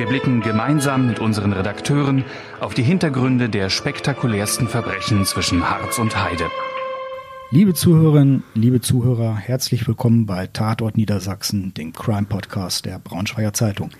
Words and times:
Wir 0.00 0.06
blicken 0.06 0.40
gemeinsam 0.40 1.06
mit 1.08 1.18
unseren 1.18 1.52
Redakteuren 1.52 2.24
auf 2.58 2.72
die 2.72 2.82
Hintergründe 2.82 3.50
der 3.50 3.68
spektakulärsten 3.68 4.66
Verbrechen 4.66 5.26
zwischen 5.26 5.68
Harz 5.68 5.98
und 5.98 6.16
Heide. 6.16 6.46
Liebe 7.50 7.74
Zuhörerinnen, 7.74 8.42
liebe 8.54 8.80
Zuhörer, 8.80 9.36
herzlich 9.36 9.86
willkommen 9.86 10.24
bei 10.24 10.46
Tatort 10.46 10.96
Niedersachsen, 10.96 11.74
dem 11.74 11.92
Crime-Podcast 11.92 12.86
der 12.86 12.98
Braunschweiger 12.98 13.52
Zeitung. 13.52 13.90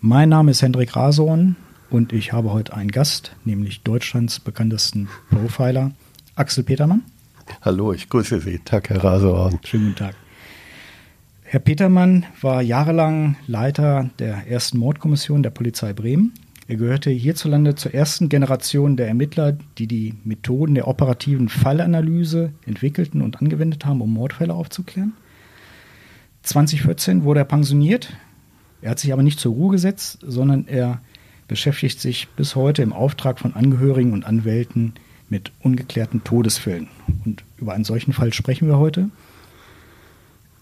Mein 0.00 0.30
Name 0.30 0.52
ist 0.52 0.62
Hendrik 0.62 0.96
Rasorn 0.96 1.56
und 1.90 2.14
ich 2.14 2.32
habe 2.32 2.50
heute 2.54 2.72
einen 2.72 2.90
Gast, 2.90 3.36
nämlich 3.44 3.82
Deutschlands 3.82 4.40
bekanntesten 4.40 5.10
Profiler, 5.28 5.90
Axel 6.34 6.64
Petermann. 6.64 7.02
Hallo, 7.60 7.92
ich 7.92 8.08
grüße 8.08 8.40
Sie. 8.40 8.58
Tag, 8.60 8.88
Herr 8.88 9.04
Rasorn. 9.04 9.60
Schönen 9.64 9.88
guten 9.88 9.96
Tag. 9.96 10.14
Herr 11.52 11.60
Petermann 11.60 12.24
war 12.40 12.62
jahrelang 12.62 13.36
Leiter 13.46 14.08
der 14.18 14.46
ersten 14.48 14.78
Mordkommission 14.78 15.42
der 15.42 15.50
Polizei 15.50 15.92
Bremen. 15.92 16.32
Er 16.66 16.76
gehörte 16.76 17.10
hierzulande 17.10 17.74
zur 17.74 17.92
ersten 17.92 18.30
Generation 18.30 18.96
der 18.96 19.08
Ermittler, 19.08 19.58
die 19.76 19.86
die 19.86 20.14
Methoden 20.24 20.74
der 20.74 20.88
operativen 20.88 21.50
Fallanalyse 21.50 22.54
entwickelten 22.64 23.20
und 23.20 23.42
angewendet 23.42 23.84
haben, 23.84 24.00
um 24.00 24.14
Mordfälle 24.14 24.54
aufzuklären. 24.54 25.12
2014 26.42 27.22
wurde 27.22 27.40
er 27.40 27.44
pensioniert. 27.44 28.16
Er 28.80 28.92
hat 28.92 29.00
sich 29.00 29.12
aber 29.12 29.22
nicht 29.22 29.38
zur 29.38 29.52
Ruhe 29.52 29.72
gesetzt, 29.72 30.20
sondern 30.22 30.66
er 30.68 31.02
beschäftigt 31.48 32.00
sich 32.00 32.28
bis 32.28 32.56
heute 32.56 32.80
im 32.80 32.94
Auftrag 32.94 33.38
von 33.38 33.52
Angehörigen 33.52 34.14
und 34.14 34.24
Anwälten 34.24 34.94
mit 35.28 35.52
ungeklärten 35.60 36.24
Todesfällen. 36.24 36.88
Und 37.26 37.44
über 37.58 37.74
einen 37.74 37.84
solchen 37.84 38.14
Fall 38.14 38.32
sprechen 38.32 38.68
wir 38.68 38.78
heute. 38.78 39.10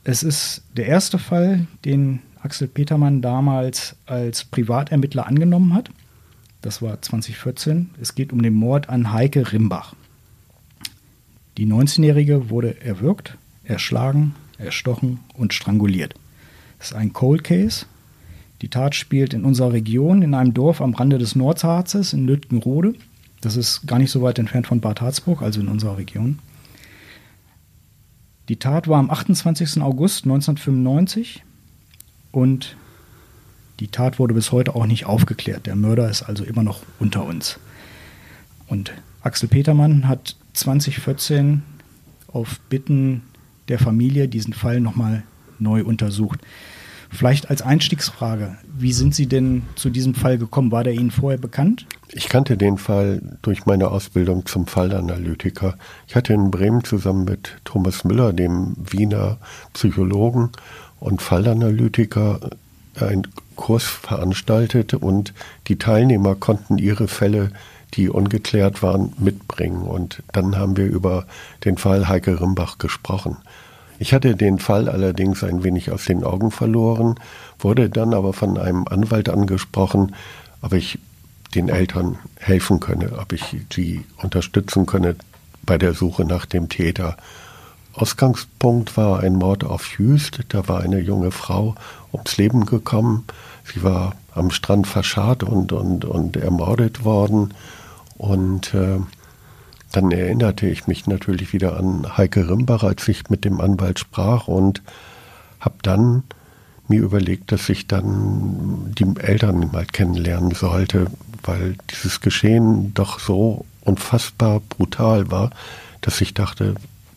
Es 0.05 0.23
ist 0.23 0.63
der 0.77 0.87
erste 0.87 1.19
Fall, 1.19 1.67
den 1.85 2.21
Axel 2.43 2.69
Petermann 2.69 3.21
damals 3.21 3.97
als 4.07 4.45
Privatermittler 4.45 5.27
angenommen 5.27 5.75
hat. 5.75 5.91
Das 6.63 6.81
war 6.81 7.01
2014. 7.01 7.91
Es 8.01 8.15
geht 8.15 8.33
um 8.33 8.43
den 8.43 8.55
Mord 8.55 8.89
an 8.89 9.13
Heike 9.13 9.53
Rimbach. 9.53 9.95
Die 11.59 11.67
19-Jährige 11.67 12.49
wurde 12.49 12.81
erwürgt, 12.81 13.37
erschlagen, 13.65 14.35
erstochen 14.57 15.21
und 15.35 15.53
stranguliert. 15.53 16.15
Es 16.79 16.89
ist 16.89 16.95
ein 16.95 17.13
Cold 17.13 17.45
Case. 17.45 17.85
Die 18.63 18.69
Tat 18.69 18.95
spielt 18.95 19.35
in 19.35 19.45
unserer 19.45 19.73
Region 19.73 20.23
in 20.23 20.35
einem 20.35 20.55
Dorf 20.55 20.81
am 20.81 20.95
Rande 20.95 21.19
des 21.19 21.37
Nordharzes 21.37 22.13
in 22.15 22.27
Lütgenrode. 22.27 22.95
Das 23.41 23.57
ist 23.57 23.87
gar 23.87 23.99
nicht 23.99 24.11
so 24.11 24.23
weit 24.23 24.39
entfernt 24.39 24.67
von 24.67 24.81
Bad 24.81 25.01
Harzburg, 25.01 25.43
also 25.43 25.61
in 25.61 25.69
unserer 25.69 25.99
Region. 25.99 26.39
Die 28.51 28.57
Tat 28.57 28.89
war 28.89 28.99
am 28.99 29.11
28. 29.11 29.81
August 29.81 30.25
1995 30.25 31.45
und 32.33 32.77
die 33.79 33.87
Tat 33.87 34.19
wurde 34.19 34.35
bis 34.35 34.51
heute 34.51 34.75
auch 34.75 34.87
nicht 34.87 35.07
aufgeklärt. 35.07 35.67
Der 35.67 35.77
Mörder 35.77 36.11
ist 36.11 36.25
also 36.25 36.43
immer 36.43 36.65
noch 36.65 36.83
unter 36.99 37.25
uns. 37.25 37.61
Und 38.67 38.93
Axel 39.23 39.49
Petermann 39.49 40.09
hat 40.09 40.35
2014 40.55 41.63
auf 42.27 42.59
Bitten 42.69 43.23
der 43.69 43.79
Familie 43.79 44.27
diesen 44.27 44.53
Fall 44.53 44.81
nochmal 44.81 45.23
neu 45.61 45.85
untersucht. 45.85 46.41
Vielleicht 47.09 47.51
als 47.51 47.63
Einstiegsfrage, 47.63 48.59
wie 48.77 48.93
sind 48.93 49.15
Sie 49.15 49.29
denn 49.29 49.63
zu 49.77 49.91
diesem 49.91 50.15
Fall 50.15 50.39
gekommen? 50.39 50.73
War 50.73 50.83
der 50.83 50.95
Ihnen 50.95 51.13
vorher 51.13 51.39
bekannt? 51.39 51.87
Ich 52.13 52.29
kannte 52.29 52.57
den 52.57 52.77
Fall 52.77 53.23
durch 53.43 53.67
meine 53.67 53.89
Ausbildung 53.89 54.45
zum 54.45 54.67
Fallanalytiker. 54.67 55.77
Ich 56.09 56.17
hatte 56.17 56.33
in 56.33 56.51
Bremen 56.51 56.83
zusammen 56.83 57.25
mit 57.25 57.59
Thomas 57.65 58.03
Müller, 58.03 58.33
dem 58.33 58.75
Wiener 58.77 59.39
Psychologen 59.75 60.51
und 60.99 61.23
Fallanalytiker, 61.23 62.51
einen 62.99 63.29
Kurs 63.55 63.85
veranstaltet 63.85 64.95
und 64.95 65.33
die 65.69 65.79
Teilnehmer 65.79 66.35
konnten 66.35 66.79
ihre 66.79 67.07
Fälle, 67.07 67.53
die 67.95 68.09
ungeklärt 68.09 68.83
waren, 68.83 69.13
mitbringen. 69.19 69.83
Und 69.83 70.23
dann 70.33 70.57
haben 70.57 70.77
wir 70.77 70.87
über 70.87 71.27
den 71.65 71.77
Fall 71.77 72.09
Heike 72.09 72.41
Rimbach 72.41 72.79
gesprochen. 72.79 73.37
Ich 74.01 74.13
hatte 74.13 74.35
den 74.35 74.59
Fall 74.59 74.89
allerdings 74.89 75.45
ein 75.45 75.63
wenig 75.63 75.93
aus 75.93 76.07
den 76.07 76.25
Augen 76.25 76.51
verloren, 76.51 77.15
wurde 77.59 77.89
dann 77.89 78.15
aber 78.15 78.33
von 78.33 78.59
einem 78.59 78.89
Anwalt 78.89 79.29
angesprochen, 79.29 80.17
ob 80.63 80.73
ich 80.73 80.99
den 81.55 81.69
Eltern 81.69 82.19
helfen 82.39 82.81
könne, 82.81 83.19
ob 83.19 83.33
ich 83.33 83.57
sie 83.73 84.05
unterstützen 84.23 84.87
könne 84.87 85.17
bei 85.65 85.79
der 85.79 85.95
Suche 85.95 86.25
nach 86.25 86.47
dem 86.47 86.69
Täter. 86.69 87.17
Ausgangspunkt 87.93 88.97
war 88.97 89.21
ein 89.21 89.35
Mord 89.35 89.65
auf 89.65 89.99
Jüst. 89.99 90.41
Da 90.49 90.69
war 90.69 90.81
eine 90.81 91.01
junge 91.01 91.33
Frau 91.33 91.75
ums 92.13 92.37
Leben 92.37 92.67
gekommen. 92.67 93.25
Sie 93.65 93.83
war 93.83 94.15
am 94.35 94.51
Strand 94.51 94.87
verscharrt 94.87 95.43
und, 95.43 95.73
und, 95.73 96.05
und 96.05 96.37
ermordet 96.37 97.05
worden. 97.05 97.53
Und 98.17 98.75
äh, 98.75 99.01
dann 99.93 100.11
erinnerte 100.13 100.69
ich 100.69 100.87
mich 100.87 101.07
natürlich 101.07 101.53
wieder 101.53 101.77
an 101.77 102.17
Heike 102.17 102.49
Rimbach, 102.49 102.85
als 102.85 103.09
ich 103.09 103.29
mit 103.29 103.45
dem 103.45 103.61
Anwalt 103.61 103.99
sprach 103.99 104.47
und 104.47 104.83
habe 105.59 105.77
dann 105.83 106.23
mir 106.87 107.01
überlegt, 107.01 107.53
dass 107.53 107.69
ich 107.69 107.87
dann 107.87 108.95
die 108.99 109.07
Eltern 109.21 109.71
mal 109.73 109.87
kennenlernen 109.87 110.53
sollte, 110.53 111.07
weil 111.43 111.77
dieses 111.91 112.21
Geschehen 112.21 112.93
doch 112.95 113.19
so 113.21 113.65
unfassbar 113.83 114.61
brutal 114.61 115.31
war, 115.31 115.51
dass 116.01 116.21
ich 116.21 116.35
dachte, 116.35 116.75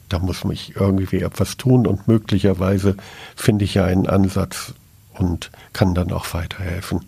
da 0.10 0.20
muss 0.20 0.44
mich 0.44 0.76
irgendwie 0.76 1.22
etwas 1.22 1.58
tun 1.58 1.88
und 1.88 2.08
möglicherweise 2.08 2.96
finde 3.36 3.66
ich 3.66 3.74
ja 3.74 3.86
einen 3.86 4.08
Ansatz 4.08 4.74
und 5.14 5.52
kann 5.74 5.94
dann 5.96 6.12
auch 6.12 6.34
weiterhelfen. 6.34 7.02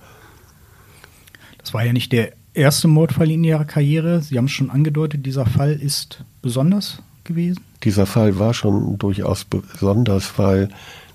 Das 1.57 1.73
war 1.73 1.83
ja 1.83 1.93
nicht 1.93 2.11
der 2.11 2.33
erste 2.53 2.87
Mordfall 2.87 3.31
in 3.31 3.43
Ihrer 3.43 3.65
Karriere. 3.65 4.21
Sie 4.21 4.37
haben 4.37 4.45
es 4.45 4.51
schon 4.51 4.69
angedeutet, 4.69 5.25
dieser 5.25 5.45
Fall 5.45 5.73
ist 5.73 6.23
besonders 6.41 7.01
gewesen? 7.23 7.63
Dieser 7.83 8.05
Fall 8.05 8.39
war 8.39 8.53
schon 8.53 8.97
durchaus 8.97 9.45
besonders, 9.45 10.37
weil 10.37 10.69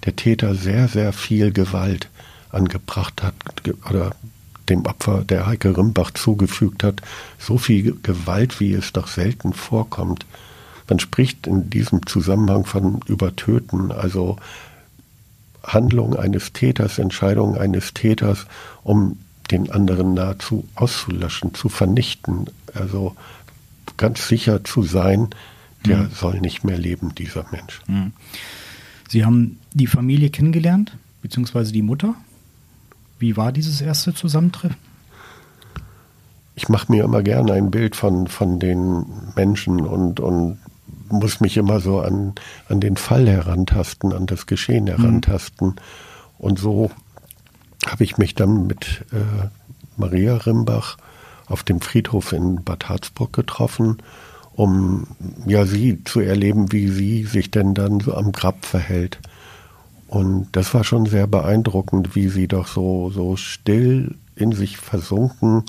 der 0.05 0.17
Täter 0.17 0.55
sehr, 0.55 0.89
sehr 0.89 1.13
viel 1.13 1.53
Gewalt 1.53 2.09
angebracht 2.51 3.23
hat 3.23 3.35
oder 3.89 4.13
dem 4.71 4.87
Opfer 4.87 5.25
der 5.25 5.47
Heike 5.47 5.77
Rimbach 5.77 6.13
zugefügt 6.13 6.83
hat. 6.83 7.03
So 7.39 7.59
viel 7.59 7.97
Gewalt, 8.03 8.61
wie 8.61 8.73
es 8.73 8.93
doch 8.93 9.09
selten 9.09 9.53
vorkommt. 9.53 10.25
Man 10.89 10.99
spricht 10.99 11.47
in 11.47 11.71
diesem 11.71 12.07
Zusammenhang 12.07 12.65
von 12.65 13.01
Übertöten, 13.07 13.93
also 13.93 14.37
Handlung 15.63 16.17
eines 16.17 16.53
Täters, 16.53 16.99
Entscheidung 16.99 17.57
eines 17.57 17.95
Täters, 17.95 18.47
um 18.83 19.19
den 19.51 19.71
anderen 19.71 20.15
nahezu 20.15 20.67
auszulöschen, 20.75 21.55
zu 21.55 21.69
vernichten. 21.69 22.47
Also 22.75 23.15
ganz 23.97 24.27
sicher 24.27 24.65
zu 24.65 24.83
sein, 24.83 25.29
der 25.87 25.99
mhm. 25.99 26.11
soll 26.13 26.41
nicht 26.41 26.65
mehr 26.65 26.79
leben, 26.79 27.15
dieser 27.15 27.45
Mensch. 27.51 27.81
Mhm. 27.87 28.13
Sie 29.09 29.25
haben 29.25 29.59
die 29.75 29.87
Familie 29.87 30.31
kennengelernt, 30.31 30.97
beziehungsweise 31.23 31.73
die 31.73 31.83
Mutter. 31.83 32.15
Wie 33.21 33.37
war 33.37 33.53
dieses 33.53 33.81
erste 33.83 34.15
Zusammentreffen? 34.15 34.77
Ich 36.55 36.69
mache 36.69 36.91
mir 36.91 37.05
immer 37.05 37.23
gerne 37.23 37.53
ein 37.53 37.71
Bild 37.71 37.95
von, 37.95 38.27
von 38.27 38.59
den 38.59 39.05
Menschen 39.37 39.81
und, 39.81 40.21
und 40.21 40.59
muss 41.11 41.41
mich 41.41 41.57
immer 41.57 41.81
so 41.81 42.01
an, 42.01 42.35
an 42.69 42.81
den 42.81 42.97
Fall 42.97 43.29
herantasten, 43.29 44.13
an 44.13 44.27
das 44.27 44.47
Geschehen 44.47 44.85
mhm. 44.85 44.89
herantasten. 44.89 45.69
Mhm. 45.69 45.75
Und 46.39 46.59
so 46.59 46.91
habe 47.87 48.05
ich 48.05 48.17
mich 48.17 48.35
dann 48.35 48.67
mit 48.67 49.05
äh, 49.13 49.49
Maria 49.99 50.37
Rimbach 50.37 50.97
auf 51.47 51.63
dem 51.63 51.83
Friedhof 51.83 52.33
in 52.33 52.65
Bad 52.65 52.89
Harzburg 52.89 53.35
getroffen, 53.35 53.99
um 54.55 55.09
ja 55.47 55.67
sie 55.67 56.05
zu 56.05 56.21
erleben, 56.21 56.73
wie 56.73 56.89
sie 56.89 57.25
sich 57.25 57.51
denn 57.51 57.75
dann 57.75 58.01
so 58.01 58.15
am 58.15 58.33
Grab 58.33 58.65
verhält. 58.65 59.19
Und 60.11 60.49
das 60.57 60.75
war 60.75 60.83
schon 60.83 61.07
sehr 61.07 61.29
beeindruckend, 61.29 62.17
wie 62.17 62.27
sie 62.31 62.49
doch 62.49 62.67
so, 62.67 63.11
so 63.11 63.37
still 63.37 64.17
in 64.35 64.51
sich 64.51 64.77
versunken, 64.77 65.63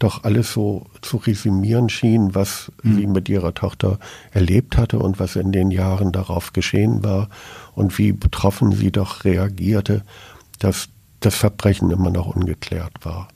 doch 0.00 0.24
alles 0.24 0.52
so 0.52 0.86
zu 1.00 1.18
resümieren 1.18 1.88
schien, 1.88 2.34
was 2.34 2.72
mhm. 2.82 2.96
sie 2.96 3.06
mit 3.06 3.28
ihrer 3.28 3.54
Tochter 3.54 4.00
erlebt 4.32 4.76
hatte 4.76 4.98
und 4.98 5.20
was 5.20 5.36
in 5.36 5.52
den 5.52 5.70
Jahren 5.70 6.10
darauf 6.10 6.52
geschehen 6.52 7.04
war 7.04 7.28
und 7.76 7.96
wie 7.96 8.10
betroffen 8.10 8.72
sie 8.72 8.90
doch 8.90 9.22
reagierte, 9.22 10.02
dass 10.58 10.88
das 11.20 11.36
Verbrechen 11.36 11.92
immer 11.92 12.10
noch 12.10 12.34
ungeklärt 12.34 13.04
war. 13.04 13.28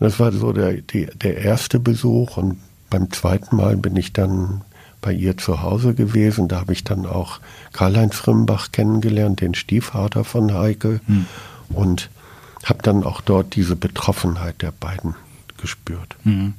Das 0.00 0.18
war 0.18 0.32
so 0.32 0.54
der, 0.54 0.80
die, 0.80 1.04
der 1.22 1.36
erste 1.36 1.80
Besuch 1.80 2.38
und 2.38 2.60
beim 2.88 3.10
zweiten 3.10 3.56
Mal 3.56 3.76
bin 3.76 3.94
ich 3.96 4.14
dann 4.14 4.62
bei 5.04 5.12
ihr 5.12 5.36
zu 5.36 5.60
Hause 5.60 5.94
gewesen. 5.94 6.48
Da 6.48 6.60
habe 6.60 6.72
ich 6.72 6.82
dann 6.82 7.04
auch 7.04 7.40
Karl-Heinz 7.72 8.26
Rimbach 8.26 8.72
kennengelernt, 8.72 9.42
den 9.42 9.54
Stiefvater 9.54 10.24
von 10.24 10.54
Heike. 10.54 11.00
Hm. 11.06 11.26
Und 11.68 12.10
habe 12.64 12.82
dann 12.82 13.04
auch 13.04 13.20
dort 13.20 13.54
diese 13.54 13.76
Betroffenheit 13.76 14.62
der 14.62 14.72
beiden 14.72 15.14
gespürt. 15.58 16.16
Hm. 16.22 16.54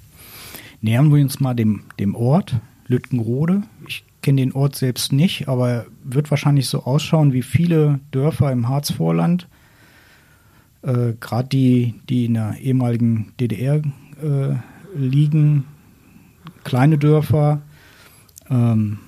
Nähern 0.82 1.12
wir 1.12 1.24
uns 1.24 1.40
mal 1.40 1.56
dem, 1.56 1.84
dem 2.00 2.14
Ort 2.16 2.56
Lütgenrode. 2.88 3.64
Ich 3.88 4.04
kenne 4.22 4.42
den 4.42 4.52
Ort 4.52 4.76
selbst 4.76 5.12
nicht, 5.12 5.48
aber 5.48 5.88
wird 6.04 6.30
wahrscheinlich 6.30 6.68
so 6.68 6.84
ausschauen 6.84 7.34
wie 7.34 7.42
viele 7.42 8.00
Dörfer 8.12 8.52
im 8.52 8.70
Harzvorland. 8.70 9.48
Äh, 10.84 11.14
Gerade 11.20 11.50
die, 11.50 11.96
die 12.10 12.26
in 12.26 12.36
der 12.36 12.58
ehemaligen 12.62 13.34
DDR 13.40 13.78
äh, 13.78 14.56
liegen, 14.96 15.66
kleine 16.64 17.00
Dörfer, 17.00 17.62
ähm, 18.50 19.00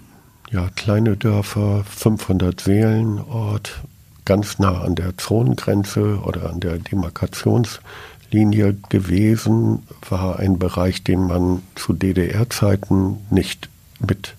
ja, 0.50 0.70
kleine 0.76 1.18
Dörfer, 1.18 1.84
500 1.84 2.62
Seelen, 2.62 3.20
Ort, 3.20 3.82
ganz 4.26 4.60
nah 4.60 4.82
an 4.82 4.96
der 4.96 5.18
Zonengrenze 5.18 6.20
oder 6.20 6.50
an 6.50 6.60
der 6.60 6.78
Demarkationslinie 6.78 8.76
gewesen, 8.90 9.84
war 10.10 10.40
ein 10.40 10.60
Bereich, 10.60 11.04
den 11.04 11.28
man 11.28 11.62
zu 11.76 11.94
DDR-Zeiten 11.94 13.18
nicht 13.30 13.70
mit 14.00 14.36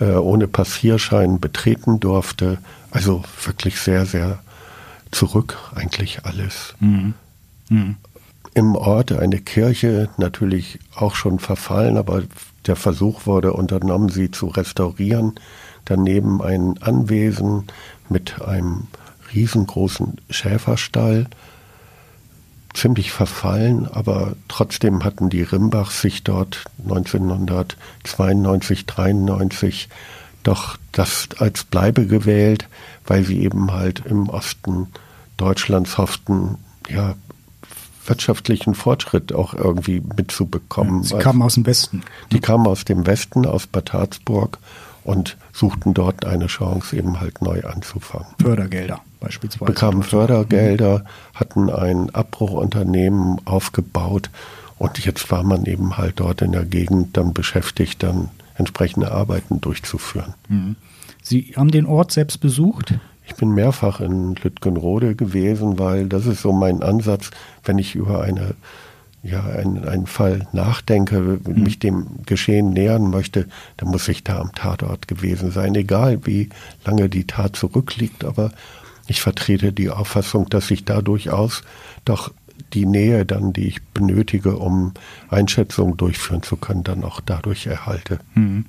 äh, 0.00 0.12
ohne 0.12 0.48
Passierschein 0.48 1.40
betreten 1.40 2.00
durfte. 2.00 2.58
Also 2.90 3.24
wirklich 3.44 3.80
sehr, 3.80 4.06
sehr 4.06 4.38
zurück 5.10 5.58
eigentlich 5.74 6.24
alles. 6.24 6.74
Mhm. 6.80 7.14
Mhm. 7.68 7.96
Im 8.54 8.76
Ort 8.76 9.12
eine 9.12 9.40
Kirche, 9.40 10.10
natürlich 10.18 10.78
auch 10.94 11.14
schon 11.14 11.38
verfallen, 11.38 11.96
aber 11.96 12.24
der 12.66 12.76
Versuch 12.76 13.24
wurde 13.26 13.54
unternommen, 13.54 14.10
sie 14.10 14.30
zu 14.30 14.48
restaurieren. 14.48 15.36
Daneben 15.86 16.42
ein 16.42 16.74
Anwesen 16.82 17.64
mit 18.08 18.42
einem 18.42 18.88
riesengroßen 19.32 20.18
Schäferstall, 20.28 21.28
ziemlich 22.74 23.10
verfallen, 23.10 23.88
aber 23.90 24.34
trotzdem 24.48 25.02
hatten 25.04 25.30
die 25.30 25.42
Rimbachs 25.42 26.00
sich 26.00 26.22
dort 26.22 26.64
1992, 26.84 28.86
93 28.86 29.88
doch 30.42 30.76
das 30.92 31.28
als 31.38 31.64
Bleibe 31.64 32.06
gewählt, 32.06 32.68
weil 33.06 33.24
sie 33.24 33.42
eben 33.42 33.72
halt 33.72 34.04
im 34.06 34.28
Osten 34.28 34.88
Deutschlands 35.36 35.98
hofften, 35.98 36.56
ja, 36.88 37.14
wirtschaftlichen 38.06 38.74
Fortschritt 38.74 39.32
auch 39.32 39.54
irgendwie 39.54 40.02
mitzubekommen. 40.16 41.02
Sie 41.02 41.16
kamen 41.18 41.42
aus 41.42 41.54
dem 41.54 41.66
Westen. 41.66 42.02
Die 42.30 42.40
kamen 42.40 42.66
aus 42.66 42.84
dem 42.84 43.06
Westen, 43.06 43.46
aus 43.46 43.66
Bad 43.66 43.92
Harzburg 43.92 44.58
und 45.04 45.36
suchten 45.52 45.94
dort 45.94 46.24
eine 46.24 46.46
Chance, 46.46 46.96
eben 46.96 47.20
halt 47.20 47.42
neu 47.42 47.62
anzufangen. 47.64 48.26
Fördergelder 48.40 49.00
beispielsweise. 49.20 49.72
Bekamen 49.72 50.02
Fördergelder, 50.02 51.04
hatten 51.34 51.70
ein 51.70 52.10
Abbruchunternehmen 52.14 53.40
aufgebaut 53.44 54.30
und 54.78 54.98
jetzt 55.04 55.30
war 55.30 55.44
man 55.44 55.64
eben 55.64 55.96
halt 55.96 56.20
dort 56.20 56.42
in 56.42 56.52
der 56.52 56.64
Gegend 56.64 57.16
dann 57.16 57.32
beschäftigt, 57.32 58.02
dann 58.02 58.30
entsprechende 58.56 59.12
Arbeiten 59.12 59.60
durchzuführen. 59.60 60.34
Mhm. 60.48 60.76
Sie 61.22 61.54
haben 61.56 61.70
den 61.70 61.86
Ort 61.86 62.12
selbst 62.12 62.40
besucht? 62.40 62.94
Ich 63.32 63.38
bin 63.38 63.54
mehrfach 63.54 64.00
in 64.00 64.34
Lütgenrode 64.34 65.14
gewesen, 65.14 65.78
weil 65.78 66.06
das 66.06 66.26
ist 66.26 66.42
so 66.42 66.52
mein 66.52 66.82
Ansatz, 66.82 67.30
wenn 67.64 67.78
ich 67.78 67.94
über 67.94 68.22
eine, 68.22 68.54
ja, 69.22 69.42
einen, 69.42 69.88
einen 69.88 70.06
Fall 70.06 70.46
nachdenke, 70.52 71.18
mhm. 71.20 71.62
mich 71.62 71.78
dem 71.78 72.06
Geschehen 72.26 72.70
nähern 72.74 73.08
möchte, 73.10 73.48
dann 73.78 73.88
muss 73.88 74.06
ich 74.08 74.22
da 74.22 74.38
am 74.38 74.52
Tatort 74.52 75.08
gewesen 75.08 75.50
sein, 75.50 75.74
egal 75.74 76.26
wie 76.26 76.50
lange 76.84 77.08
die 77.08 77.26
Tat 77.26 77.56
zurückliegt. 77.56 78.24
Aber 78.24 78.52
ich 79.06 79.22
vertrete 79.22 79.72
die 79.72 79.88
Auffassung, 79.88 80.50
dass 80.50 80.70
ich 80.70 80.84
da 80.84 81.00
durchaus 81.00 81.62
doch 82.04 82.30
die 82.74 82.84
Nähe 82.84 83.24
dann, 83.24 83.54
die 83.54 83.66
ich 83.66 83.82
benötige, 83.82 84.56
um 84.58 84.92
Einschätzungen 85.30 85.96
durchführen 85.96 86.42
zu 86.42 86.56
können, 86.56 86.84
dann 86.84 87.02
auch 87.02 87.20
dadurch 87.20 87.66
erhalte. 87.66 88.18
Mhm. 88.34 88.66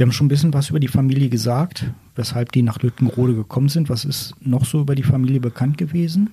Sie 0.00 0.04
haben 0.04 0.12
schon 0.12 0.28
ein 0.28 0.30
bisschen 0.30 0.54
was 0.54 0.70
über 0.70 0.80
die 0.80 0.88
Familie 0.88 1.28
gesagt, 1.28 1.84
weshalb 2.16 2.52
die 2.52 2.62
nach 2.62 2.80
Lüttenrode 2.80 3.34
gekommen 3.34 3.68
sind. 3.68 3.90
Was 3.90 4.06
ist 4.06 4.32
noch 4.40 4.64
so 4.64 4.80
über 4.80 4.94
die 4.94 5.02
Familie 5.02 5.40
bekannt 5.40 5.76
gewesen? 5.76 6.30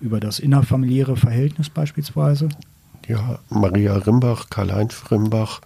Über 0.00 0.18
das 0.18 0.40
innerfamiliäre 0.40 1.16
Verhältnis 1.16 1.70
beispielsweise? 1.70 2.48
Ja, 3.06 3.38
Maria 3.48 3.96
Rimbach, 3.96 4.50
Karl-Heinz 4.50 5.04
Rimbach. 5.08 5.60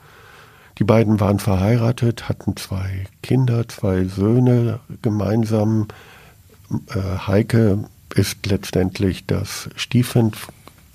Die 0.78 0.84
beiden 0.84 1.18
waren 1.18 1.38
verheiratet, 1.38 2.28
hatten 2.28 2.58
zwei 2.58 3.06
Kinder, 3.22 3.66
zwei 3.68 4.04
Söhne 4.04 4.80
gemeinsam. 5.00 5.88
Äh, 6.88 7.26
Heike 7.26 7.84
ist 8.14 8.44
letztendlich 8.44 9.24
das 9.24 9.70
Stiefkind, 9.76 10.36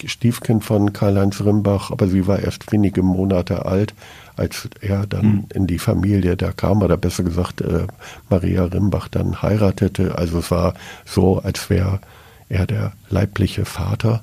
Stiefkind 0.07 0.63
von 0.63 0.94
Karl-Heinz 0.94 1.42
Rimbach, 1.42 1.92
aber 1.92 2.07
sie 2.07 2.28
war 2.28 2.40
erst 2.40 2.72
wenige 2.72 3.04
Monate 3.04 3.66
alt, 3.66 3.94
als 4.36 4.69
er 4.81 5.06
dann 5.06 5.25
mhm. 5.25 5.46
in 5.54 5.68
die 5.68 5.80
Familie 5.80 6.38
da 6.38 6.51
kam, 6.51 6.81
oder 6.81 6.98
besser 6.98 7.24
gesagt, 7.24 7.62
äh, 7.62 7.88
Maria 8.30 8.66
Rimbach 8.66 9.07
dann 9.07 9.42
heiratete. 9.42 10.18
Also 10.18 10.40
es 10.40 10.51
war 10.51 10.74
so, 11.06 11.40
als 11.40 11.69
wäre 11.69 12.00
er 12.48 12.66
der 12.66 12.94
leibliche 13.10 13.66
Vater. 13.66 14.22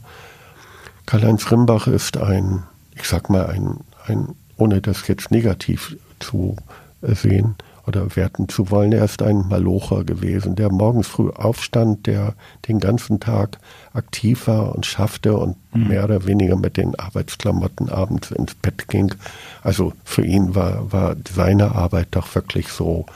Karl-Heinz 1.07 1.51
Rimbach 1.53 1.87
ist 1.87 2.17
ein, 2.17 2.63
ich 2.95 3.05
sag 3.05 3.31
mal, 3.31 3.47
ein, 3.47 3.79
ein, 4.07 4.29
ohne 4.57 4.81
das 4.81 5.07
jetzt 5.07 5.31
negativ 5.31 5.97
zu 6.19 6.57
sehen, 7.03 7.55
oder 7.87 8.17
werten 8.17 8.49
zu 8.49 8.71
wollen. 8.71 8.93
Er 8.93 9.05
ist 9.05 9.23
ein 9.23 9.47
Malocher 9.49 10.05
gewesen, 10.05 10.57
der 10.57 10.71
morgens 10.71 11.07
früh 11.07 11.31
aufstand, 11.31 12.07
der 12.07 12.35
den 12.69 12.81
ganzen 12.81 13.21
Tag 13.21 13.59
aktiv 13.93 14.47
war 14.49 14.75
und 14.75 14.87
schaffte 14.87 15.37
und 15.37 15.57
mhm. 15.73 15.89
mehr 15.89 16.05
oder 16.05 16.27
weniger 16.27 16.57
mit 16.57 16.77
den 16.77 16.99
Arbeitsklamotten 16.99 17.89
abends 17.89 18.31
ins 18.31 18.55
Bett 18.55 18.89
ging. 18.89 19.15
Also 19.63 19.93
für 20.05 20.25
ihn 20.25 20.55
war, 20.55 20.93
war 20.93 21.17
seine 21.29 21.75
Arbeit 21.75 22.09
doch 22.13 22.35
wirklich 22.35 22.69
so 22.69 23.07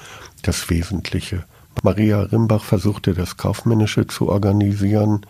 das 0.42 0.70
Wesentliche. 0.70 1.44
Maria 1.82 2.22
Rimbach 2.22 2.64
versuchte 2.64 3.14
das 3.14 3.36
Kaufmännische 3.36 4.06
zu 4.06 4.28
organisieren 4.28 5.26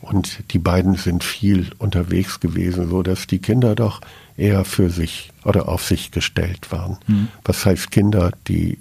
und 0.00 0.52
die 0.52 0.58
beiden 0.58 0.94
sind 0.94 1.24
viel 1.24 1.70
unterwegs 1.78 2.40
gewesen, 2.40 2.88
so 2.88 3.02
dass 3.02 3.26
die 3.26 3.40
Kinder 3.40 3.74
doch 3.74 4.00
eher 4.38 4.64
für 4.64 4.88
sich 4.88 5.30
oder 5.44 5.68
auf 5.68 5.84
sich 5.84 6.10
gestellt 6.10 6.70
waren. 6.72 6.96
Mhm. 7.06 7.28
Was 7.44 7.66
heißt 7.66 7.90
Kinder, 7.90 8.32
die 8.46 8.78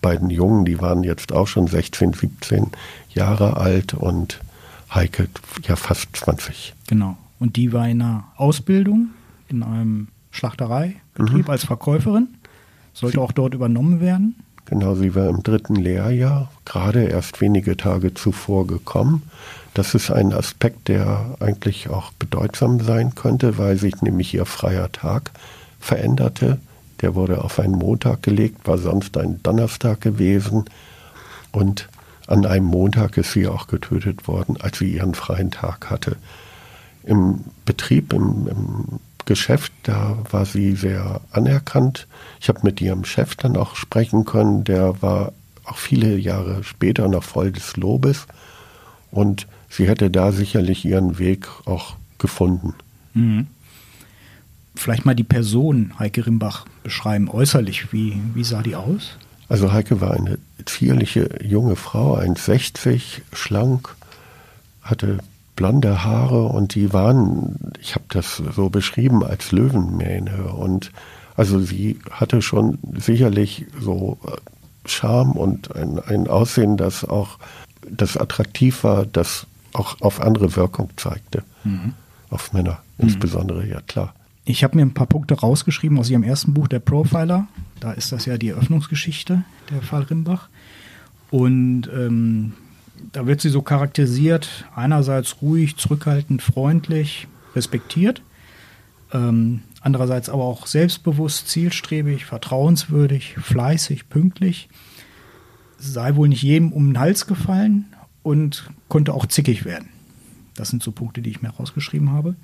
beiden 0.00 0.30
Jungen, 0.30 0.64
die 0.64 0.80
waren 0.80 1.04
jetzt 1.04 1.32
auch 1.32 1.46
schon 1.46 1.66
16, 1.66 2.14
17 2.14 2.66
Jahre 3.10 3.56
alt 3.56 3.94
und 3.94 4.40
Heike 4.92 5.28
ja 5.62 5.76
fast 5.76 6.14
20. 6.16 6.74
Genau. 6.86 7.16
Und 7.38 7.56
die 7.56 7.72
war 7.72 7.88
in 7.88 8.02
einer 8.02 8.24
Ausbildung 8.36 9.10
in 9.48 9.62
einem 9.62 10.08
Schlachtereibetrieb 10.30 11.46
mhm. 11.46 11.50
als 11.50 11.64
Verkäuferin. 11.64 12.28
Sollte 12.92 13.16
sie, 13.16 13.20
auch 13.22 13.32
dort 13.32 13.54
übernommen 13.54 14.00
werden. 14.00 14.36
Genau, 14.66 14.94
sie 14.94 15.14
war 15.14 15.28
im 15.28 15.42
dritten 15.42 15.74
Lehrjahr, 15.74 16.50
gerade 16.64 17.04
erst 17.04 17.40
wenige 17.40 17.76
Tage 17.76 18.14
zuvor 18.14 18.66
gekommen. 18.66 19.22
Das 19.74 19.94
ist 19.94 20.10
ein 20.12 20.32
Aspekt, 20.32 20.86
der 20.86 21.36
eigentlich 21.40 21.88
auch 21.88 22.12
bedeutsam 22.12 22.80
sein 22.80 23.16
könnte, 23.16 23.58
weil 23.58 23.76
sich 23.76 24.02
nämlich 24.02 24.32
ihr 24.32 24.46
freier 24.46 24.90
Tag 24.92 25.32
veränderte. 25.80 26.58
Der 27.00 27.16
wurde 27.16 27.42
auf 27.42 27.58
einen 27.58 27.74
Montag 27.74 28.22
gelegt, 28.22 28.68
war 28.68 28.78
sonst 28.78 29.16
ein 29.16 29.42
Donnerstag 29.42 30.00
gewesen. 30.00 30.64
Und 31.50 31.88
an 32.28 32.46
einem 32.46 32.66
Montag 32.66 33.16
ist 33.16 33.32
sie 33.32 33.48
auch 33.48 33.66
getötet 33.66 34.28
worden, 34.28 34.56
als 34.60 34.78
sie 34.78 34.94
ihren 34.94 35.14
freien 35.14 35.50
Tag 35.50 35.90
hatte. 35.90 36.16
Im 37.02 37.40
Betrieb, 37.66 38.12
im, 38.12 38.46
im 38.46 39.00
Geschäft, 39.26 39.72
da 39.82 40.18
war 40.30 40.46
sie 40.46 40.76
sehr 40.76 41.20
anerkannt. 41.32 42.06
Ich 42.40 42.48
habe 42.48 42.60
mit 42.62 42.80
ihrem 42.80 43.04
Chef 43.04 43.34
dann 43.34 43.56
auch 43.56 43.74
sprechen 43.74 44.24
können, 44.24 44.62
der 44.62 45.02
war 45.02 45.32
auch 45.64 45.78
viele 45.78 46.16
Jahre 46.16 46.62
später 46.62 47.08
noch 47.08 47.24
voll 47.24 47.50
des 47.50 47.76
Lobes. 47.76 48.26
Und 49.10 49.46
sie 49.74 49.88
hätte 49.88 50.10
da 50.10 50.32
sicherlich 50.32 50.84
ihren 50.84 51.18
Weg 51.18 51.48
auch 51.64 51.96
gefunden. 52.18 52.74
Mhm. 53.14 53.48
Vielleicht 54.76 55.04
mal 55.04 55.14
die 55.14 55.24
Person 55.24 55.92
Heike 55.98 56.26
Rimbach 56.26 56.64
beschreiben, 56.82 57.28
äußerlich. 57.28 57.92
Wie, 57.92 58.20
wie 58.34 58.44
sah 58.44 58.62
die 58.62 58.76
aus? 58.76 59.16
Also 59.48 59.72
Heike 59.72 60.00
war 60.00 60.12
eine 60.12 60.38
zierliche 60.64 61.42
junge 61.42 61.76
Frau, 61.76 62.16
1,60, 62.16 63.20
schlank, 63.32 63.94
hatte 64.82 65.18
blonde 65.54 66.02
Haare 66.02 66.46
und 66.46 66.74
die 66.74 66.92
waren, 66.92 67.56
ich 67.80 67.94
habe 67.94 68.04
das 68.08 68.42
so 68.54 68.70
beschrieben, 68.70 69.22
als 69.22 69.52
Löwenmähne. 69.52 70.52
Und 70.52 70.92
also 71.36 71.60
sie 71.60 71.98
hatte 72.10 72.42
schon 72.42 72.78
sicherlich 72.96 73.66
so 73.80 74.18
äh, 74.26 74.88
Charme 74.88 75.32
und 75.32 75.74
ein, 75.74 75.98
ein 76.00 76.26
Aussehen, 76.26 76.76
das 76.76 77.04
auch 77.04 77.38
das 77.88 78.16
attraktiv 78.16 78.82
war, 78.82 79.06
das 79.06 79.46
auch 79.74 80.00
auf 80.00 80.20
andere 80.20 80.56
Wirkung 80.56 80.90
zeigte. 80.96 81.42
Mhm. 81.64 81.92
auf 82.30 82.52
Männer 82.52 82.80
mhm. 82.98 83.08
insbesondere, 83.08 83.66
ja 83.66 83.80
klar. 83.80 84.14
Ich 84.46 84.62
habe 84.62 84.76
mir 84.76 84.82
ein 84.82 84.94
paar 84.94 85.06
Punkte 85.06 85.34
rausgeschrieben 85.34 85.98
aus 85.98 86.10
Ihrem 86.10 86.22
ersten 86.22 86.52
Buch, 86.52 86.68
der 86.68 86.80
Profiler. 86.80 87.46
Da 87.80 87.92
ist 87.92 88.12
das 88.12 88.26
ja 88.26 88.36
die 88.36 88.50
Eröffnungsgeschichte, 88.50 89.42
der 89.70 89.82
Fall 89.82 90.02
Rimbach. 90.02 90.48
Und 91.30 91.88
ähm, 91.92 92.52
da 93.12 93.26
wird 93.26 93.40
sie 93.40 93.48
so 93.48 93.62
charakterisiert, 93.62 94.66
einerseits 94.74 95.40
ruhig, 95.40 95.76
zurückhaltend, 95.76 96.42
freundlich, 96.42 97.26
respektiert, 97.56 98.22
ähm, 99.12 99.62
andererseits 99.80 100.28
aber 100.28 100.44
auch 100.44 100.66
selbstbewusst, 100.66 101.48
zielstrebig, 101.48 102.26
vertrauenswürdig, 102.26 103.36
fleißig, 103.40 104.08
pünktlich, 104.08 104.68
sei 105.78 106.16
wohl 106.16 106.28
nicht 106.28 106.42
jedem 106.42 106.72
um 106.72 106.88
den 106.88 106.98
Hals 106.98 107.26
gefallen 107.26 107.93
und 108.24 108.68
konnte 108.88 109.14
auch 109.14 109.26
zickig 109.26 109.64
werden. 109.64 109.88
Das 110.56 110.70
sind 110.70 110.82
so 110.82 110.90
Punkte, 110.90 111.22
die 111.22 111.30
ich 111.30 111.42
mir 111.42 111.50
rausgeschrieben 111.50 112.10
habe. 112.10 112.34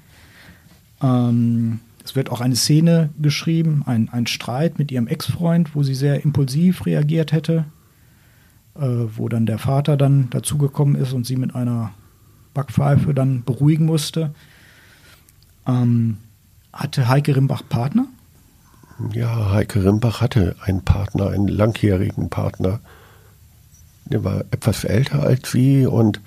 Ähm, 1.02 1.80
es 2.04 2.14
wird 2.14 2.30
auch 2.30 2.40
eine 2.40 2.54
Szene 2.54 3.10
geschrieben, 3.20 3.82
ein, 3.86 4.08
ein 4.10 4.26
Streit 4.26 4.78
mit 4.78 4.92
ihrem 4.92 5.08
Ex-Freund, 5.08 5.74
wo 5.74 5.82
sie 5.82 5.94
sehr 5.94 6.24
impulsiv 6.24 6.86
reagiert 6.86 7.32
hätte, 7.32 7.64
äh, 8.76 8.86
wo 9.16 9.28
dann 9.28 9.46
der 9.46 9.58
Vater 9.58 9.96
dann 9.96 10.30
dazugekommen 10.30 10.94
ist 10.94 11.12
und 11.12 11.26
sie 11.26 11.36
mit 11.36 11.54
einer 11.54 11.92
Backpfeife 12.54 13.14
dann 13.14 13.42
beruhigen 13.44 13.86
musste. 13.86 14.34
Ähm, 15.66 16.18
hatte 16.72 17.08
Heike 17.08 17.36
Rimbach 17.36 17.62
Partner? 17.68 18.06
Ja, 19.12 19.50
Heike 19.52 19.84
Rimbach 19.84 20.20
hatte 20.20 20.56
einen 20.60 20.84
Partner, 20.84 21.30
einen 21.30 21.48
langjährigen 21.48 22.28
Partner. 22.28 22.80
Der 24.10 24.24
war 24.24 24.40
etwas 24.50 24.84
älter 24.84 25.22
als 25.22 25.50
sie 25.50 25.86
und 25.86 26.20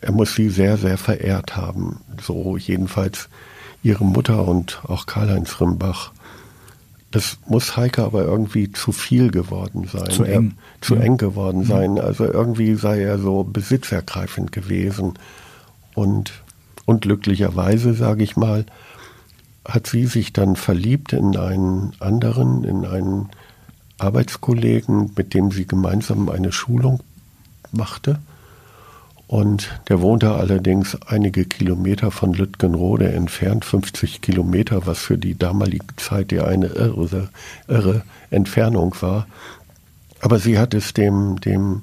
er 0.00 0.12
muss 0.12 0.34
sie 0.34 0.50
sehr, 0.50 0.76
sehr 0.76 0.98
verehrt 0.98 1.56
haben. 1.56 2.00
So 2.20 2.56
jedenfalls 2.56 3.28
ihre 3.82 4.04
Mutter 4.04 4.46
und 4.46 4.80
auch 4.86 5.06
Karl-Heinz 5.06 5.60
Rimbach. 5.60 6.12
Das 7.10 7.38
muss 7.46 7.76
Heike 7.76 8.02
aber 8.02 8.24
irgendwie 8.24 8.72
zu 8.72 8.90
viel 8.90 9.30
geworden 9.30 9.88
sein. 9.90 10.10
Zu 10.10 10.24
eng. 10.24 10.56
Er, 10.56 10.80
zu 10.80 10.96
ja. 10.96 11.02
eng 11.02 11.16
geworden 11.16 11.62
ja. 11.62 11.68
sein. 11.68 11.98
Also 11.98 12.24
irgendwie 12.24 12.74
sei 12.74 13.02
er 13.02 13.18
so 13.18 13.44
besitzergreifend 13.44 14.50
gewesen. 14.52 15.14
Und 15.94 16.32
unglücklicherweise, 16.86 17.94
sage 17.94 18.24
ich 18.24 18.36
mal, 18.36 18.66
hat 19.64 19.86
sie 19.86 20.06
sich 20.06 20.32
dann 20.32 20.56
verliebt 20.56 21.12
in 21.12 21.36
einen 21.36 21.92
anderen, 22.00 22.64
in 22.64 22.84
einen 22.84 23.30
Arbeitskollegen, 23.98 25.12
mit 25.16 25.34
dem 25.34 25.50
sie 25.50 25.66
gemeinsam 25.66 26.28
eine 26.28 26.52
Schulung 26.52 27.00
machte. 27.72 28.18
Und 29.26 29.80
der 29.88 30.00
wohnte 30.00 30.34
allerdings 30.34 30.96
einige 31.06 31.44
Kilometer 31.44 32.10
von 32.10 32.34
Lütgenrode 32.34 33.10
entfernt, 33.12 33.64
50 33.64 34.20
Kilometer, 34.20 34.86
was 34.86 34.98
für 34.98 35.16
die 35.16 35.36
damalige 35.36 35.96
Zeit 35.96 36.30
ja 36.30 36.44
eine 36.44 36.66
irre, 36.66 37.30
irre 37.66 38.02
Entfernung 38.30 38.94
war. 39.00 39.26
Aber 40.20 40.38
sie 40.38 40.58
hat 40.58 40.74
es 40.74 40.92
dem, 40.92 41.40
dem 41.40 41.82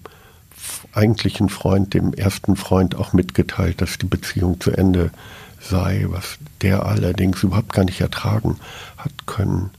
eigentlichen 0.93 1.49
Freund, 1.49 1.93
dem 1.93 2.13
ersten 2.13 2.55
Freund 2.55 2.95
auch 2.95 3.13
mitgeteilt, 3.13 3.81
dass 3.81 3.97
die 3.97 4.05
Beziehung 4.05 4.59
zu 4.59 4.71
Ende 4.71 5.11
sei, 5.59 6.05
was 6.09 6.37
der 6.61 6.85
allerdings 6.85 7.43
überhaupt 7.43 7.73
gar 7.73 7.85
nicht 7.85 8.01
ertragen 8.01 8.57
hat 8.97 9.25
können. 9.25 9.71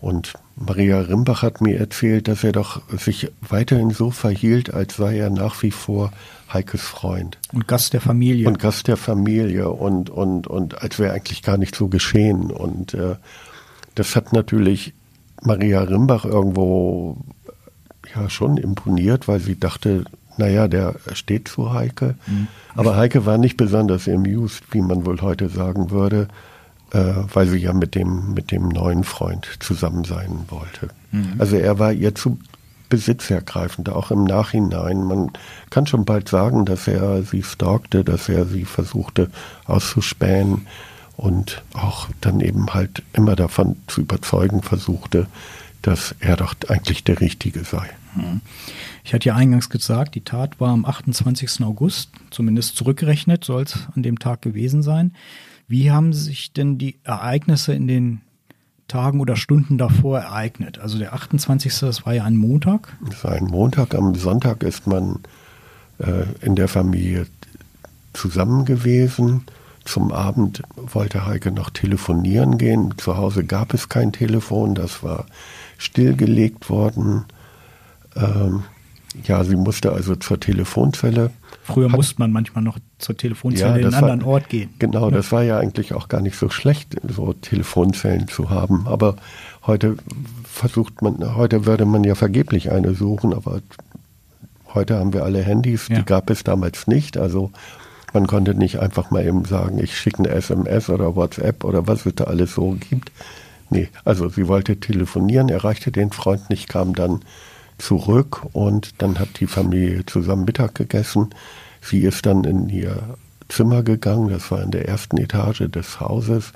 Und 0.00 0.34
Maria 0.60 1.00
Rimbach 1.00 1.42
hat 1.42 1.62
mir 1.62 1.78
erzählt, 1.78 2.28
dass 2.28 2.44
er 2.44 2.52
doch 2.52 2.82
sich 2.90 3.32
weiterhin 3.40 3.90
so 3.90 4.10
verhielt, 4.10 4.72
als 4.74 4.96
sei 4.96 5.16
er 5.16 5.30
nach 5.30 5.62
wie 5.62 5.70
vor 5.70 6.12
Heikes 6.52 6.82
Freund. 6.82 7.38
Und 7.52 7.66
Gast 7.66 7.94
der 7.94 8.02
Familie. 8.02 8.46
Und 8.46 8.58
Gast 8.58 8.86
der 8.86 8.98
Familie 8.98 9.70
und, 9.70 10.10
und, 10.10 10.46
und 10.46 10.82
als 10.82 10.98
wäre 10.98 11.14
eigentlich 11.14 11.42
gar 11.42 11.56
nicht 11.56 11.74
so 11.74 11.88
geschehen. 11.88 12.50
Und 12.50 12.92
äh, 12.92 13.16
das 13.94 14.14
hat 14.14 14.34
natürlich 14.34 14.92
Maria 15.42 15.80
Rimbach 15.80 16.26
irgendwo 16.26 17.16
ja 18.14 18.28
schon 18.28 18.58
imponiert, 18.58 19.28
weil 19.28 19.40
sie 19.40 19.58
dachte, 19.58 20.04
naja, 20.36 20.68
der 20.68 20.96
steht 21.14 21.48
zu 21.48 21.72
Heike. 21.72 22.16
Mhm. 22.26 22.48
Aber 22.74 22.96
Heike 22.96 23.24
war 23.24 23.38
nicht 23.38 23.56
besonders 23.56 24.08
amused, 24.08 24.64
wie 24.72 24.82
man 24.82 25.06
wohl 25.06 25.22
heute 25.22 25.48
sagen 25.48 25.90
würde, 25.90 26.28
weil 26.92 27.46
sie 27.46 27.58
ja 27.58 27.72
mit 27.72 27.94
dem, 27.94 28.34
mit 28.34 28.50
dem 28.50 28.68
neuen 28.68 29.04
Freund 29.04 29.48
zusammen 29.60 30.04
sein 30.04 30.46
wollte. 30.48 30.88
Mhm. 31.12 31.34
Also 31.38 31.56
er 31.56 31.78
war 31.78 31.92
ihr 31.92 32.14
zu 32.14 32.38
besitzergreifend, 32.88 33.88
auch 33.88 34.10
im 34.10 34.24
Nachhinein. 34.24 35.04
Man 35.04 35.30
kann 35.70 35.86
schon 35.86 36.04
bald 36.04 36.28
sagen, 36.28 36.66
dass 36.66 36.88
er 36.88 37.22
sie 37.22 37.42
stalkte, 37.42 38.04
dass 38.04 38.28
er 38.28 38.44
sie 38.44 38.64
versuchte 38.64 39.30
auszuspähen 39.64 40.66
und 41.16 41.62
auch 41.74 42.08
dann 42.20 42.40
eben 42.40 42.74
halt 42.74 43.02
immer 43.12 43.36
davon 43.36 43.76
zu 43.86 44.00
überzeugen 44.02 44.62
versuchte, 44.62 45.26
dass 45.82 46.14
er 46.20 46.36
doch 46.36 46.54
eigentlich 46.68 47.04
der 47.04 47.20
Richtige 47.20 47.64
sei. 47.64 47.88
Mhm. 48.14 48.40
Ich 49.04 49.14
hatte 49.14 49.28
ja 49.28 49.36
eingangs 49.36 49.70
gesagt, 49.70 50.14
die 50.14 50.24
Tat 50.24 50.60
war 50.60 50.70
am 50.70 50.84
28. 50.84 51.62
August, 51.62 52.10
zumindest 52.30 52.76
zurückgerechnet 52.76 53.44
soll 53.44 53.62
es 53.62 53.78
an 53.94 54.02
dem 54.02 54.18
Tag 54.18 54.42
gewesen 54.42 54.82
sein. 54.82 55.14
Wie 55.70 55.92
haben 55.92 56.12
sich 56.12 56.52
denn 56.52 56.78
die 56.78 56.98
Ereignisse 57.04 57.72
in 57.72 57.86
den 57.86 58.22
Tagen 58.88 59.20
oder 59.20 59.36
Stunden 59.36 59.78
davor 59.78 60.18
ereignet? 60.18 60.80
Also 60.80 60.98
der 60.98 61.12
28. 61.12 61.72
das 61.78 62.04
war 62.04 62.12
ja 62.12 62.24
ein 62.24 62.36
Montag. 62.36 62.96
Das 63.08 63.22
war 63.22 63.30
ein 63.30 63.44
Montag. 63.44 63.94
Am 63.94 64.16
Sonntag 64.16 64.64
ist 64.64 64.88
man 64.88 65.20
äh, 65.98 66.24
in 66.44 66.56
der 66.56 66.66
Familie 66.66 67.28
zusammen 68.14 68.64
gewesen. 68.64 69.44
Zum 69.84 70.10
Abend 70.10 70.60
wollte 70.74 71.24
Heike 71.24 71.52
noch 71.52 71.70
telefonieren 71.70 72.58
gehen. 72.58 72.94
Zu 72.96 73.16
Hause 73.16 73.44
gab 73.44 73.72
es 73.72 73.88
kein 73.88 74.10
Telefon, 74.10 74.74
das 74.74 75.04
war 75.04 75.26
stillgelegt 75.78 76.68
worden. 76.68 77.26
Ähm, 78.16 78.64
ja, 79.24 79.42
sie 79.44 79.56
musste 79.56 79.92
also 79.92 80.14
zur 80.14 80.38
Telefonzelle. 80.38 81.30
Früher 81.64 81.88
hat, 81.88 81.96
musste 81.96 82.14
man 82.18 82.32
manchmal 82.32 82.62
noch 82.62 82.78
zur 82.98 83.16
Telefonzelle 83.16 83.80
ja, 83.80 83.88
in 83.88 83.94
einen 83.94 83.94
anderen 83.94 84.22
Ort 84.22 84.48
gehen. 84.48 84.70
Genau, 84.78 85.08
ja. 85.08 85.16
das 85.16 85.32
war 85.32 85.42
ja 85.42 85.58
eigentlich 85.58 85.94
auch 85.94 86.08
gar 86.08 86.20
nicht 86.20 86.36
so 86.36 86.48
schlecht, 86.48 86.96
so 87.08 87.32
Telefonzellen 87.32 88.28
zu 88.28 88.50
haben. 88.50 88.86
Aber 88.86 89.16
heute 89.66 89.96
versucht 90.44 91.02
man, 91.02 91.34
heute 91.34 91.66
würde 91.66 91.86
man 91.86 92.04
ja 92.04 92.14
vergeblich 92.14 92.70
eine 92.70 92.94
suchen, 92.94 93.34
aber 93.34 93.62
heute 94.74 94.98
haben 94.98 95.12
wir 95.12 95.24
alle 95.24 95.42
Handys, 95.42 95.88
ja. 95.88 95.96
die 95.96 96.04
gab 96.04 96.30
es 96.30 96.44
damals 96.44 96.86
nicht. 96.86 97.18
Also 97.18 97.50
man 98.12 98.28
konnte 98.28 98.54
nicht 98.54 98.78
einfach 98.78 99.10
mal 99.10 99.26
eben 99.26 99.44
sagen, 99.44 99.78
ich 99.78 99.96
schicke 99.96 100.18
eine 100.18 100.28
SMS 100.28 100.88
oder 100.88 101.16
WhatsApp 101.16 101.64
oder 101.64 101.88
was 101.88 102.06
es 102.06 102.14
da 102.14 102.24
alles 102.24 102.54
so 102.54 102.76
gibt. 102.88 103.10
Nee, 103.70 103.88
also 104.04 104.28
sie 104.28 104.48
wollte 104.48 104.78
telefonieren, 104.78 105.48
erreichte 105.48 105.92
den 105.92 106.10
Freund 106.10 106.50
nicht, 106.50 106.68
kam 106.68 106.94
dann 106.94 107.20
zurück 107.80 108.46
und 108.52 108.92
dann 108.98 109.18
hat 109.18 109.40
die 109.40 109.46
Familie 109.46 110.06
zusammen 110.06 110.44
Mittag 110.44 110.74
gegessen. 110.74 111.30
Sie 111.80 112.00
ist 112.00 112.26
dann 112.26 112.44
in 112.44 112.68
ihr 112.68 113.16
Zimmer 113.48 113.82
gegangen, 113.82 114.28
das 114.28 114.50
war 114.50 114.62
in 114.62 114.70
der 114.70 114.88
ersten 114.88 115.18
Etage 115.18 115.68
des 115.70 116.00
Hauses 116.00 116.52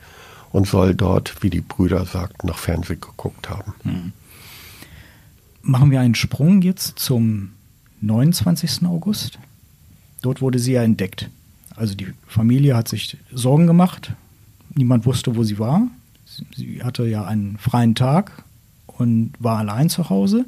und 0.52 0.68
soll 0.68 0.94
dort, 0.94 1.42
wie 1.42 1.50
die 1.50 1.60
Brüder 1.60 2.04
sagten, 2.04 2.46
noch 2.46 2.58
Fernsehen 2.58 3.00
geguckt 3.00 3.50
haben. 3.50 3.74
Hm. 3.82 4.12
Machen 5.62 5.90
wir 5.90 6.00
einen 6.00 6.14
Sprung 6.14 6.62
jetzt 6.62 6.98
zum 6.98 7.50
29. 8.02 8.84
August. 8.84 9.38
Dort 10.22 10.42
wurde 10.42 10.58
sie 10.58 10.72
ja 10.72 10.82
entdeckt. 10.82 11.30
Also 11.74 11.94
die 11.94 12.12
Familie 12.26 12.76
hat 12.76 12.88
sich 12.88 13.16
Sorgen 13.32 13.66
gemacht. 13.66 14.12
Niemand 14.74 15.06
wusste, 15.06 15.34
wo 15.36 15.42
sie 15.42 15.58
war. 15.58 15.88
Sie 16.54 16.82
hatte 16.82 17.06
ja 17.06 17.24
einen 17.24 17.58
freien 17.58 17.94
Tag 17.94 18.44
und 18.86 19.32
war 19.38 19.58
allein 19.58 19.88
zu 19.88 20.10
Hause. 20.10 20.44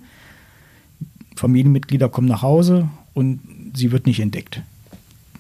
Familienmitglieder 1.37 2.09
kommen 2.09 2.29
nach 2.29 2.43
Hause 2.43 2.89
und 3.15 3.41
sie 3.75 3.93
wird 3.93 4.07
nicht 4.07 4.21
entdeckt. 4.21 4.63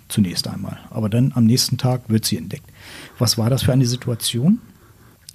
Zunächst 0.08 0.46
einmal. 0.46 0.78
Aber 0.90 1.08
dann 1.08 1.32
am 1.34 1.46
nächsten 1.46 1.78
Tag 1.78 2.02
wird 2.08 2.24
sie 2.24 2.36
entdeckt. 2.36 2.70
Was 3.18 3.38
war 3.38 3.50
das 3.50 3.64
für 3.64 3.72
eine 3.72 3.86
Situation? 3.86 4.60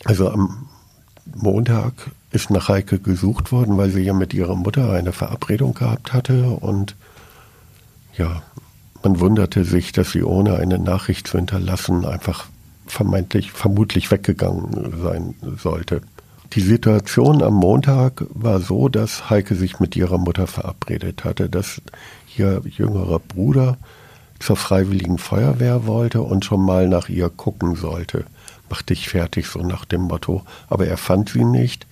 Also 0.06 0.30
am 0.30 0.70
Montag 1.36 1.94
ist 2.32 2.50
nach 2.50 2.70
Heike 2.70 3.00
gesucht 3.00 3.52
worden, 3.52 3.78
weil 3.78 3.90
sie 3.90 4.02
ja 4.02 4.14
mit 4.14 4.34
ihrer 4.34 4.56
Mutter 4.56 4.92
eine 4.92 5.12
Verabredung 5.12 5.74
gehabt 5.74 6.14
hatte 6.14 6.50
und 6.50 6.96
ja, 8.18 8.42
man 9.04 9.20
wunderte 9.20 9.66
sich, 9.66 9.92
dass 9.92 10.12
sie 10.12 10.24
ohne 10.24 10.56
eine 10.56 10.78
Nachricht 10.78 11.28
zu 11.28 11.38
hinterlassen 11.38 12.06
einfach 12.06 12.48
vermeintlich, 12.86 13.52
vermutlich 13.52 14.12
weggegangen 14.12 15.02
sein 15.02 15.36
sollte. 15.58 16.02
Die 16.54 16.62
Situation 16.62 17.42
am 17.42 17.54
Montag 17.54 18.26
war 18.30 18.60
so, 18.60 18.90
dass 18.90 19.30
Heike 19.30 19.56
sich 19.56 19.80
mit 19.80 19.96
ihrer 19.96 20.18
Mutter 20.18 20.48
verabredet 20.48 21.24
hatte, 21.24 21.50
dass 21.50 21.82
ihr 22.36 22.62
jüngerer 22.66 23.20
Bruder 23.20 23.78
zur 24.38 24.58
Freiwilligen 24.58 25.18
Feuerwehr 25.18 25.88
wollte 25.88 26.22
und 26.22 26.44
schon 26.44 26.66
mal 26.66 26.90
nach 26.90 27.08
ihr 27.08 27.30
gucken 27.30 27.76
sollte. 27.76 28.26
Mach 28.70 28.82
dich 28.82 29.08
fertig, 29.08 29.48
so 29.48 29.60
nach 29.62 29.86
dem 29.86 30.02
Motto. 30.02 30.44
Aber 30.68 30.88
er 30.88 30.98
fand 30.98 31.30
sie 31.30 31.46
nicht. 31.46 31.88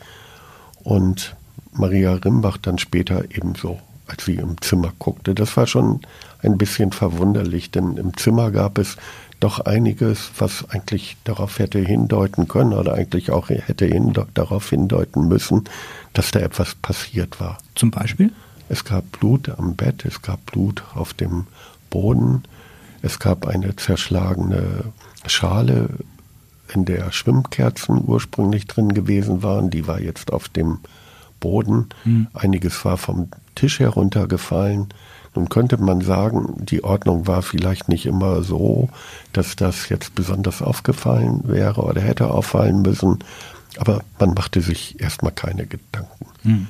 Und 0.83 1.37
Maria 1.71 2.15
Rimbach 2.15 2.57
dann 2.57 2.79
später 2.79 3.23
ebenso, 3.31 3.79
als 4.07 4.25
sie 4.25 4.35
im 4.35 4.61
Zimmer 4.61 4.91
guckte. 4.99 5.35
Das 5.35 5.55
war 5.55 5.67
schon 5.67 6.01
ein 6.41 6.57
bisschen 6.57 6.91
verwunderlich, 6.91 7.71
denn 7.71 7.95
im 7.95 8.17
Zimmer 8.17 8.51
gab 8.51 8.77
es 8.77 8.97
doch 9.39 9.59
einiges, 9.59 10.31
was 10.37 10.69
eigentlich 10.69 11.17
darauf 11.23 11.59
hätte 11.59 11.79
hindeuten 11.79 12.47
können 12.47 12.73
oder 12.73 12.93
eigentlich 12.93 13.31
auch 13.31 13.49
hätte 13.49 13.85
hin, 13.85 14.13
darauf 14.33 14.69
hindeuten 14.69 15.27
müssen, 15.27 15.65
dass 16.13 16.31
da 16.31 16.39
etwas 16.39 16.75
passiert 16.75 17.39
war. 17.39 17.57
Zum 17.75 17.91
Beispiel? 17.91 18.31
Es 18.67 18.83
gab 18.83 19.11
Blut 19.13 19.49
am 19.49 19.75
Bett, 19.75 20.05
es 20.05 20.21
gab 20.21 20.45
Blut 20.45 20.83
auf 20.93 21.13
dem 21.13 21.47
Boden, 21.89 22.43
es 23.01 23.19
gab 23.19 23.47
eine 23.47 23.75
zerschlagene 23.75 24.85
Schale, 25.25 25.89
in 26.73 26.85
der 26.85 27.11
Schwimmkerzen 27.11 28.01
ursprünglich 28.05 28.67
drin 28.67 28.93
gewesen 28.93 29.43
waren. 29.43 29.69
Die 29.69 29.87
war 29.87 29.99
jetzt 29.99 30.31
auf 30.31 30.49
dem 30.49 30.79
Boden. 31.39 31.89
Mhm. 32.05 32.27
Einiges 32.33 32.83
war 32.85 32.97
vom 32.97 33.29
Tisch 33.55 33.79
heruntergefallen. 33.79 34.87
Nun 35.35 35.49
könnte 35.49 35.77
man 35.77 36.01
sagen, 36.01 36.55
die 36.57 36.83
Ordnung 36.83 37.27
war 37.27 37.41
vielleicht 37.41 37.89
nicht 37.89 38.05
immer 38.05 38.43
so, 38.43 38.89
dass 39.33 39.55
das 39.55 39.89
jetzt 39.89 40.15
besonders 40.15 40.61
aufgefallen 40.61 41.41
wäre 41.43 41.81
oder 41.81 42.01
hätte 42.01 42.31
auffallen 42.31 42.81
müssen. 42.81 43.19
Aber 43.77 44.01
man 44.19 44.33
machte 44.33 44.61
sich 44.61 44.99
erstmal 44.99 45.31
keine 45.31 45.65
Gedanken. 45.67 46.25
Mhm. 46.43 46.67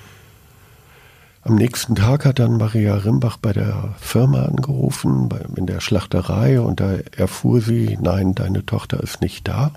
Am 1.43 1.55
nächsten 1.55 1.95
Tag 1.95 2.25
hat 2.25 2.39
dann 2.39 2.57
Maria 2.57 2.95
Rimbach 2.95 3.37
bei 3.37 3.53
der 3.53 3.95
Firma 3.99 4.43
angerufen, 4.43 5.29
in 5.55 5.65
der 5.65 5.79
Schlachterei, 5.79 6.59
und 6.59 6.81
da 6.81 6.97
erfuhr 7.15 7.61
sie, 7.61 7.97
nein, 8.01 8.35
deine 8.35 8.65
Tochter 8.65 9.01
ist 9.01 9.21
nicht 9.21 9.47
da. 9.47 9.71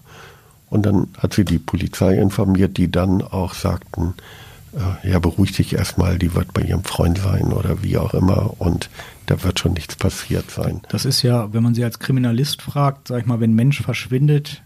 Und 0.68 0.84
dann 0.86 1.08
hat 1.18 1.34
sie 1.34 1.44
die 1.44 1.60
Polizei 1.60 2.16
informiert, 2.16 2.76
die 2.78 2.90
dann 2.90 3.22
auch 3.22 3.54
sagten, 3.54 4.14
ja, 5.02 5.18
beruhig 5.18 5.52
dich 5.52 5.74
erstmal, 5.74 6.18
die 6.18 6.34
wird 6.34 6.52
bei 6.54 6.62
ihrem 6.62 6.84
Freund 6.84 7.18
sein 7.18 7.52
oder 7.52 7.82
wie 7.82 7.98
auch 7.98 8.14
immer 8.14 8.54
und 8.58 8.88
da 9.26 9.42
wird 9.42 9.58
schon 9.58 9.74
nichts 9.74 9.96
passiert 9.96 10.50
sein. 10.50 10.80
Das 10.88 11.04
ist 11.04 11.22
ja, 11.22 11.52
wenn 11.52 11.62
man 11.62 11.74
sie 11.74 11.84
als 11.84 11.98
Kriminalist 11.98 12.62
fragt, 12.62 13.08
sag 13.08 13.20
ich 13.20 13.26
mal, 13.26 13.40
wenn 13.40 13.52
ein 13.52 13.56
Mensch 13.56 13.82
verschwindet, 13.82 14.62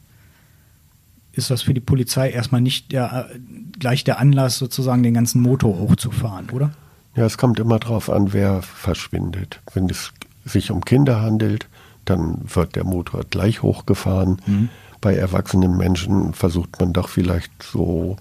ist 1.33 1.51
das 1.51 1.63
für 1.63 1.75
die 1.75 1.81
Polizei 1.81 2.31
erstmal 2.31 2.61
nicht 2.61 2.93
der, 2.93 3.29
äh, 3.31 3.39
gleich 3.79 4.05
der 4.05 4.19
Anlass, 4.19 4.59
sozusagen 4.59 5.03
den 5.03 5.15
ganzen 5.15 5.43
Motor 5.43 5.79
hochzufahren, 5.79 6.51
oder? 6.51 6.71
Ja, 7.15 7.25
es 7.25 7.37
kommt 7.37 7.59
immer 7.59 7.79
darauf 7.79 8.09
an, 8.09 8.33
wer 8.33 8.63
verschwindet. 8.63 9.61
Wenn 9.75 9.89
es 9.91 10.13
sich 10.45 10.71
um 10.71 10.85
Kinder 10.85 11.21
handelt, 11.21 11.69
dann 12.05 12.39
wird 12.45 12.77
der 12.77 12.85
Motor 12.85 13.23
gleich 13.29 13.63
hochgefahren. 13.63 14.41
Mhm. 14.47 14.69
Bei 15.01 15.15
erwachsenen 15.15 15.77
Menschen 15.77 16.33
versucht 16.33 16.81
man 16.81 16.93
doch 16.93 17.09
vielleicht 17.09 17.63
so 17.63 18.17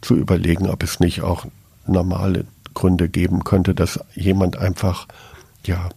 zu 0.00 0.14
überlegen, 0.14 0.68
ob 0.68 0.82
es 0.82 1.00
nicht 1.00 1.22
auch 1.22 1.46
normale 1.86 2.44
Gründe 2.74 3.08
geben 3.08 3.44
könnte, 3.44 3.74
dass 3.74 4.00
jemand 4.14 4.58
einfach, 4.58 5.06
ja, 5.64 5.88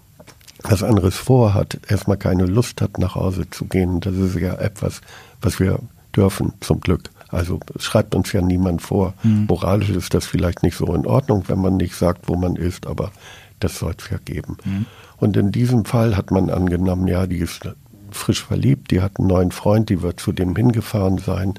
was 0.64 0.84
anderes 0.84 1.16
vorhat, 1.16 1.80
erstmal 1.88 2.18
keine 2.18 2.46
Lust 2.46 2.82
hat, 2.82 2.98
nach 2.98 3.16
Hause 3.16 3.50
zu 3.50 3.66
gehen. 3.66 4.00
Das 4.02 4.16
ist 4.16 4.36
ja 4.36 4.56
etwas, 4.56 5.02
was 5.42 5.60
wir 5.60 5.80
dürfen, 6.16 6.54
zum 6.60 6.82
Glück. 6.82 7.10
Also 7.30 7.60
schreibt 7.78 8.16
uns 8.16 8.32
ja 8.34 8.42
niemand 8.42 8.82
vor. 8.82 9.14
Mhm. 9.24 9.46
Moralisch 9.48 9.90
ist 9.90 10.14
das 10.14 10.26
vielleicht 10.26 10.64
nicht 10.64 10.76
so 10.76 10.94
in 10.94 11.06
Ordnung, 11.06 11.44
wenn 11.48 11.62
man 11.62 11.78
nicht 11.78 11.96
sagt, 11.96 12.28
wo 12.28 12.36
man 12.36 12.56
ist, 12.56 12.88
aber 12.88 13.12
das 13.60 13.78
soll 13.78 13.94
es 13.98 14.10
ja 14.10 14.18
geben. 14.24 14.58
Mhm. 14.66 14.86
Und 15.18 15.38
in 15.38 15.52
diesem 15.52 15.86
Fall 15.86 16.18
hat 16.18 16.32
man 16.32 16.50
angenommen, 16.50 17.08
ja, 17.08 17.28
die 17.28 17.38
ist 17.38 17.70
frisch 18.12 18.44
verliebt, 18.44 18.92
die 18.92 19.02
hat 19.02 19.20
einen 19.20 19.28
neuen 19.28 19.52
Freund, 19.52 19.90
die 19.90 20.02
wird 20.02 20.20
zu 20.20 20.32
dem 20.32 20.56
hingefahren 20.56 21.20
sein, 21.20 21.54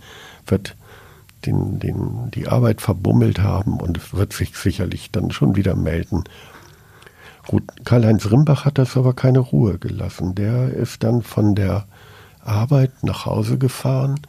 wird 0.47 0.75
den, 1.47 1.79
den, 1.79 2.31
die 2.33 2.49
Arbeit 2.49 2.81
verbummelt 2.81 3.41
haben 3.41 3.81
und 3.81 4.15
wird 4.15 4.33
sich 4.33 4.57
sicherlich 4.57 5.11
dann 5.11 5.31
schon 5.31 5.57
wieder 5.57 5.75
melden. 5.75 6.25
Karl-Heinz 7.85 8.31
Rimbach 8.31 8.65
hat 8.65 8.79
das 8.79 8.97
aber 8.97 9.15
keine 9.15 9.41
Ruhe 9.41 9.79
gelassen. 9.79 10.35
Der 10.35 10.73
ist 10.73 11.03
dann 11.03 11.23
von 11.23 11.55
der 11.55 11.85
Arbeit 12.45 13.03
nach 13.03 13.27
Hause 13.27 13.59
gefahren 13.59 14.21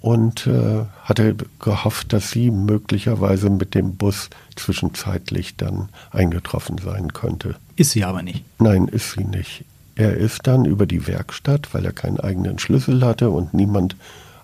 und 0.00 0.46
äh, 0.46 0.84
hatte 1.04 1.36
gehofft, 1.58 2.12
dass 2.12 2.30
sie 2.30 2.50
möglicherweise 2.50 3.50
mit 3.50 3.74
dem 3.74 3.96
Bus 3.96 4.30
zwischenzeitlich 4.56 5.56
dann 5.56 5.90
eingetroffen 6.10 6.78
sein 6.78 7.12
könnte. 7.12 7.56
Ist 7.76 7.90
sie 7.90 8.04
aber 8.04 8.22
nicht. 8.22 8.44
Nein, 8.58 8.88
ist 8.88 9.12
sie 9.12 9.24
nicht. 9.24 9.64
Er 9.96 10.16
ist 10.16 10.46
dann 10.46 10.64
über 10.64 10.86
die 10.86 11.06
Werkstatt, 11.06 11.74
weil 11.74 11.84
er 11.84 11.92
keinen 11.92 12.18
eigenen 12.18 12.58
Schlüssel 12.58 13.04
hatte 13.04 13.28
und 13.28 13.52
niemand 13.52 13.96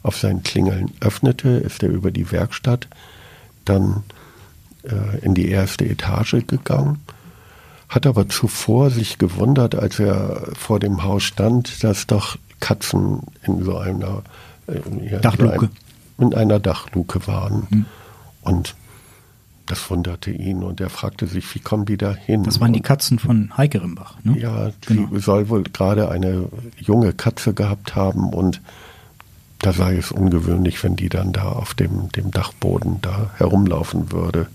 auf 0.07 0.17
sein 0.17 0.43
Klingeln 0.43 0.93
öffnete, 1.01 1.49
ist 1.49 1.83
er 1.83 1.91
über 1.91 2.11
die 2.11 2.31
Werkstatt 2.31 2.89
dann 3.65 4.05
äh, 4.85 5.19
in 5.23 5.35
die 5.35 5.49
erste 5.49 5.85
Etage 5.85 6.47
gegangen, 6.47 7.01
hat 7.89 8.07
aber 8.07 8.29
zuvor 8.29 8.91
sich 8.91 9.19
gewundert, 9.19 9.75
als 9.75 9.99
er 9.99 10.49
vor 10.55 10.81
dem 10.81 11.03
Haus 11.03 11.25
stand, 11.25 11.83
dass 11.85 12.07
doch 12.07 12.37
Katzen 12.61 13.21
in 13.43 13.65
so 13.65 13.77
einer 13.77 14.23
äh, 14.67 15.19
Dachluke. 15.21 15.71
in 16.19 16.35
einer 16.35 16.59
Dachluke 16.59 17.27
waren. 17.27 17.67
Mhm. 17.71 17.85
Und 18.43 18.75
das 19.67 19.91
wunderte 19.91 20.31
ihn 20.31 20.63
und 20.63 20.81
er 20.81 20.91
fragte 20.91 21.27
sich, 21.27 21.53
wie 21.55 21.59
kommen 21.59 21.85
die 21.85 21.97
da 21.97 22.15
hin? 22.15 22.45
Das 22.45 22.61
waren 22.61 22.73
die 22.73 22.81
Katzen 22.81 23.19
von 23.19 23.57
Heike 23.57 23.83
Rimbach, 23.83 24.17
ne? 24.23 24.39
Ja, 24.39 24.71
die 24.89 24.95
genau. 24.95 25.19
soll 25.19 25.49
wohl 25.49 25.65
gerade 25.65 26.09
eine 26.09 26.49
junge 26.79 27.13
Katze 27.13 27.53
gehabt 27.53 27.97
haben 27.97 28.33
und 28.33 28.61
da 29.67 29.73
sei 29.73 29.97
es 29.97 30.13
ungewöhnlich, 30.13 30.85
wenn 30.85 30.95
die 30.95 31.09
dann 31.09 31.33
da 31.33 31.51
auf 31.51 31.75
dem, 31.75 32.09
dem 32.13 32.31
Dachboden 32.31 33.01
da 33.03 33.31
herumlaufen 33.37 34.13
würde. 34.13 34.47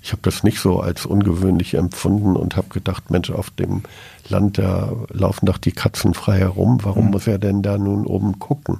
Ich 0.00 0.12
habe 0.12 0.22
das 0.22 0.44
nicht 0.44 0.60
so 0.60 0.80
als 0.80 1.04
ungewöhnlich 1.04 1.74
empfunden 1.74 2.36
und 2.36 2.56
habe 2.56 2.68
gedacht, 2.68 3.10
Mensch, 3.10 3.30
auf 3.30 3.50
dem 3.50 3.82
Land, 4.30 4.56
da 4.56 4.94
laufen 5.10 5.44
doch 5.44 5.58
die 5.58 5.72
Katzen 5.72 6.14
frei 6.14 6.38
herum. 6.38 6.78
Warum 6.84 7.04
mhm. 7.04 7.10
muss 7.10 7.26
er 7.26 7.36
denn 7.36 7.60
da 7.60 7.76
nun 7.76 8.06
oben 8.06 8.38
gucken? 8.38 8.78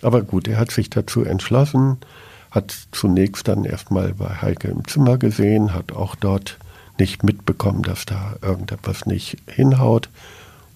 Aber 0.00 0.22
gut, 0.22 0.48
er 0.48 0.56
hat 0.56 0.70
sich 0.70 0.88
dazu 0.88 1.22
entschlossen, 1.22 1.98
hat 2.50 2.74
zunächst 2.92 3.46
dann 3.46 3.66
erstmal 3.66 4.14
bei 4.14 4.40
Heike 4.40 4.68
im 4.68 4.88
Zimmer 4.88 5.18
gesehen, 5.18 5.74
hat 5.74 5.92
auch 5.92 6.14
dort 6.14 6.56
nicht 6.98 7.24
mitbekommen, 7.24 7.82
dass 7.82 8.06
da 8.06 8.36
irgendetwas 8.40 9.04
nicht 9.04 9.36
hinhaut 9.48 10.08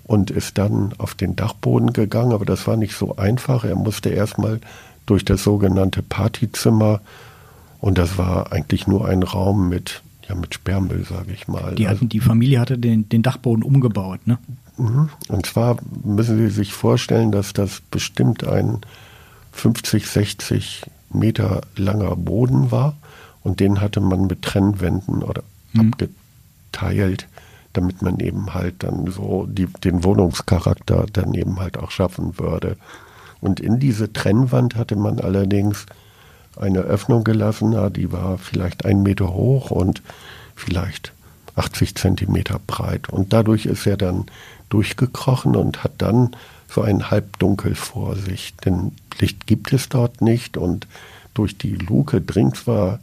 und 0.08 0.30
ist 0.32 0.58
dann 0.58 0.94
auf 0.98 1.14
den 1.14 1.36
Dachboden 1.36 1.92
gegangen, 1.92 2.32
aber 2.32 2.44
das 2.44 2.66
war 2.66 2.76
nicht 2.76 2.96
so 2.96 3.16
einfach. 3.16 3.64
Er 3.64 3.76
musste 3.76 4.08
erstmal 4.08 4.60
durch 5.06 5.24
das 5.24 5.44
sogenannte 5.44 6.02
Partyzimmer 6.02 7.00
und 7.80 7.98
das 7.98 8.18
war 8.18 8.50
eigentlich 8.50 8.88
nur 8.88 9.06
ein 9.06 9.22
Raum 9.22 9.68
mit 9.68 10.02
ja 10.28 10.34
mit 10.34 10.54
Sperrmüll, 10.54 11.04
sage 11.04 11.32
ich 11.32 11.46
mal. 11.46 11.74
Die, 11.74 11.88
hatten, 11.88 12.08
die 12.08 12.20
Familie 12.20 12.58
hatte 12.58 12.78
den, 12.78 13.08
den 13.08 13.22
Dachboden 13.22 13.62
umgebaut, 13.62 14.26
ne? 14.26 14.38
Mhm. 14.76 15.10
Und 15.28 15.46
zwar 15.46 15.76
müssen 16.04 16.38
Sie 16.38 16.50
sich 16.50 16.72
vorstellen, 16.72 17.30
dass 17.30 17.52
das 17.52 17.82
bestimmt 17.90 18.46
ein 18.46 18.78
50, 19.52 20.06
60 20.06 20.82
Meter 21.10 21.62
langer 21.76 22.16
Boden 22.16 22.70
war 22.70 22.96
und 23.42 23.60
den 23.60 23.80
hatte 23.80 24.00
man 24.00 24.26
mit 24.26 24.42
Trennwänden 24.42 25.22
oder 25.22 25.42
mhm. 25.72 25.92
abgeteilt, 25.92 27.26
damit 27.72 28.02
man 28.02 28.18
eben 28.20 28.54
halt 28.54 28.82
dann 28.82 29.10
so 29.10 29.46
die, 29.46 29.66
den 29.66 30.04
Wohnungscharakter 30.04 31.06
dann 31.12 31.34
eben 31.34 31.60
halt 31.60 31.78
auch 31.78 31.90
schaffen 31.90 32.38
würde. 32.38 32.76
Und 33.40 33.60
in 33.60 33.78
diese 33.78 34.12
Trennwand 34.12 34.74
hatte 34.76 34.96
man 34.96 35.20
allerdings 35.20 35.86
eine 36.58 36.80
Öffnung 36.80 37.24
gelassen, 37.24 37.92
die 37.92 38.10
war 38.10 38.38
vielleicht 38.38 38.84
ein 38.84 39.02
Meter 39.02 39.32
hoch 39.32 39.70
und 39.70 40.02
vielleicht 40.56 41.12
80 41.54 41.94
Zentimeter 41.94 42.60
breit. 42.66 43.08
Und 43.08 43.32
dadurch 43.32 43.66
ist 43.66 43.86
er 43.86 43.96
dann 43.96 44.26
durchgekrochen 44.68 45.56
und 45.56 45.84
hat 45.84 45.92
dann 45.98 46.30
so 46.68 46.82
ein 46.82 47.10
Halbdunkel 47.10 47.74
vor 47.74 48.16
sich. 48.16 48.54
Denn 48.64 48.92
Licht 49.18 49.46
gibt 49.46 49.72
es 49.72 49.88
dort 49.88 50.20
nicht 50.20 50.56
und 50.56 50.86
durch 51.34 51.56
die 51.56 51.74
Luke 51.74 52.20
dringt 52.20 52.56
zwar 52.56 52.98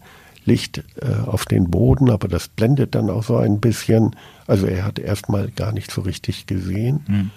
Licht 0.46 0.84
äh, 1.02 1.14
auf 1.26 1.46
den 1.46 1.70
Boden, 1.72 2.10
aber 2.10 2.28
das 2.28 2.48
blendet 2.48 2.96
dann 2.96 3.10
auch 3.10 3.24
so 3.24 3.38
ein 3.38 3.60
bisschen. 3.60 4.16
Also 4.48 4.68
er 4.68 4.86
hat 4.86 5.00
erstmal 5.00 5.50
gar 5.50 5.72
nicht 5.72 5.92
so 5.92 6.02
richtig 6.02 6.46
gesehen. 6.46 7.04
Mhm. 7.08 7.32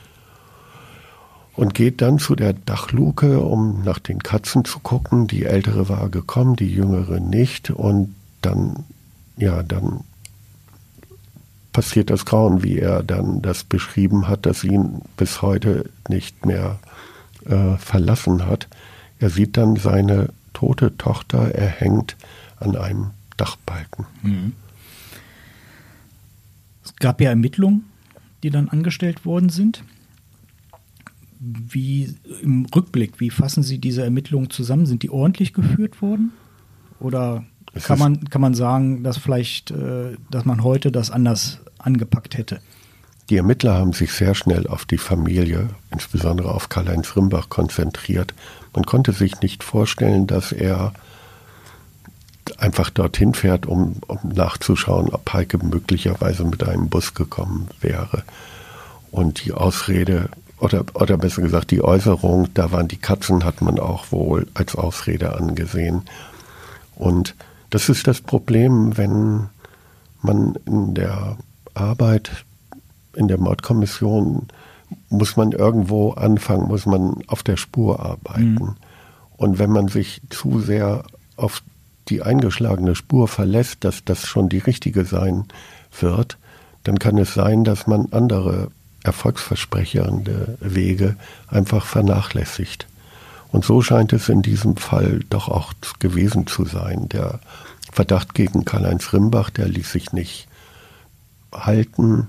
Und 1.55 1.75
geht 1.75 2.03
dann 2.03 2.19
zu 2.19 2.37
der 2.37 2.53
Dachluke, 2.53 3.41
um 3.41 3.83
nach 3.83 3.99
den 3.99 4.23
Katzen 4.23 4.65
zu 4.65 4.79
gucken. 4.79 5.27
Die 5.27 5.45
ältere 5.45 5.89
war 5.89 6.09
gekommen, 6.09 6.55
die 6.55 6.73
jüngere 6.73 7.19
nicht. 7.19 7.71
Und 7.71 8.15
dann, 8.43 8.85
ja, 9.37 9.65
dann 9.65 10.05
passiert 11.73 12.11
das 12.11 12.25
Grauen, 12.25 12.63
wie 12.63 12.79
er 12.79 13.03
dann 13.03 13.43
das 13.43 13.65
beschrieben 13.65 14.29
hat, 14.29 14.47
das 14.47 14.63
ihn 14.63 15.01
bis 15.17 15.43
heute 15.43 15.91
nicht 16.09 16.47
mehr 16.47 16.79
äh, 17.45 17.77
verlassen 17.79 18.47
hat. 18.47 18.69
Er 19.19 19.31
sieht 19.31 19.57
dann 19.57 19.75
seine 19.75 20.29
tote 20.53 20.97
Tochter 20.97 21.55
erhängt 21.55 22.17
an 22.61 22.77
einem 22.77 23.11
Dachbalken. 23.37 24.07
Mhm. 24.23 24.53
Es 26.85 26.97
gab 26.97 27.21
ja 27.21 27.31
Ermittlungen, 27.31 27.85
die 28.43 28.51
dann 28.51 28.69
angestellt 28.69 29.25
worden 29.25 29.49
sind. 29.49 29.85
Wie 31.41 32.17
im 32.43 32.67
Rückblick, 32.67 33.21
wie 33.21 33.31
fassen 33.31 33.63
Sie 33.63 33.79
diese 33.79 34.03
Ermittlungen 34.03 34.51
zusammen? 34.51 34.87
Sind 34.87 35.03
die 35.03 35.11
ordentlich 35.11 35.53
geführt 35.53 36.03
worden? 36.03 36.33
Oder 36.99 37.45
kann 37.85 37.99
man, 37.99 38.25
kann 38.25 38.41
man 38.41 38.55
sagen, 38.55 39.05
dass 39.05 39.19
vielleicht, 39.19 39.71
äh, 39.71 40.17
dass 40.31 40.45
man 40.45 40.65
heute 40.65 40.91
das 40.91 41.11
anders 41.11 41.61
angepackt 41.79 42.37
hätte? 42.37 42.61
Die 43.31 43.37
Ermittler 43.37 43.75
haben 43.75 43.93
sich 43.93 44.13
sehr 44.13 44.35
schnell 44.35 44.67
auf 44.67 44.87
die 44.87 44.97
Familie, 44.97 45.69
insbesondere 45.91 46.53
auf 46.53 46.71
Karl-Heinz 46.71 47.15
Rimbach, 47.15 47.51
konzentriert. 47.51 48.35
Man 48.75 48.85
konnte 48.87 49.13
sich 49.13 49.41
nicht 49.43 49.63
vorstellen, 49.63 50.27
dass 50.27 50.51
er 50.51 50.95
einfach 52.59 52.91
dorthin 52.91 53.35
fährt, 53.35 53.67
um, 53.67 53.97
um 54.07 54.19
nachzuschauen, 54.25 55.11
ob 55.11 55.33
Heike 55.33 55.59
möglicherweise 55.59 56.45
mit 56.45 56.67
einem 56.69 56.89
Bus 56.89 57.15
gekommen 57.15 57.69
wäre. 57.81 58.25
Und 59.11 59.45
die 59.45 59.53
Ausrede, 59.53 60.29
oder, 60.59 60.85
oder 60.95 61.17
besser 61.17 61.41
gesagt 61.41 61.71
die 61.71 61.83
Äußerung, 61.83 62.49
da 62.55 62.73
waren 62.73 62.89
die 62.89 62.97
Katzen, 62.97 63.45
hat 63.45 63.63
man 63.63 63.79
auch 63.79 64.11
wohl 64.11 64.47
als 64.55 64.75
Ausrede 64.75 65.37
angesehen. 65.37 66.03
Und 66.97 67.35
das 67.71 67.89
ist 67.89 68.07
das 68.07 68.21
Problem, 68.21 68.97
wenn 68.97 69.49
man 70.21 70.57
in 70.67 70.95
der 70.95 71.37
Arbeit, 71.75 72.45
in 73.15 73.29
der 73.29 73.39
Mordkommission, 73.39 74.49
muss 75.11 75.37
man 75.37 75.53
irgendwo 75.53 76.13
anfangen, 76.13 76.69
muss 76.69 76.87
man 76.87 77.23
auf 77.29 77.43
der 77.43 77.57
Spur 77.57 78.01
arbeiten. 78.01 78.55
Mhm. 78.55 78.77
Und 79.37 79.59
wenn 79.61 79.71
man 79.71 79.87
sich 79.87 80.21
zu 80.29 80.61
sehr 80.61 81.05
auf 81.37 81.63
die 82.09 82.23
eingeschlagene 82.23 82.95
Spur 82.95 83.29
verlässt, 83.29 83.85
dass 83.85 84.05
das 84.05 84.27
schon 84.27 84.49
die 84.49 84.59
richtige 84.59 85.05
sein 85.05 85.45
wird, 86.01 86.39
dann 86.85 86.99
kann 86.99 87.19
es 87.19 87.35
sein, 87.35 87.65
dass 87.65 87.87
man 87.87 88.09
andere 88.13 88.69
erfolgsversprechende 89.05 90.59
Wege 90.61 91.17
einfach 91.49 91.87
vernachlässigt. 91.87 92.87
Und 93.51 93.65
so 93.65 93.81
scheint 93.81 94.13
es 94.13 94.29
in 94.29 94.43
diesem 94.43 94.77
Fall 94.77 95.21
doch 95.31 95.49
auch 95.49 95.73
gewesen 95.99 96.47
zu 96.47 96.65
sein. 96.65 97.09
Der 97.09 97.41
Verdacht 97.93 98.35
gegen 98.35 98.65
Karl-Heinz 98.65 99.13
Rimbach, 99.13 99.51
der 99.51 99.69
ließ 99.69 99.91
sich 99.91 100.13
nicht 100.13 100.49
halten, 101.53 102.29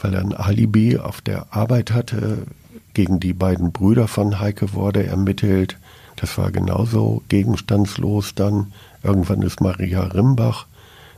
weil 0.00 0.14
er 0.14 0.20
ein 0.20 0.34
Alibi 0.34 0.98
auf 0.98 1.20
der 1.20 1.46
Arbeit 1.54 1.92
hatte. 1.92 2.46
Gegen 2.94 3.20
die 3.20 3.32
beiden 3.32 3.72
Brüder 3.72 4.08
von 4.08 4.40
Heike 4.40 4.74
wurde 4.74 5.06
ermittelt. 5.06 5.78
Das 6.16 6.36
war 6.38 6.50
genauso 6.50 7.22
gegenstandslos 7.28 8.34
dann. 8.34 8.72
Irgendwann 9.02 9.42
ist 9.42 9.60
Maria 9.60 10.02
Rimbach 10.04 10.66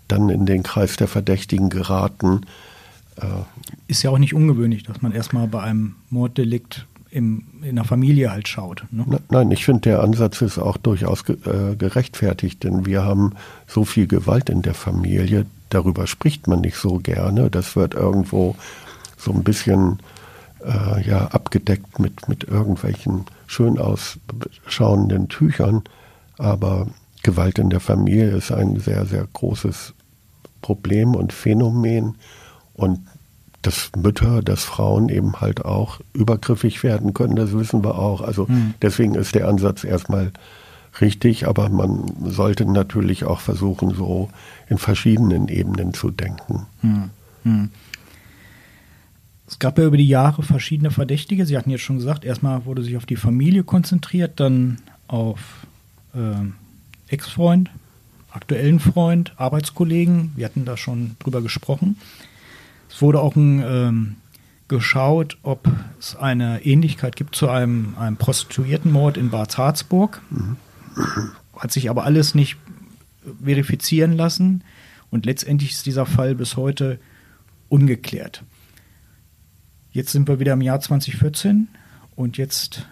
dann 0.09 0.29
in 0.29 0.47
den 0.47 0.63
Kreis 0.63 0.97
der 0.97 1.09
Verdächtigen 1.09 1.71
geraten. 1.71 2.43
Äh, 3.17 3.27
ist 3.89 4.03
ja 4.03 4.11
auch 4.11 4.19
nicht 4.19 4.35
ungewöhnlich, 4.35 4.83
dass 4.83 5.03
man 5.03 5.13
erstmal 5.13 5.49
bei 5.49 5.63
einem 5.63 5.97
Morddelikt 6.11 6.87
im, 7.11 7.45
in 7.63 7.77
der 7.77 7.85
Familie 7.85 8.33
halt 8.33 8.49
schaut. 8.49 8.85
Ne? 8.91 9.21
Nein, 9.31 9.51
ich 9.51 9.65
finde, 9.65 9.83
der 9.83 10.03
Ansatz 10.03 10.43
ist 10.43 10.59
auch 10.59 10.77
durchaus 10.77 11.25
ge 11.25 11.37
äh, 11.47 11.77
gerechtfertigt, 11.77 12.65
denn 12.65 12.87
wir 12.87 13.05
haben 13.05 13.35
so 13.67 13.85
viel 13.85 14.07
Gewalt 14.07 14.51
in 14.51 14.63
der 14.63 14.75
Familie, 14.75 15.47
darüber 15.71 16.07
spricht 16.07 16.49
man 16.49 16.61
nicht 16.61 16.77
so 16.77 16.99
gerne. 16.99 17.51
Das 17.51 17.77
wird 17.77 17.95
irgendwo 17.95 18.57
so 19.17 19.33
ein 19.33 19.45
bisschen 19.45 20.01
äh, 20.65 21.09
ja, 21.09 21.29
abgedeckt 21.29 22.01
mit, 22.01 22.29
mit 22.29 22.45
irgendwelchen 22.45 23.27
schön 23.47 23.79
ausschauenden 23.79 25.29
Tüchern, 25.29 25.83
aber 26.37 26.89
Gewalt 27.25 27.59
in 27.59 27.71
der 27.71 27.81
Familie 27.81 28.31
ist 28.31 28.53
ein 28.53 28.79
sehr, 28.79 29.05
sehr 29.07 29.27
großes 29.33 29.95
Problem 30.63 31.17
und 31.17 31.33
Phänomen 31.33 32.15
und 32.75 33.01
dass 33.63 33.91
Mütter, 33.97 34.43
dass 34.43 34.63
Frauen 34.63 35.09
eben 35.09 35.41
halt 35.41 35.65
auch 35.65 36.01
übergriffig 36.13 36.83
werden 36.85 37.15
können, 37.15 37.35
das 37.35 37.53
wissen 37.53 37.83
wir 37.83 37.99
auch. 37.99 38.21
Also 38.21 38.47
mhm. 38.47 38.75
deswegen 38.83 39.15
ist 39.15 39.35
der 39.35 39.49
Ansatz 39.49 39.85
erstmal 39.85 40.33
richtig, 41.01 41.49
aber 41.49 41.71
man 41.71 42.13
sollte 42.25 42.71
natürlich 42.71 43.25
auch 43.25 43.41
versuchen, 43.41 43.95
so 43.95 44.29
in 44.69 44.79
verschiedenen 44.79 45.49
Ebenen 45.49 45.95
zu 45.95 46.11
denken. 46.11 46.67
Mhm. 46.83 47.11
Mhm. 47.43 47.71
Es 49.47 49.59
gab 49.59 49.79
ja 49.79 49.87
über 49.87 49.97
die 49.97 50.09
Jahre 50.09 50.43
verschiedene 50.43 50.91
Verdächtige. 50.91 51.47
Sie 51.47 51.57
hatten 51.57 51.71
jetzt 51.71 51.83
schon 51.83 51.99
gesagt, 51.99 52.25
erstmal 52.25 52.65
wurde 52.67 52.83
sich 52.83 52.97
auf 52.97 53.07
die 53.07 53.17
Familie 53.17 53.65
konzentriert, 53.65 54.41
dann 54.41 54.79
auf 55.07 55.67
äh, 56.15 56.35
Ex-Freund, 57.09 57.71
aktuellen 58.31 58.81
Freund, 58.81 59.33
Arbeitskollegen. 59.37 60.33
Wir 60.37 60.47
hatten 60.47 60.65
da 60.65 60.77
schon 60.77 61.17
drüber 61.19 61.43
gesprochen. 61.43 61.97
Es 62.89 63.03
wurde 63.03 63.21
auch 63.21 63.37
ein, 63.37 63.63
ähm, 63.67 64.17
geschaut, 64.69 65.39
ob 65.43 65.69
es 65.99 66.17
eine 66.17 66.65
Ähnlichkeit 66.65 67.17
gibt 67.17 67.37
zu 67.37 67.49
einem, 67.49 67.97
einem 67.99 68.17
Prostituiertenmord 68.17 69.17
in 69.17 69.31
Bad 69.31 69.57
Harzburg. 69.59 70.23
Mhm. 70.31 70.57
Hat 71.57 71.73
sich 71.73 71.91
aber 71.91 72.05
alles 72.05 72.35
nicht 72.35 72.57
verifizieren 73.43 74.13
lassen 74.13 74.65
und 75.11 75.27
letztendlich 75.27 75.73
ist 75.73 75.87
dieser 75.87 76.07
Fall 76.07 76.35
bis 76.35 76.57
heute 76.57 76.99
ungeklärt. 77.69 78.43
Jetzt 79.93 80.13
sind 80.13 80.29
wir 80.29 80.41
wieder 80.41 80.55
im 80.55 80.61
Jahr 80.61 80.81
2014 80.81 81.69
und 82.17 82.37
jetzt 82.37 82.87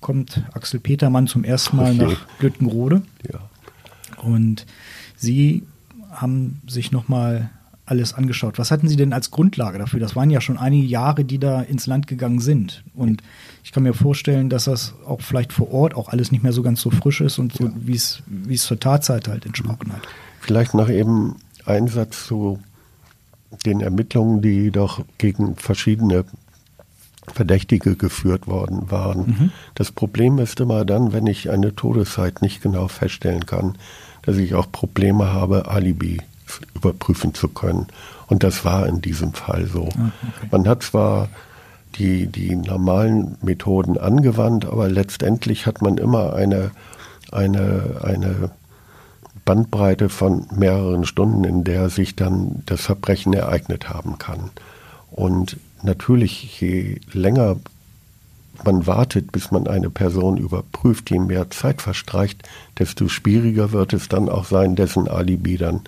kommt 0.00 0.42
Axel 0.52 0.80
Petermann 0.80 1.26
zum 1.26 1.44
ersten 1.44 1.76
Mal 1.76 1.94
okay. 1.94 2.12
nach 2.12 2.40
Lüttenrode. 2.40 3.02
Ja. 3.30 3.40
Und 4.22 4.66
Sie 5.16 5.64
haben 6.10 6.60
sich 6.66 6.92
nochmal 6.92 7.50
alles 7.86 8.12
angeschaut. 8.12 8.58
Was 8.58 8.70
hatten 8.70 8.88
Sie 8.88 8.96
denn 8.96 9.12
als 9.12 9.30
Grundlage 9.30 9.78
dafür? 9.78 9.98
Das 9.98 10.14
waren 10.14 10.30
ja 10.30 10.40
schon 10.40 10.58
einige 10.58 10.86
Jahre, 10.86 11.24
die 11.24 11.38
da 11.38 11.62
ins 11.62 11.86
Land 11.86 12.06
gegangen 12.06 12.40
sind. 12.40 12.84
Und 12.94 13.22
ich 13.64 13.72
kann 13.72 13.82
mir 13.82 13.94
vorstellen, 13.94 14.50
dass 14.50 14.64
das 14.64 14.94
auch 15.06 15.22
vielleicht 15.22 15.52
vor 15.52 15.72
Ort 15.72 15.94
auch 15.94 16.08
alles 16.08 16.30
nicht 16.30 16.42
mehr 16.42 16.52
so 16.52 16.62
ganz 16.62 16.80
so 16.80 16.90
frisch 16.90 17.20
ist 17.20 17.38
und 17.38 17.54
so, 17.54 17.64
ja. 17.64 17.72
wie 17.76 17.94
es 17.94 18.22
wie 18.26 18.54
es 18.54 18.64
zur 18.64 18.78
Tatzeit 18.78 19.28
halt 19.28 19.46
entsprochen 19.46 19.92
hat. 19.92 20.02
Vielleicht 20.40 20.74
noch 20.74 20.90
eben 20.90 21.36
ein 21.64 21.88
Satz 21.88 22.26
zu 22.26 22.60
den 23.64 23.80
Ermittlungen, 23.80 24.42
die 24.42 24.70
doch 24.70 25.04
gegen 25.16 25.56
verschiedene 25.56 26.24
Verdächtige 27.28 27.96
geführt 27.96 28.46
worden 28.46 28.90
waren. 28.90 29.18
Mhm. 29.18 29.52
Das 29.74 29.92
Problem 29.92 30.38
ist 30.38 30.60
immer 30.60 30.84
dann, 30.84 31.12
wenn 31.12 31.26
ich 31.26 31.50
eine 31.50 31.74
Todeszeit 31.74 32.42
nicht 32.42 32.62
genau 32.62 32.88
feststellen 32.88 33.46
kann, 33.46 33.76
dass 34.22 34.36
ich 34.36 34.54
auch 34.54 34.70
Probleme 34.70 35.32
habe, 35.32 35.68
Alibi 35.68 36.20
überprüfen 36.74 37.34
zu 37.34 37.48
können. 37.48 37.86
Und 38.26 38.42
das 38.42 38.64
war 38.64 38.86
in 38.86 39.00
diesem 39.00 39.32
Fall 39.32 39.66
so. 39.66 39.88
Ah, 39.96 40.10
okay. 40.36 40.48
Man 40.50 40.68
hat 40.68 40.82
zwar 40.82 41.28
die, 41.96 42.26
die 42.26 42.54
normalen 42.54 43.36
Methoden 43.42 43.98
angewandt, 43.98 44.66
aber 44.66 44.88
letztendlich 44.88 45.66
hat 45.66 45.82
man 45.82 45.98
immer 45.98 46.34
eine, 46.34 46.70
eine, 47.32 48.00
eine 48.02 48.50
Bandbreite 49.44 50.08
von 50.08 50.46
mehreren 50.54 51.06
Stunden, 51.06 51.44
in 51.44 51.64
der 51.64 51.88
sich 51.88 52.16
dann 52.16 52.62
das 52.66 52.82
Verbrechen 52.82 53.32
ereignet 53.32 53.88
haben 53.88 54.18
kann. 54.18 54.50
Und 55.10 55.56
natürlich, 55.82 56.60
je 56.60 57.00
länger 57.12 57.56
man 58.64 58.86
wartet, 58.86 59.32
bis 59.32 59.50
man 59.50 59.66
eine 59.66 59.90
Person 59.90 60.36
überprüft, 60.36 61.10
je 61.10 61.20
mehr 61.20 61.50
Zeit 61.50 61.80
verstreicht, 61.80 62.48
desto 62.78 63.08
schwieriger 63.08 63.72
wird 63.72 63.92
es 63.92 64.08
dann 64.08 64.28
auch 64.28 64.44
sein, 64.44 64.74
dessen 64.74 65.08
Alibi 65.08 65.56
dann 65.56 65.82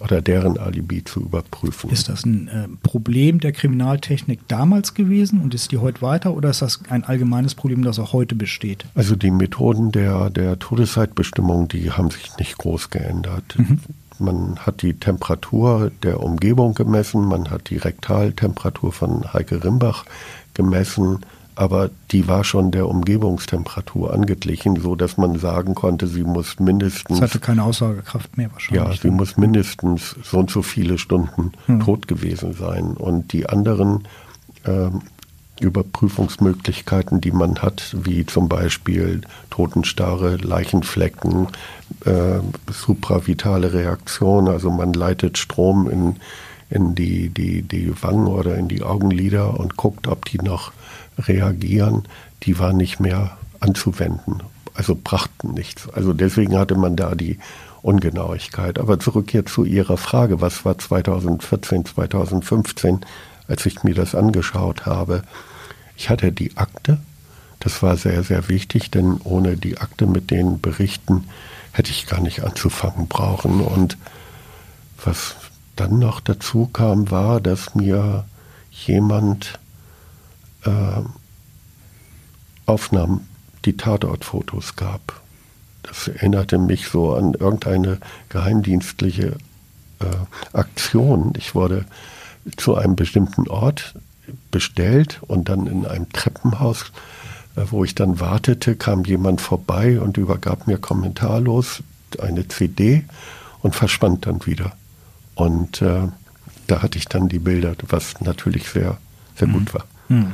oder 0.00 0.20
deren 0.20 0.58
Alibi 0.58 1.02
zu 1.02 1.20
überprüfen. 1.20 1.90
Ist 1.90 2.08
das 2.08 2.24
ein 2.24 2.48
äh, 2.48 2.68
Problem 2.82 3.40
der 3.40 3.52
Kriminaltechnik 3.52 4.40
damals 4.48 4.92
gewesen 4.92 5.40
und 5.40 5.54
ist 5.54 5.72
die 5.72 5.78
heute 5.78 6.02
weiter 6.02 6.34
oder 6.34 6.50
ist 6.50 6.60
das 6.60 6.80
ein 6.90 7.04
allgemeines 7.04 7.54
Problem, 7.54 7.82
das 7.82 7.98
auch 7.98 8.12
heute 8.12 8.34
besteht? 8.34 8.84
Also 8.94 9.16
die 9.16 9.30
Methoden 9.30 9.90
der, 9.90 10.28
der 10.28 10.58
Todeszeitbestimmung, 10.58 11.68
die 11.68 11.90
haben 11.90 12.10
sich 12.10 12.36
nicht 12.38 12.58
groß 12.58 12.90
geändert. 12.90 13.54
Mhm. 13.56 13.80
Man 14.18 14.58
hat 14.58 14.82
die 14.82 14.94
Temperatur 14.94 15.90
der 16.02 16.20
Umgebung 16.22 16.74
gemessen, 16.74 17.26
man 17.26 17.50
hat 17.50 17.70
die 17.70 17.76
Rektaltemperatur 17.76 18.92
von 18.92 19.32
Heike 19.32 19.64
Rimbach 19.64 20.04
gemessen, 20.54 21.20
aber 21.54 21.90
die 22.12 22.28
war 22.28 22.44
schon 22.44 22.70
der 22.70 22.88
Umgebungstemperatur 22.88 24.14
angeglichen, 24.14 24.80
so 24.80 24.94
dass 24.94 25.16
man 25.16 25.40
sagen 25.40 25.74
konnte, 25.74 26.06
sie 26.06 26.22
muss 26.22 26.60
mindestens. 26.60 27.18
Es 27.18 27.22
hatte 27.22 27.40
keine 27.40 27.64
Aussagekraft 27.64 28.36
mehr 28.36 28.52
wahrscheinlich. 28.52 28.96
Ja, 28.96 29.02
sie 29.02 29.10
muss 29.10 29.36
mindestens 29.36 30.14
so 30.22 30.38
und 30.38 30.50
so 30.50 30.62
viele 30.62 30.98
Stunden 30.98 31.50
hm. 31.66 31.80
tot 31.80 32.06
gewesen 32.06 32.52
sein. 32.52 32.92
Und 32.96 33.32
die 33.32 33.48
anderen 33.48 34.06
äh, 34.62 34.90
Überprüfungsmöglichkeiten, 35.60 37.20
die 37.20 37.32
man 37.32 37.62
hat, 37.62 37.94
wie 37.98 38.26
zum 38.26 38.48
Beispiel 38.48 39.20
Totenstarre, 39.50 40.36
Leichenflecken, 40.36 41.48
äh, 42.04 42.40
supravitale 42.72 43.72
Reaktion, 43.72 44.48
also 44.48 44.70
man 44.70 44.92
leitet 44.92 45.38
Strom 45.38 45.88
in, 45.88 46.16
in 46.70 46.94
die, 46.94 47.28
die, 47.28 47.62
die 47.62 47.92
Wangen 48.02 48.26
oder 48.26 48.56
in 48.56 48.68
die 48.68 48.82
Augenlider 48.82 49.58
und 49.58 49.76
guckt, 49.76 50.06
ob 50.06 50.24
die 50.24 50.38
noch 50.38 50.72
reagieren, 51.18 52.04
die 52.44 52.58
war 52.58 52.72
nicht 52.72 53.00
mehr 53.00 53.36
anzuwenden. 53.60 54.42
Also 54.74 54.96
brachten 55.02 55.54
nichts. 55.54 55.88
Also 55.90 56.12
deswegen 56.12 56.56
hatte 56.56 56.76
man 56.76 56.94
da 56.94 57.14
die 57.14 57.38
Ungenauigkeit. 57.82 58.78
Aber 58.78 59.00
zurück 59.00 59.32
jetzt 59.34 59.52
zu 59.52 59.64
Ihrer 59.64 59.96
Frage, 59.96 60.40
was 60.40 60.64
war 60.64 60.78
2014, 60.78 61.84
2015, 61.84 63.00
als 63.48 63.66
ich 63.66 63.82
mir 63.82 63.94
das 63.94 64.14
angeschaut 64.14 64.86
habe. 64.86 65.22
Ich 65.96 66.10
hatte 66.10 66.30
die 66.30 66.56
Akte, 66.56 66.98
das 67.60 67.82
war 67.82 67.96
sehr, 67.96 68.22
sehr 68.22 68.48
wichtig, 68.48 68.90
denn 68.90 69.20
ohne 69.24 69.56
die 69.56 69.78
Akte 69.78 70.06
mit 70.06 70.30
den 70.30 70.60
Berichten 70.60 71.24
hätte 71.72 71.90
ich 71.90 72.06
gar 72.06 72.20
nicht 72.20 72.44
anzufangen 72.44 73.08
brauchen. 73.08 73.60
Und 73.60 73.96
was 75.04 75.34
dann 75.74 75.98
noch 75.98 76.20
dazu 76.20 76.66
kam, 76.66 77.10
war, 77.10 77.40
dass 77.40 77.74
mir 77.74 78.24
jemand 78.70 79.58
äh, 80.64 81.02
Aufnahmen, 82.66 83.26
die 83.64 83.76
Tatortfotos 83.76 84.76
gab. 84.76 85.20
Das 85.82 86.06
erinnerte 86.06 86.58
mich 86.58 86.88
so 86.88 87.14
an 87.14 87.34
irgendeine 87.34 87.98
geheimdienstliche 88.28 89.36
äh, 90.00 90.06
Aktion. 90.52 91.32
Ich 91.36 91.54
wurde 91.54 91.86
zu 92.56 92.74
einem 92.74 92.96
bestimmten 92.96 93.48
Ort 93.48 93.94
bestellt 94.50 95.20
und 95.26 95.48
dann 95.48 95.66
in 95.66 95.86
einem 95.86 96.10
Treppenhaus, 96.12 96.92
äh, 97.56 97.62
wo 97.70 97.84
ich 97.84 97.94
dann 97.94 98.20
wartete, 98.20 98.76
kam 98.76 99.04
jemand 99.04 99.40
vorbei 99.40 100.00
und 100.00 100.16
übergab 100.16 100.66
mir 100.66 100.78
kommentarlos 100.78 101.82
eine 102.18 102.48
CD 102.48 103.04
und 103.60 103.74
verschwand 103.74 104.26
dann 104.26 104.46
wieder. 104.46 104.72
Und 105.34 105.82
äh, 105.82 106.08
da 106.66 106.82
hatte 106.82 106.98
ich 106.98 107.06
dann 107.06 107.28
die 107.28 107.38
Bilder, 107.38 107.74
was 107.88 108.20
natürlich 108.20 108.68
sehr, 108.68 108.98
sehr 109.36 109.48
mhm. 109.48 109.52
gut 109.52 109.74
war. 109.74 109.84
Mhm. 110.08 110.32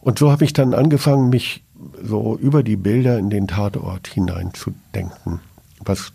Und 0.00 0.18
so 0.18 0.30
habe 0.30 0.44
ich 0.44 0.52
dann 0.52 0.74
angefangen, 0.74 1.30
mich 1.30 1.62
so 2.02 2.36
über 2.36 2.62
die 2.62 2.76
Bilder 2.76 3.18
in 3.18 3.30
den 3.30 3.48
Tatort 3.48 4.06
hineinzudenken. 4.08 5.40
Was 5.80 6.12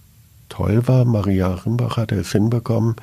toll 0.48 0.88
war, 0.88 1.06
Maria 1.06 1.54
Rimbach 1.54 1.98
hatte 1.98 2.16
es 2.16 2.32
hinbekommen, 2.32 2.96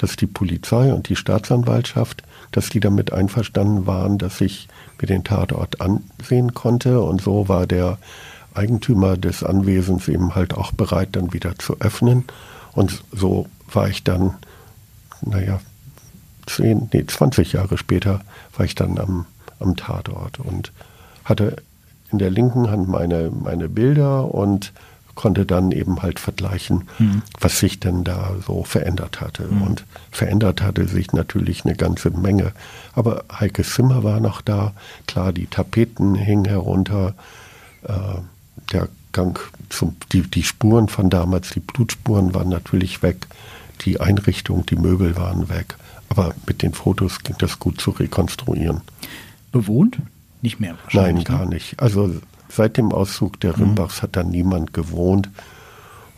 dass 0.00 0.16
die 0.16 0.26
Polizei 0.26 0.94
und 0.94 1.10
die 1.10 1.16
Staatsanwaltschaft, 1.16 2.22
dass 2.52 2.70
die 2.70 2.80
damit 2.80 3.12
einverstanden 3.12 3.86
waren, 3.86 4.16
dass 4.16 4.40
ich 4.40 4.66
mir 4.98 5.06
den 5.06 5.24
Tatort 5.24 5.82
ansehen 5.82 6.54
konnte. 6.54 7.02
Und 7.02 7.20
so 7.20 7.48
war 7.48 7.66
der 7.66 7.98
Eigentümer 8.54 9.18
des 9.18 9.44
Anwesens 9.44 10.08
eben 10.08 10.34
halt 10.34 10.54
auch 10.54 10.72
bereit, 10.72 11.10
dann 11.12 11.34
wieder 11.34 11.58
zu 11.58 11.78
öffnen. 11.80 12.24
Und 12.72 13.02
so 13.12 13.46
war 13.70 13.88
ich 13.88 14.02
dann, 14.02 14.34
naja, 15.20 15.60
zehn, 16.46 16.88
nee, 16.94 17.04
20 17.06 17.52
Jahre 17.52 17.76
später 17.76 18.22
war 18.56 18.64
ich 18.64 18.74
dann 18.74 18.98
am, 18.98 19.26
am 19.58 19.76
Tatort 19.76 20.40
und 20.40 20.72
hatte 21.24 21.56
in 22.10 22.18
der 22.18 22.30
linken 22.30 22.70
Hand 22.70 22.88
meine, 22.88 23.30
meine 23.30 23.68
Bilder 23.68 24.34
und 24.34 24.72
konnte 25.20 25.44
dann 25.44 25.70
eben 25.70 26.00
halt 26.00 26.18
vergleichen, 26.18 26.88
mhm. 26.98 27.20
was 27.38 27.58
sich 27.58 27.78
denn 27.78 28.04
da 28.04 28.36
so 28.46 28.64
verändert 28.64 29.20
hatte. 29.20 29.44
Mhm. 29.44 29.62
Und 29.62 29.84
verändert 30.10 30.62
hatte 30.62 30.88
sich 30.88 31.12
natürlich 31.12 31.66
eine 31.66 31.74
ganze 31.74 32.10
Menge. 32.10 32.52
Aber 32.94 33.24
Heike 33.30 33.62
Zimmer 33.62 34.02
war 34.02 34.18
noch 34.18 34.40
da, 34.40 34.72
klar, 35.06 35.34
die 35.34 35.46
Tapeten 35.46 36.14
hingen 36.14 36.46
herunter, 36.46 37.12
äh, 37.82 37.92
der 38.72 38.88
Gang 39.12 39.38
zum, 39.68 39.96
die, 40.12 40.22
die 40.22 40.42
Spuren 40.42 40.88
von 40.88 41.10
damals, 41.10 41.50
die 41.50 41.60
Blutspuren 41.60 42.32
waren 42.32 42.48
natürlich 42.48 43.02
weg, 43.02 43.26
die 43.82 44.00
Einrichtung, 44.00 44.64
die 44.64 44.76
Möbel 44.76 45.16
waren 45.16 45.50
weg. 45.50 45.76
Aber 46.08 46.34
mit 46.46 46.62
den 46.62 46.72
Fotos 46.72 47.18
ging 47.24 47.36
das 47.38 47.58
gut 47.58 47.78
zu 47.78 47.90
rekonstruieren. 47.90 48.80
Bewohnt? 49.52 49.98
Nicht 50.40 50.60
mehr 50.60 50.78
wahrscheinlich. 50.82 51.28
Nein, 51.28 51.36
gar 51.36 51.44
ne? 51.44 51.56
nicht. 51.56 51.78
Also 51.78 52.10
seit 52.50 52.76
dem 52.76 52.92
Auszug 52.92 53.40
der 53.40 53.56
mhm. 53.56 53.62
Rimbachs 53.62 54.02
hat 54.02 54.16
da 54.16 54.22
niemand 54.22 54.74
gewohnt. 54.74 55.28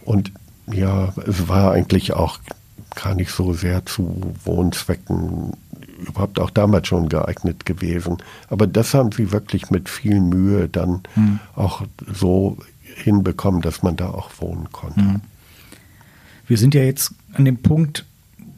Und 0.05 0.33
ja, 0.67 1.13
es 1.27 1.49
war 1.49 1.73
eigentlich 1.73 2.13
auch 2.13 2.39
gar 2.95 3.15
nicht 3.15 3.31
so 3.31 3.53
sehr 3.53 3.87
zu 3.87 4.35
Wohnzwecken 4.45 5.53
überhaupt 5.99 6.41
auch 6.41 6.51
damals 6.51 6.89
schon 6.89 7.09
geeignet 7.09 7.65
gewesen. 7.65 8.19
Aber 8.49 8.67
das 8.67 8.93
haben 8.93 9.13
sie 9.13 9.31
wirklich 9.31 9.71
mit 9.71 9.89
viel 9.89 10.21
Mühe 10.21 10.69
dann 10.69 11.03
mhm. 11.15 11.39
auch 11.55 11.83
so 12.13 12.59
hinbekommen, 12.83 13.63
dass 13.63 13.83
man 13.83 13.97
da 13.97 14.09
auch 14.09 14.31
wohnen 14.39 14.71
konnte. 14.73 15.01
Mhm. 15.01 15.21
Wir 16.47 16.59
sind 16.59 16.75
ja 16.75 16.83
jetzt 16.83 17.15
an 17.35 17.45
dem 17.45 17.59
Punkt, 17.59 18.05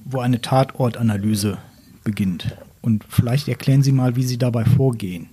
wo 0.04 0.20
eine 0.20 0.40
Tatortanalyse 0.40 1.58
beginnt. 2.02 2.56
Und 2.80 3.04
vielleicht 3.08 3.48
erklären 3.48 3.82
Sie 3.82 3.92
mal, 3.92 4.16
wie 4.16 4.24
Sie 4.24 4.38
dabei 4.38 4.64
vorgehen 4.64 5.28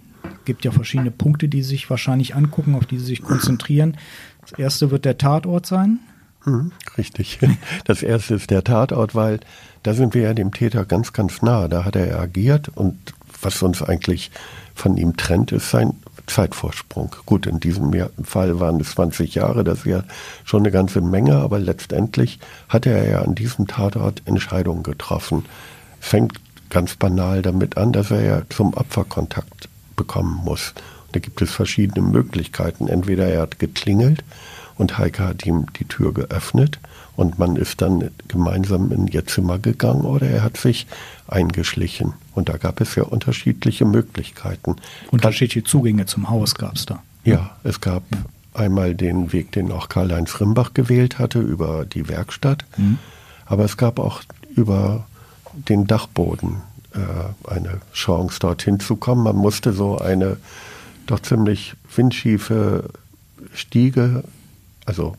gibt 0.46 0.66
ja 0.66 0.72
verschiedene 0.72 1.12
Punkte, 1.12 1.48
die 1.48 1.64
Sie 1.64 1.70
sich 1.70 1.90
wahrscheinlich 1.90 2.36
angucken, 2.36 2.76
auf 2.76 2.86
die 2.86 2.98
Sie 2.98 3.06
sich 3.06 3.22
konzentrieren. 3.22 3.98
Das 4.42 4.60
erste 4.60 4.92
wird 4.92 5.06
der 5.06 5.18
Tatort 5.18 5.66
sein. 5.66 6.00
Mhm, 6.46 6.72
richtig. 6.98 7.40
Das 7.86 8.04
erste 8.04 8.36
ist 8.36 8.50
der 8.50 8.64
Tatort, 8.64 9.16
weil 9.16 9.40
da 9.84 9.94
sind 9.94 10.14
wir 10.14 10.24
ja 10.24 10.34
dem 10.34 10.54
Täter 10.54 10.86
ganz, 10.86 11.14
ganz 11.14 11.42
nah. 11.42 11.68
Da 11.68 11.86
hat 11.86 11.96
er 11.96 12.20
agiert 12.20 12.70
und 12.70 12.98
was 13.42 13.62
uns 13.62 13.82
eigentlich 13.82 14.32
von 14.76 14.98
ihm 14.98 15.18
trennt, 15.18 15.52
ist 15.52 15.72
sein 15.72 15.94
Zeitvorsprung. 16.28 17.16
Gut, 17.26 17.48
in 17.48 17.60
diesem 17.60 17.92
Fall 18.24 18.60
waren 18.60 18.80
es 18.80 18.92
20 18.92 19.36
Jahre, 19.36 19.64
das 19.64 19.80
ist 19.80 19.86
ja 19.86 20.04
schon 20.44 20.62
eine 20.62 20.72
ganze 20.72 21.02
Menge, 21.02 21.36
aber 21.38 21.60
letztendlich 21.60 22.40
hat 22.70 22.86
er 22.86 23.10
ja 23.10 23.22
an 23.22 23.36
diesem 23.36 23.68
Tatort 23.68 24.22
Entscheidungen 24.26 24.84
getroffen. 24.84 25.46
Fängt 26.00 26.40
ganz 26.70 26.96
banal 26.96 27.42
damit 27.42 27.78
an, 27.78 27.92
dass 27.92 28.12
er 28.12 28.24
ja 28.24 28.42
zum 28.50 28.74
Opferkontakt 28.74 29.68
bekommen 30.02 30.42
muss. 30.44 30.74
Da 31.12 31.20
gibt 31.20 31.42
es 31.42 31.52
verschiedene 31.52 32.02
Möglichkeiten. 32.02 32.88
Entweder 32.88 33.28
er 33.28 33.42
hat 33.42 33.60
geklingelt 33.60 34.24
und 34.78 34.98
Heike 34.98 35.24
hat 35.28 35.46
ihm 35.46 35.68
die 35.80 35.86
Tür 35.86 36.12
geöffnet 36.12 36.80
und 37.16 37.38
man 37.38 37.56
ist 37.56 37.82
dann 37.82 38.10
gemeinsam 38.28 38.92
in 38.92 39.08
ihr 39.08 39.28
Zimmer 39.28 39.60
gegangen 39.60 40.02
oder 40.02 40.28
er 40.28 40.44
hat 40.44 40.58
sich 40.58 40.88
eingeschlichen. 41.28 42.14
Und 42.34 42.50
da 42.50 42.58
gab 42.58 42.82
es 42.82 42.96
ja 42.96 43.04
unterschiedliche 43.04 43.86
Möglichkeiten. 43.86 44.78
Unterschiedliche 45.12 45.64
Zugänge 45.64 46.08
zum 46.08 46.30
Haus 46.30 46.56
gab 46.56 46.76
es 46.76 46.86
da. 46.88 47.04
Ja, 47.24 47.52
es 47.64 47.80
gab 47.80 48.04
ja. 48.12 48.24
einmal 48.60 48.96
den 48.96 49.34
Weg, 49.34 49.52
den 49.52 49.72
auch 49.72 49.88
Karl-Heinz 49.88 50.40
Rimbach 50.40 50.74
gewählt 50.74 51.20
hatte, 51.20 51.40
über 51.40 51.86
die 51.86 52.08
Werkstatt. 52.08 52.66
Mhm. 52.78 52.98
Aber 53.46 53.66
es 53.66 53.78
gab 53.78 54.00
auch 54.00 54.22
über 54.56 55.06
den 55.54 55.86
Dachboden 55.86 56.62
eine 57.48 57.80
Chance, 57.94 58.40
dorthin 58.40 58.80
zu 58.80 58.98
kommen. 58.98 59.24
Man 59.24 59.38
musste 59.38 59.72
so 59.72 59.98
eine 59.98 60.38
doch 61.08 61.22
ziemlich 61.22 61.74
windschiefe 61.96 62.90
Stiege, 63.54 64.24
also 64.86 65.16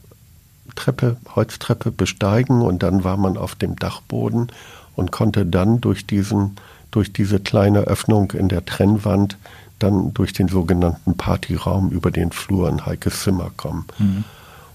Treppe, 0.74 1.16
Holztreppe 1.34 1.90
besteigen 1.90 2.62
und 2.62 2.82
dann 2.82 3.04
war 3.04 3.16
man 3.16 3.36
auf 3.36 3.54
dem 3.54 3.76
Dachboden 3.76 4.48
und 4.96 5.12
konnte 5.12 5.44
dann 5.44 5.80
durch 5.80 6.06
diesen, 6.06 6.56
durch 6.90 7.12
diese 7.12 7.40
kleine 7.40 7.80
Öffnung 7.80 8.32
in 8.32 8.48
der 8.48 8.64
Trennwand 8.64 9.36
dann 9.78 10.14
durch 10.14 10.32
den 10.32 10.48
sogenannten 10.48 11.16
Partyraum 11.16 11.90
über 11.90 12.10
den 12.10 12.32
Flur 12.32 12.68
in 12.68 12.86
Heikes 12.86 13.22
Zimmer 13.22 13.50
kommen. 13.56 13.86
Mhm. 13.98 14.24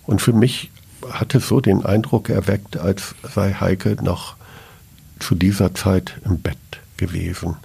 Und 0.05 0.21
für 0.21 0.33
mich 0.33 0.71
hat 1.09 1.33
es 1.35 1.47
so 1.47 1.61
den 1.61 1.85
Eindruck 1.85 2.29
erweckt, 2.29 2.77
als 2.77 3.15
sei 3.23 3.53
Heike 3.53 3.97
noch 4.01 4.35
zu 5.19 5.35
dieser 5.35 5.73
Zeit 5.73 6.19
im 6.25 6.39
Bett 6.39 6.57
gewesen. 6.97 7.55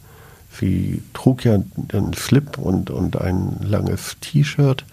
Sie 0.50 1.02
trug 1.14 1.44
ja 1.44 1.54
einen 1.92 2.12
Slip 2.12 2.58
und, 2.58 2.90
und 2.90 3.20
ein 3.20 3.58
langes 3.62 4.16
T-Shirt 4.20 4.84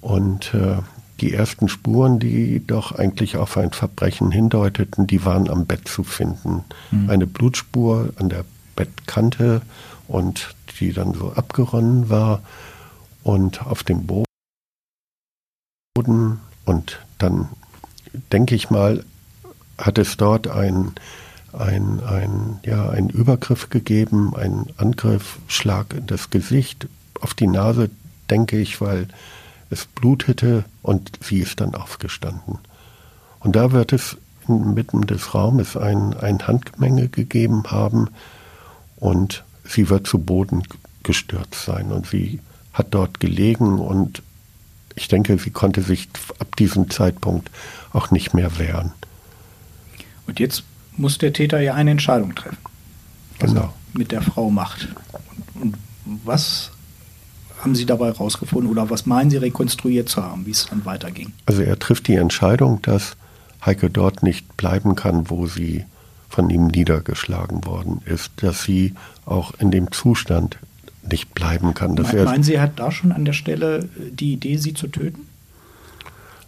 und 0.00 0.54
äh, 0.54 0.78
die 1.20 1.34
ersten 1.34 1.68
Spuren, 1.68 2.18
die 2.18 2.66
doch 2.66 2.92
eigentlich 2.92 3.36
auf 3.36 3.58
ein 3.58 3.72
Verbrechen 3.72 4.30
hindeuteten, 4.30 5.06
die 5.06 5.24
waren 5.24 5.50
am 5.50 5.66
Bett 5.66 5.86
zu 5.86 6.02
finden. 6.02 6.64
Mhm. 6.90 7.10
Eine 7.10 7.26
Blutspur 7.26 8.14
an 8.16 8.30
der 8.30 8.44
Bettkante 8.74 9.60
und 10.08 10.54
die 10.78 10.92
dann 10.94 11.12
so 11.12 11.32
abgeronnen 11.32 12.08
war 12.08 12.40
und 13.22 13.66
auf 13.66 13.84
dem 13.84 14.06
Boden 14.06 14.24
und 16.64 17.00
dann 17.18 17.48
denke 18.32 18.54
ich 18.54 18.70
mal, 18.70 19.04
hat 19.76 19.98
es 19.98 20.16
dort 20.16 20.48
ein 20.48 20.92
ein, 21.52 22.00
ein, 22.00 22.60
ja, 22.64 22.88
ein 22.90 23.08
Übergriff 23.08 23.70
gegeben, 23.70 24.34
ein 24.36 24.66
Angriff, 24.76 25.38
Schlag 25.48 25.94
in 25.94 26.06
das 26.06 26.30
Gesicht, 26.30 26.88
auf 27.20 27.34
die 27.34 27.46
Nase, 27.46 27.90
denke 28.30 28.58
ich, 28.58 28.80
weil 28.80 29.08
es 29.70 29.86
blutete 29.86 30.64
und 30.82 31.12
sie 31.22 31.38
ist 31.38 31.60
dann 31.60 31.74
aufgestanden. 31.74 32.58
Und 33.40 33.56
da 33.56 33.72
wird 33.72 33.92
es 33.92 34.16
inmitten 34.48 35.02
des 35.02 35.34
Raumes 35.34 35.76
ein, 35.76 36.14
ein 36.14 36.46
Handgemenge 36.46 37.08
gegeben 37.08 37.64
haben 37.68 38.08
und 38.96 39.44
sie 39.64 39.88
wird 39.88 40.06
zu 40.06 40.18
Boden 40.18 40.62
gestürzt 41.02 41.64
sein 41.64 41.92
und 41.92 42.06
sie 42.06 42.40
hat 42.72 42.88
dort 42.90 43.20
gelegen 43.20 43.78
und 43.78 44.22
ich 44.96 45.08
denke, 45.08 45.38
sie 45.38 45.50
konnte 45.50 45.82
sich 45.82 46.08
ab 46.38 46.56
diesem 46.56 46.90
Zeitpunkt 46.90 47.50
auch 47.92 48.10
nicht 48.10 48.34
mehr 48.34 48.58
wehren. 48.58 48.92
Und 50.26 50.40
jetzt 50.40 50.64
muss 51.00 51.18
der 51.18 51.32
Täter 51.32 51.60
ja 51.60 51.74
eine 51.74 51.90
Entscheidung 51.90 52.34
treffen, 52.34 52.58
was 53.38 53.50
genau. 53.50 53.62
er 53.62 53.74
mit 53.94 54.12
der 54.12 54.22
Frau 54.22 54.50
macht. 54.50 54.88
Und, 55.54 55.74
und 56.04 56.20
was 56.24 56.70
haben 57.62 57.74
Sie 57.74 57.86
dabei 57.86 58.10
rausgefunden 58.10 58.70
oder 58.70 58.90
was 58.90 59.06
meinen 59.06 59.30
Sie 59.30 59.36
rekonstruiert 59.36 60.08
zu 60.08 60.22
haben, 60.22 60.46
wie 60.46 60.50
es 60.50 60.66
dann 60.66 60.84
weiterging? 60.84 61.32
Also 61.46 61.62
er 61.62 61.78
trifft 61.78 62.08
die 62.08 62.14
Entscheidung, 62.14 62.80
dass 62.82 63.16
Heike 63.64 63.90
dort 63.90 64.22
nicht 64.22 64.56
bleiben 64.56 64.96
kann, 64.96 65.28
wo 65.28 65.46
sie 65.46 65.84
von 66.28 66.48
ihm 66.48 66.68
niedergeschlagen 66.68 67.64
worden 67.66 68.00
ist, 68.06 68.30
dass 68.36 68.62
sie 68.62 68.94
auch 69.26 69.52
in 69.58 69.70
dem 69.70 69.90
Zustand 69.90 70.58
nicht 71.02 71.34
bleiben 71.34 71.74
kann. 71.74 71.96
Dass 71.96 72.12
Me 72.12 72.24
meinen 72.24 72.44
Sie, 72.44 72.54
er 72.54 72.62
hat 72.62 72.78
da 72.78 72.92
schon 72.92 73.12
an 73.12 73.24
der 73.24 73.32
Stelle 73.32 73.88
die 74.12 74.34
Idee, 74.34 74.56
sie 74.56 74.74
zu 74.74 74.86
töten? 74.86 75.26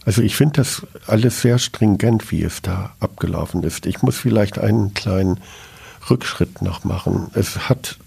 Also 0.05 0.21
ich 0.21 0.35
finde 0.35 0.53
das 0.57 0.85
alles 1.07 1.41
sehr 1.41 1.59
stringent, 1.59 2.31
wie 2.31 2.43
es 2.43 2.61
da 2.61 2.93
abgelaufen 2.99 3.63
ist. 3.63 3.85
Ich 3.85 4.01
muss 4.01 4.17
vielleicht 4.17 4.59
einen 4.59 4.93
kleinen 4.93 5.39
Rückschritt 6.09 6.61
noch 6.61 6.83
machen. 6.83 7.31
Es 7.33 7.69
hat 7.69 7.97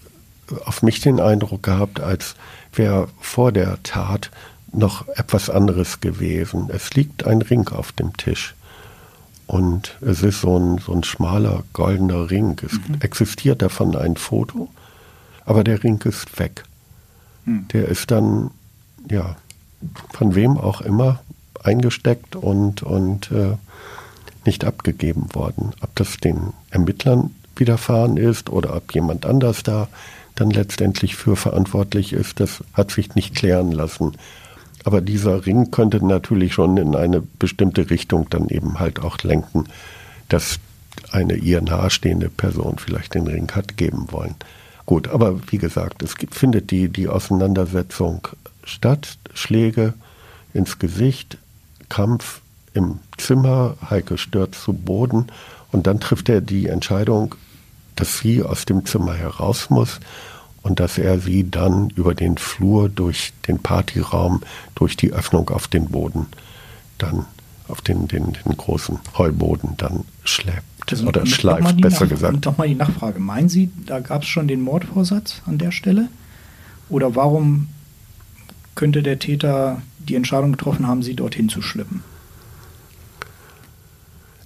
auf 0.65 0.83
mich 0.83 1.01
den 1.01 1.19
Eindruck 1.19 1.63
gehabt, 1.63 1.99
als 1.99 2.35
wäre 2.73 3.07
vor 3.19 3.51
der 3.51 3.81
Tat 3.83 4.29
noch 4.71 5.07
etwas 5.07 5.49
anderes 5.49 5.99
gewesen. 5.99 6.69
Es 6.69 6.93
liegt 6.93 7.25
ein 7.25 7.41
Ring 7.41 7.67
auf 7.69 7.91
dem 7.91 8.15
Tisch. 8.15 8.53
Und 9.47 9.97
es 10.01 10.23
ist 10.23 10.41
so 10.41 10.57
ein, 10.57 10.77
so 10.77 10.93
ein 10.93 11.03
schmaler 11.03 11.63
goldener 11.73 12.29
Ring. 12.29 12.59
Es 12.63 12.73
mhm. 12.73 12.99
existiert 12.99 13.61
davon 13.61 13.95
ein 13.95 14.17
Foto, 14.17 14.69
aber 15.45 15.63
der 15.63 15.83
Ring 15.83 16.01
ist 16.03 16.37
weg. 16.37 16.63
Mhm. 17.45 17.67
Der 17.69 17.87
ist 17.87 18.11
dann, 18.11 18.51
ja, 19.09 19.37
von 20.13 20.35
wem 20.35 20.57
auch 20.57 20.81
immer 20.81 21.21
eingesteckt 21.67 22.35
und, 22.35 22.81
und 22.81 23.31
äh, 23.31 23.57
nicht 24.45 24.65
abgegeben 24.65 25.33
worden. 25.35 25.73
Ob 25.81 25.93
das 25.95 26.17
den 26.17 26.53
Ermittlern 26.71 27.35
widerfahren 27.55 28.17
ist 28.17 28.49
oder 28.49 28.75
ob 28.75 28.93
jemand 28.93 29.25
anders 29.25 29.63
da 29.63 29.87
dann 30.35 30.49
letztendlich 30.51 31.15
für 31.15 31.35
verantwortlich 31.35 32.13
ist, 32.13 32.39
das 32.39 32.63
hat 32.73 32.91
sich 32.91 33.15
nicht 33.15 33.35
klären 33.35 33.71
lassen. 33.71 34.13
Aber 34.83 35.01
dieser 35.01 35.45
Ring 35.45 35.71
könnte 35.71 36.05
natürlich 36.05 36.53
schon 36.53 36.77
in 36.77 36.95
eine 36.95 37.21
bestimmte 37.21 37.89
Richtung 37.89 38.27
dann 38.29 38.47
eben 38.47 38.79
halt 38.79 38.99
auch 39.01 39.17
lenken, 39.23 39.65
dass 40.29 40.59
eine 41.11 41.35
ihr 41.35 41.61
nahestehende 41.61 42.29
Person 42.29 42.77
vielleicht 42.77 43.15
den 43.15 43.27
Ring 43.27 43.51
hat 43.51 43.77
geben 43.77 44.07
wollen. 44.11 44.35
Gut, 44.85 45.09
aber 45.09 45.39
wie 45.51 45.57
gesagt, 45.57 46.01
es 46.03 46.15
gibt, 46.15 46.35
findet 46.35 46.71
die, 46.71 46.87
die 46.87 47.09
Auseinandersetzung 47.09 48.27
statt, 48.63 49.17
Schläge 49.33 49.93
ins 50.53 50.79
Gesicht, 50.79 51.37
Kampf 51.89 52.41
im 52.73 52.99
Zimmer, 53.17 53.75
Heike 53.89 54.17
stürzt 54.17 54.61
zu 54.61 54.73
Boden 54.73 55.27
und 55.71 55.87
dann 55.87 55.99
trifft 55.99 56.29
er 56.29 56.41
die 56.41 56.67
Entscheidung, 56.67 57.35
dass 57.95 58.19
sie 58.19 58.43
aus 58.43 58.65
dem 58.65 58.85
Zimmer 58.85 59.13
heraus 59.13 59.69
muss 59.69 59.99
und 60.61 60.79
dass 60.79 60.97
er 60.97 61.19
sie 61.19 61.49
dann 61.49 61.89
über 61.91 62.13
den 62.13 62.37
Flur 62.37 62.89
durch 62.89 63.33
den 63.47 63.59
Partyraum, 63.59 64.41
durch 64.75 64.95
die 64.97 65.13
Öffnung 65.13 65.49
auf 65.49 65.67
den 65.67 65.89
Boden, 65.89 66.27
dann 66.97 67.25
auf 67.67 67.81
den, 67.81 68.07
den, 68.07 68.33
den 68.33 68.57
großen 68.57 68.99
Heuboden 69.17 69.75
dann 69.77 70.05
schleppt 70.23 70.91
also, 70.91 71.07
oder 71.07 71.25
schleift, 71.25 71.81
besser 71.81 72.05
Nach 72.05 72.09
gesagt. 72.09 72.33
Und 72.35 72.45
nochmal 72.45 72.67
die 72.67 72.75
Nachfrage. 72.75 73.19
Meinen 73.19 73.49
Sie, 73.49 73.71
da 73.85 73.99
gab 73.99 74.23
es 74.23 74.27
schon 74.29 74.47
den 74.47 74.61
Mordvorsatz 74.61 75.41
an 75.45 75.57
der 75.57 75.71
Stelle? 75.71 76.09
Oder 76.89 77.15
warum 77.15 77.67
könnte 78.75 79.03
der 79.03 79.19
Täter 79.19 79.81
die 80.07 80.15
Entscheidung 80.15 80.53
getroffen 80.53 80.87
haben, 80.87 81.03
sie 81.03 81.15
dorthin 81.15 81.49
zu 81.49 81.61
schleppen? 81.61 82.03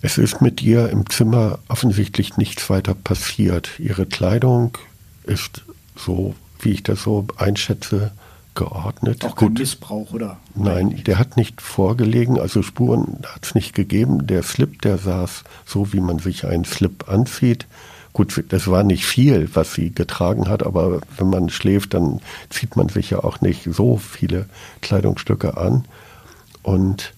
Es 0.01 0.17
ist 0.17 0.41
mit 0.41 0.61
ihr 0.63 0.89
im 0.89 1.09
Zimmer 1.09 1.59
offensichtlich 1.67 2.35
nichts 2.37 2.69
weiter 2.69 2.95
passiert. 2.95 3.79
Ihre 3.79 4.07
Kleidung 4.07 4.77
ist 5.23 5.61
so, 5.95 6.35
wie 6.59 6.71
ich 6.71 6.83
das 6.83 7.03
so 7.03 7.27
einschätze, 7.37 8.11
geordnet. 8.55 9.23
Auch 9.23 9.35
kein 9.35 9.49
Gut. 9.49 9.59
Missbrauch, 9.59 10.13
oder? 10.13 10.37
Nein, 10.55 11.03
der 11.05 11.19
hat 11.19 11.37
nicht 11.37 11.61
vorgelegen, 11.61 12.39
also 12.39 12.61
Spuren 12.61 13.19
hat 13.23 13.45
es 13.45 13.55
nicht 13.55 13.73
gegeben. 13.73 14.27
Der 14.27 14.43
Slip, 14.43 14.81
der 14.81 14.97
saß 14.97 15.43
so, 15.65 15.93
wie 15.93 16.01
man 16.01 16.19
sich 16.19 16.45
einen 16.45 16.65
Slip 16.65 17.07
anzieht. 17.07 17.65
Gut, 18.13 18.43
das 18.49 18.67
war 18.67 18.83
nicht 18.83 19.05
viel, 19.05 19.49
was 19.53 19.73
sie 19.73 19.93
getragen 19.93 20.49
hat, 20.49 20.63
aber 20.63 20.99
wenn 21.17 21.29
man 21.29 21.49
schläft, 21.49 21.93
dann 21.93 22.19
zieht 22.49 22.75
man 22.75 22.89
sich 22.89 23.11
ja 23.11 23.23
auch 23.23 23.39
nicht 23.39 23.63
so 23.71 23.97
viele 23.97 24.47
Kleidungsstücke 24.81 25.55
an. 25.55 25.85
Und 26.61 27.13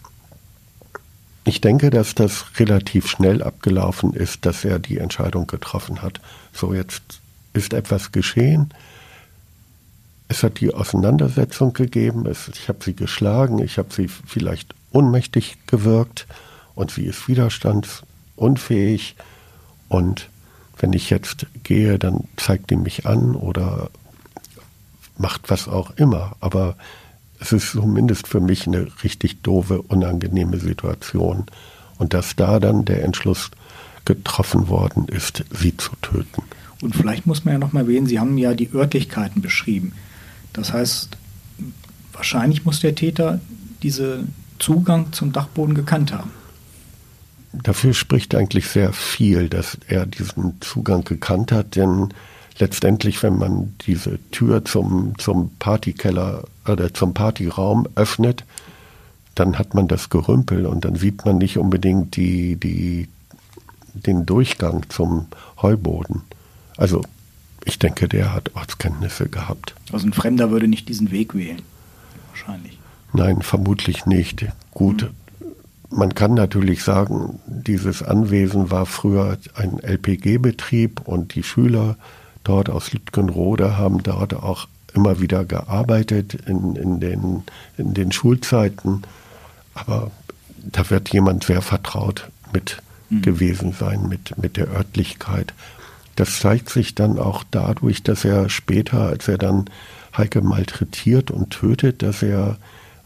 ich 1.46 1.62
denke, 1.62 1.90
dass 1.90 2.14
das 2.16 2.46
relativ 2.58 3.08
schnell 3.08 3.42
abgelaufen 3.42 4.14
ist, 4.14 4.46
dass 4.46 4.64
er 4.64 4.80
die 4.80 5.00
Entscheidung 5.00 5.48
getroffen 5.48 6.02
hat. 6.02 6.22
So, 6.54 6.74
jetzt 6.74 7.02
ist 7.54 7.74
etwas 7.74 8.12
geschehen. 8.12 8.74
Es 10.28 10.44
hat 10.44 10.60
die 10.62 10.74
Auseinandersetzung 10.74 11.74
gegeben. 11.74 12.26
Es, 12.28 12.48
ich 12.48 12.70
habe 12.70 12.84
sie 12.84 12.96
geschlagen. 12.96 13.60
Ich 13.60 13.78
habe 13.78 13.94
sie 13.94 14.08
vielleicht 14.08 14.74
ohnmächtig 14.92 15.58
gewirkt 15.68 16.28
und 16.76 16.92
sie 16.92 17.06
ist 17.06 17.28
widerstandsunfähig. 17.28 19.16
Und 19.90 20.30
wenn 20.84 20.92
ich 20.92 21.10
jetzt 21.10 21.48
gehe, 21.64 21.98
dann 21.98 22.26
zeigt 22.36 22.70
die 22.70 22.76
mich 22.76 23.06
an 23.06 23.36
oder 23.36 23.90
macht 25.18 25.50
was 25.50 25.70
auch 25.70 25.92
immer. 25.96 26.36
Aber 26.42 26.76
es 27.40 27.54
ist 27.54 27.72
zumindest 27.72 28.28
für 28.28 28.42
mich 28.42 28.68
eine 28.68 28.88
richtig 29.02 29.42
doofe, 29.44 29.82
unangenehme 29.82 30.58
Situation. 30.58 31.46
Und 32.00 32.14
dass 32.14 32.36
da 32.36 32.60
dann 32.60 32.84
der 32.84 33.02
Entschluss 33.06 33.50
getroffen 34.04 34.68
worden 34.68 35.08
ist, 35.08 35.46
sie 35.52 35.78
zu 35.78 35.92
töten. 36.02 36.44
Und 36.82 36.98
vielleicht 36.98 37.26
muss 37.26 37.46
man 37.46 37.54
ja 37.54 37.60
noch 37.60 37.72
mal 37.72 37.84
erwähnen, 37.84 38.08
Sie 38.08 38.20
haben 38.20 38.38
ja 38.38 38.54
die 38.54 38.74
Örtlichkeiten 38.74 39.42
beschrieben. 39.42 39.94
Das 40.52 40.74
heißt, 40.74 41.16
wahrscheinlich 42.12 42.66
muss 42.66 42.82
der 42.82 42.94
Täter 42.94 43.40
diesen 43.84 44.34
Zugang 44.60 45.14
zum 45.14 45.32
Dachboden 45.32 45.76
gekannt 45.76 46.12
haben. 46.12 46.32
Dafür 47.54 47.94
spricht 47.94 48.34
eigentlich 48.36 48.68
sehr 48.68 48.94
viel, 48.94 49.48
dass 49.48 49.78
er 49.88 50.06
diesen 50.06 50.60
Zugang 50.60 51.04
gekannt 51.04 51.52
hat, 51.52 51.76
denn 51.76 52.10
letztendlich, 52.58 53.22
wenn 53.24 53.38
man 53.38 53.76
diese 53.86 54.20
Tür 54.32 54.66
zum, 54.66 55.18
zum 55.18 55.52
Partykeller 55.60 56.44
oder 56.68 56.94
zum 56.94 57.14
Partyraum 57.14 57.88
öffnet, 57.96 58.44
dann 59.36 59.58
hat 59.58 59.74
man 59.74 59.88
das 59.88 60.10
Gerümpel 60.10 60.66
und 60.66 60.86
dann 60.86 60.96
sieht 60.96 61.26
man 61.26 61.38
nicht 61.38 61.58
unbedingt 61.58 62.16
die, 62.16 62.56
die, 62.56 63.08
den 63.94 64.26
Durchgang 64.26 64.90
zum 64.90 65.28
Heuboden. 65.62 66.22
Also 66.78 67.04
ich 67.66 67.80
denke, 67.80 68.08
der 68.08 68.34
hat 68.34 68.52
Ortskenntnisse 68.56 69.30
gehabt. 69.30 69.74
Also 69.92 70.08
ein 70.08 70.14
Fremder 70.14 70.52
würde 70.52 70.68
nicht 70.68 70.90
diesen 70.90 71.12
Weg 71.12 71.34
wählen, 71.34 71.62
wahrscheinlich. 72.30 72.78
Nein, 73.14 73.42
vermutlich 73.42 74.06
nicht. 74.06 74.46
Gut, 74.72 75.04
mhm. 75.04 75.10
Man 75.96 76.16
kann 76.16 76.34
natürlich 76.34 76.84
sagen, 76.84 77.40
dieses 77.46 78.04
Anwesen 78.04 78.72
war 78.72 78.86
früher 78.86 79.38
ein 79.54 79.80
LPG-Betrieb 79.80 81.02
und 81.06 81.36
die 81.36 81.44
Schüler 81.44 81.96
dort 82.44 82.70
aus 82.70 82.94
Lütgenrode 82.94 83.78
haben 83.78 84.04
dort 84.04 84.34
auch 84.34 84.68
immer 84.94 85.20
wieder 85.20 85.46
gearbeitet 85.46 86.34
in, 86.34 86.76
in, 86.76 87.00
den, 87.00 87.44
in 87.78 87.94
den 87.94 88.12
Schulzeiten. 88.12 89.04
Aber 89.74 90.12
da 90.64 90.90
wird 90.90 91.10
jemand 91.10 91.44
sehr 91.44 91.62
vertraut 91.62 92.30
mit 92.54 92.82
mhm. 93.10 93.22
gewesen 93.22 93.74
sein, 93.74 94.08
mit, 94.08 94.38
mit 94.38 94.58
der 94.58 94.70
Örtlichkeit. 94.70 95.54
Das 96.16 96.40
zeigt 96.40 96.70
sich 96.70 96.94
dann 96.94 97.18
auch 97.18 97.44
dadurch, 97.50 98.04
dass 98.04 98.24
er 98.24 98.50
später, 98.50 99.02
als 99.02 99.28
er 99.28 99.38
dann 99.38 99.66
Heike 100.16 100.42
malträtiert 100.42 101.32
und 101.32 101.50
tötet, 101.50 102.04
dass 102.04 102.22
er 102.22 102.58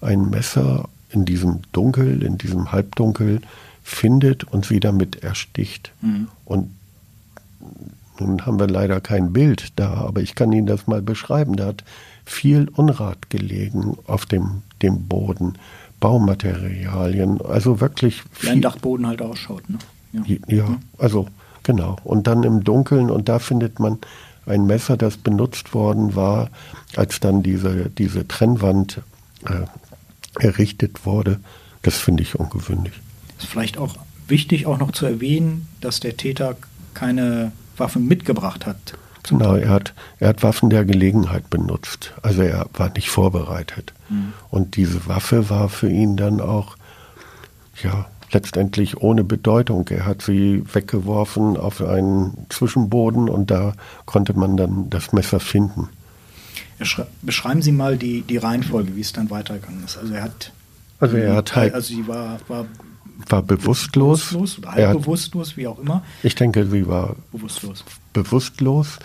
ein 0.02 0.30
Messer 0.30 0.90
in 1.10 1.26
diesem 1.26 1.62
Dunkel, 1.72 2.24
in 2.24 2.38
diesem 2.38 2.72
Halbdunkel 2.72 3.42
findet 3.84 4.44
und 4.44 4.66
sie 4.66 4.80
damit 4.80 5.24
ersticht. 5.24 5.92
Mhm. 6.02 6.28
Und 6.46 6.70
nun 8.20 8.46
haben 8.46 8.60
wir 8.60 8.68
leider 8.68 9.00
kein 9.00 9.32
Bild 9.32 9.74
da, 9.76 9.94
aber 9.94 10.22
ich 10.22 10.36
kann 10.36 10.52
Ihnen 10.52 10.68
das 10.68 10.88
mal 10.88 11.02
beschreiben. 11.02 11.56
Da 11.56 11.68
hat 11.68 11.84
viel 12.26 12.68
Unrat 12.76 13.30
gelegen 13.30 13.98
auf 14.08 14.26
dem, 14.26 14.64
dem 14.82 15.08
Boden, 15.08 15.54
Baumaterialien, 16.00 17.42
also 17.42 17.80
wirklich. 17.80 18.24
Wie 18.42 18.50
ein 18.50 18.62
Dachboden 18.62 19.08
halt 19.08 19.22
ausschaut, 19.22 19.70
ne? 19.70 19.78
Ja, 20.12 20.22
ja 20.48 20.78
also 20.98 21.28
Genau. 21.68 21.98
Und 22.06 22.28
dann 22.28 22.44
im 22.44 22.64
Dunkeln 22.64 23.12
und 23.12 23.28
da 23.28 23.40
findet 23.40 23.78
man 23.82 24.00
ein 24.46 24.66
Messer, 24.68 24.96
das 24.96 25.18
benutzt 25.18 25.74
worden 25.74 26.16
war, 26.16 26.50
als 26.96 27.20
dann 27.20 27.44
diese, 27.44 27.90
diese 27.90 28.26
Trennwand 28.26 29.02
äh, 29.46 29.68
errichtet 30.40 31.06
wurde. 31.06 31.40
Das 31.82 31.98
finde 31.98 32.24
ich 32.24 32.40
ungewöhnlich. 32.40 32.94
Ist 33.38 33.48
vielleicht 33.48 33.78
auch 33.78 33.96
wichtig, 34.28 34.66
auch 34.66 34.78
noch 34.78 34.92
zu 34.92 35.06
erwähnen, 35.06 35.68
dass 35.82 36.00
der 36.00 36.18
Täter 36.18 36.56
keine 36.94 37.52
Waffen 37.78 38.08
mitgebracht 38.08 38.66
hat. 38.66 38.78
Genau, 39.28 39.56
er 39.56 39.70
hat, 39.70 39.94
er 40.20 40.30
hat 40.30 40.42
Waffen 40.44 40.70
der 40.70 40.86
Gelegenheit 40.86 41.50
benutzt. 41.50 42.14
Also 42.22 42.44
er 42.44 42.68
war 42.74 42.90
nicht 42.90 43.10
vorbereitet. 43.10 43.94
Mhm. 44.10 44.34
Und 44.50 44.78
diese 44.78 45.06
Waffe 45.08 45.50
war 45.50 45.70
für 45.70 45.90
ihn 45.90 46.16
dann 46.16 46.40
auch, 46.40 46.78
ja, 47.84 48.06
letztendlich 48.32 49.02
ohne 49.02 49.24
Bedeutung. 49.24 49.88
Er 49.90 50.06
hat 50.06 50.22
sie 50.22 50.64
weggeworfen 50.74 51.58
auf 51.58 51.82
einen 51.82 52.46
Zwischenboden 52.50 53.30
und 53.30 53.52
da 53.52 53.74
konnte 54.06 54.34
man 54.34 54.58
dann 54.58 54.90
das 54.90 55.14
Messer 55.14 55.40
finden. 55.40 55.90
Beschreiben 57.22 57.62
Sie 57.62 57.72
mal 57.72 57.98
die, 57.98 58.22
die 58.22 58.38
Reihenfolge, 58.38 58.96
wie 58.96 59.02
es 59.02 59.14
dann 59.14 59.30
weitergegangen 59.30 59.84
ist. 59.84 59.98
Also 59.98 60.14
er 60.14 60.24
hat, 60.24 60.52
also 61.00 61.18
er 61.18 61.36
hat 61.36 61.56
halt, 61.56 61.74
also 61.74 61.94
sie 61.94 62.08
war, 62.08 62.40
war, 62.48 62.66
war 63.30 63.42
bewusstlos, 63.44 64.30
bewusstlos 64.30 64.58
oder 64.60 64.72
halb 64.72 64.98
bewusstlos, 65.00 65.58
wie 65.58 65.68
auch 65.68 65.80
immer. 65.80 66.04
Ich 66.24 66.36
denke, 66.36 66.66
sie 66.66 66.88
war 66.88 67.16
bewusstlos. 67.32 67.84
Bewusstlos 68.14 69.00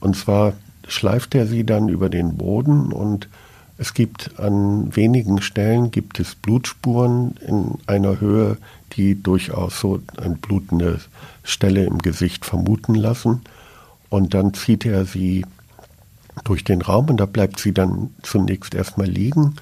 und 0.00 0.16
zwar 0.16 0.54
schleift 0.86 1.34
er 1.34 1.46
sie 1.46 1.64
dann 1.64 1.88
über 1.88 2.08
den 2.08 2.36
Boden 2.36 2.92
und 2.92 3.28
es 3.76 3.92
gibt 3.92 4.38
an 4.38 4.94
wenigen 4.94 5.42
Stellen 5.42 5.90
gibt 5.90 6.20
es 6.20 6.36
Blutspuren 6.36 7.34
in 7.46 7.78
einer 7.86 8.20
Höhe, 8.20 8.56
die 8.92 9.20
durchaus 9.20 9.80
so 9.80 10.00
eine 10.16 10.36
blutende 10.36 11.00
Stelle 11.42 11.84
im 11.84 11.98
Gesicht 11.98 12.44
vermuten 12.44 12.94
lassen. 12.94 13.40
Und 14.10 14.34
dann 14.34 14.54
zieht 14.54 14.86
er 14.86 15.04
sie 15.04 15.44
durch 16.42 16.64
den 16.64 16.82
Raum 16.82 17.08
und 17.10 17.18
da 17.18 17.26
bleibt 17.26 17.60
sie 17.60 17.72
dann 17.72 18.10
zunächst 18.22 18.74
erstmal 18.74 19.06
liegen. 19.06 19.56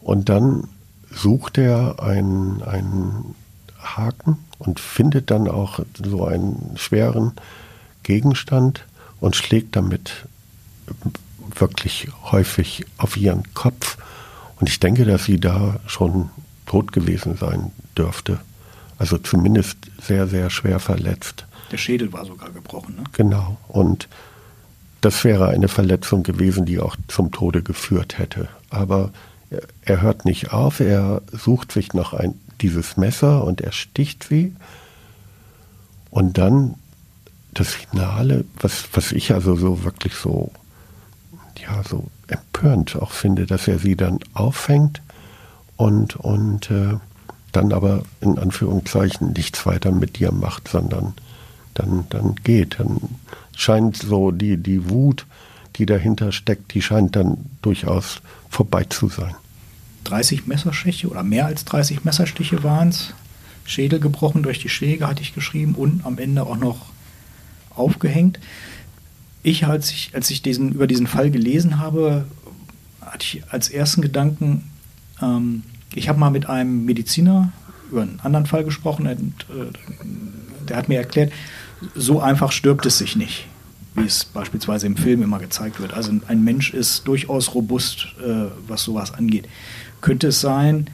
Und 0.00 0.28
dann 0.28 0.68
sucht 1.10 1.58
er 1.58 2.00
einen, 2.02 2.62
einen 2.62 3.34
Haken 3.80 4.38
und 4.58 4.78
findet 4.80 5.30
dann 5.30 5.48
auch 5.48 5.80
so 6.02 6.24
einen 6.24 6.76
schweren 6.76 7.32
Gegenstand 8.02 8.84
und 9.20 9.34
schlägt 9.34 9.74
damit 9.74 10.26
wirklich 11.54 12.08
häufig 12.30 12.86
auf 12.98 13.16
ihren 13.16 13.52
Kopf. 13.54 13.96
Und 14.60 14.68
ich 14.68 14.80
denke, 14.80 15.04
dass 15.04 15.24
sie 15.24 15.40
da 15.40 15.80
schon 15.86 16.30
tot 16.66 16.92
gewesen 16.92 17.36
sein 17.36 17.72
dürfte. 17.96 18.38
Also 18.98 19.18
zumindest 19.18 19.76
sehr, 20.00 20.26
sehr 20.26 20.50
schwer 20.50 20.80
verletzt. 20.80 21.46
Der 21.70 21.76
Schädel 21.76 22.12
war 22.12 22.24
sogar 22.24 22.50
gebrochen, 22.50 22.96
ne? 22.96 23.04
Genau. 23.12 23.56
Und 23.68 24.08
das 25.00 25.24
wäre 25.24 25.48
eine 25.48 25.68
Verletzung 25.68 26.22
gewesen, 26.22 26.64
die 26.64 26.80
auch 26.80 26.96
zum 27.08 27.30
Tode 27.30 27.62
geführt 27.62 28.18
hätte. 28.18 28.48
Aber 28.70 29.10
er 29.82 30.00
hört 30.00 30.24
nicht 30.24 30.52
auf, 30.52 30.80
er 30.80 31.22
sucht 31.32 31.72
sich 31.72 31.94
noch 31.94 32.12
ein, 32.12 32.34
dieses 32.60 32.96
Messer 32.96 33.44
und 33.44 33.60
er 33.60 33.72
sticht 33.72 34.24
sie. 34.24 34.54
Und 36.10 36.38
dann 36.38 36.74
das 37.52 37.68
Finale, 37.68 38.44
was, 38.60 38.88
was 38.92 39.12
ich 39.12 39.32
also 39.32 39.56
so 39.56 39.84
wirklich 39.84 40.14
so, 40.14 40.50
ja, 41.58 41.82
so 41.84 42.04
empörend 42.28 42.96
auch 42.96 43.12
finde, 43.12 43.46
dass 43.46 43.68
er 43.68 43.78
sie 43.78 43.96
dann 43.96 44.18
auffängt 44.34 45.00
und, 45.76 46.16
und 46.16 46.70
äh, 46.70 46.94
dann 47.52 47.72
aber 47.72 48.02
in 48.20 48.38
Anführungszeichen 48.38 49.32
nichts 49.32 49.64
weiter 49.64 49.92
mit 49.92 50.18
dir 50.18 50.32
macht, 50.32 50.68
sondern 50.68 51.14
dann, 51.74 52.06
dann 52.10 52.34
geht. 52.36 52.78
Dann 52.78 52.98
scheint 53.56 53.96
so 53.96 54.30
die, 54.30 54.56
die 54.58 54.88
Wut, 54.88 55.26
die 55.76 55.86
dahinter 55.86 56.30
steckt, 56.30 56.74
die 56.74 56.82
scheint 56.82 57.16
dann 57.16 57.38
durchaus 57.62 58.20
vorbei 58.48 58.84
zu 58.84 59.08
sein. 59.08 59.34
30 60.04 60.46
Messerstiche 60.46 61.08
oder 61.08 61.24
mehr 61.24 61.46
als 61.46 61.64
30 61.64 62.04
Messerstiche 62.04 62.62
waren 62.62 62.90
es. 62.90 63.14
Schädel 63.64 63.98
gebrochen 63.98 64.44
durch 64.44 64.60
die 64.60 64.68
Schläge, 64.68 65.08
hatte 65.08 65.22
ich 65.22 65.34
geschrieben, 65.34 65.74
und 65.74 66.06
am 66.06 66.18
Ende 66.18 66.44
auch 66.44 66.56
noch 66.56 66.86
aufgehängt. 67.74 68.38
Ich, 69.42 69.66
als 69.66 69.90
ich, 69.90 70.14
als 70.14 70.30
ich 70.30 70.42
diesen, 70.42 70.72
über 70.72 70.86
diesen 70.86 71.08
Fall 71.08 71.32
gelesen 71.32 71.80
habe, 71.80 72.26
hatte 73.00 73.24
ich 73.24 73.42
als 73.50 73.68
ersten 73.68 74.02
Gedanken, 74.02 74.70
ähm, 75.20 75.62
ich 75.94 76.08
habe 76.08 76.20
mal 76.20 76.30
mit 76.30 76.48
einem 76.48 76.84
Mediziner 76.84 77.52
über 77.90 78.02
einen 78.02 78.20
anderen 78.22 78.46
Fall 78.46 78.64
gesprochen 78.64 79.06
und 79.06 79.46
äh, 79.50 80.66
der 80.68 80.76
hat 80.76 80.88
mir 80.88 80.98
erklärt, 80.98 81.32
so 81.94 82.20
einfach 82.20 82.52
stirbt 82.52 82.86
es 82.86 82.98
sich 82.98 83.16
nicht, 83.16 83.46
wie 83.94 84.06
es 84.06 84.24
beispielsweise 84.24 84.86
im 84.86 84.96
Film 84.96 85.22
immer 85.22 85.38
gezeigt 85.38 85.80
wird. 85.80 85.94
Also 85.94 86.12
ein 86.26 86.44
Mensch 86.44 86.72
ist 86.72 87.06
durchaus 87.06 87.54
robust, 87.54 88.08
äh, 88.20 88.50
was 88.66 88.84
sowas 88.84 89.14
angeht. 89.14 89.48
Könnte 90.00 90.28
es 90.28 90.40
sein, 90.40 90.88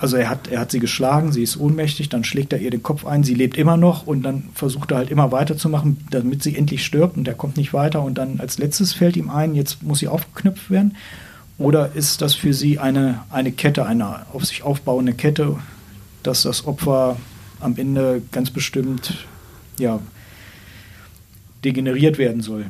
also 0.00 0.16
er 0.16 0.28
hat, 0.28 0.48
er 0.48 0.60
hat 0.60 0.70
sie 0.70 0.78
geschlagen, 0.78 1.32
sie 1.32 1.42
ist 1.42 1.56
ohnmächtig, 1.56 2.08
dann 2.08 2.24
schlägt 2.24 2.52
er 2.52 2.58
ihr 2.58 2.70
den 2.70 2.82
Kopf 2.82 3.06
ein, 3.06 3.24
sie 3.24 3.34
lebt 3.34 3.56
immer 3.56 3.76
noch 3.76 4.06
und 4.06 4.22
dann 4.22 4.44
versucht 4.54 4.90
er 4.90 4.98
halt 4.98 5.10
immer 5.10 5.32
weiterzumachen, 5.32 6.06
damit 6.10 6.42
sie 6.42 6.56
endlich 6.56 6.84
stirbt 6.84 7.16
und 7.16 7.26
er 7.26 7.34
kommt 7.34 7.56
nicht 7.56 7.72
weiter 7.72 8.02
und 8.02 8.16
dann 8.18 8.40
als 8.40 8.58
letztes 8.58 8.92
fällt 8.92 9.16
ihm 9.16 9.30
ein, 9.30 9.54
jetzt 9.54 9.82
muss 9.82 10.00
sie 10.00 10.08
aufgeknüpft 10.08 10.70
werden. 10.70 10.96
Oder 11.58 11.92
ist 11.94 12.20
das 12.20 12.34
für 12.34 12.52
sie 12.52 12.78
eine, 12.78 13.22
eine 13.30 13.50
Kette, 13.50 13.86
eine 13.86 14.26
auf 14.32 14.44
sich 14.44 14.62
aufbauende 14.62 15.14
Kette, 15.14 15.56
dass 16.22 16.42
das 16.42 16.66
Opfer 16.66 17.16
am 17.60 17.76
Ende 17.76 18.22
ganz 18.32 18.50
bestimmt 18.50 19.26
ja, 19.78 20.00
degeneriert 21.64 22.18
werden 22.18 22.42
soll? 22.42 22.66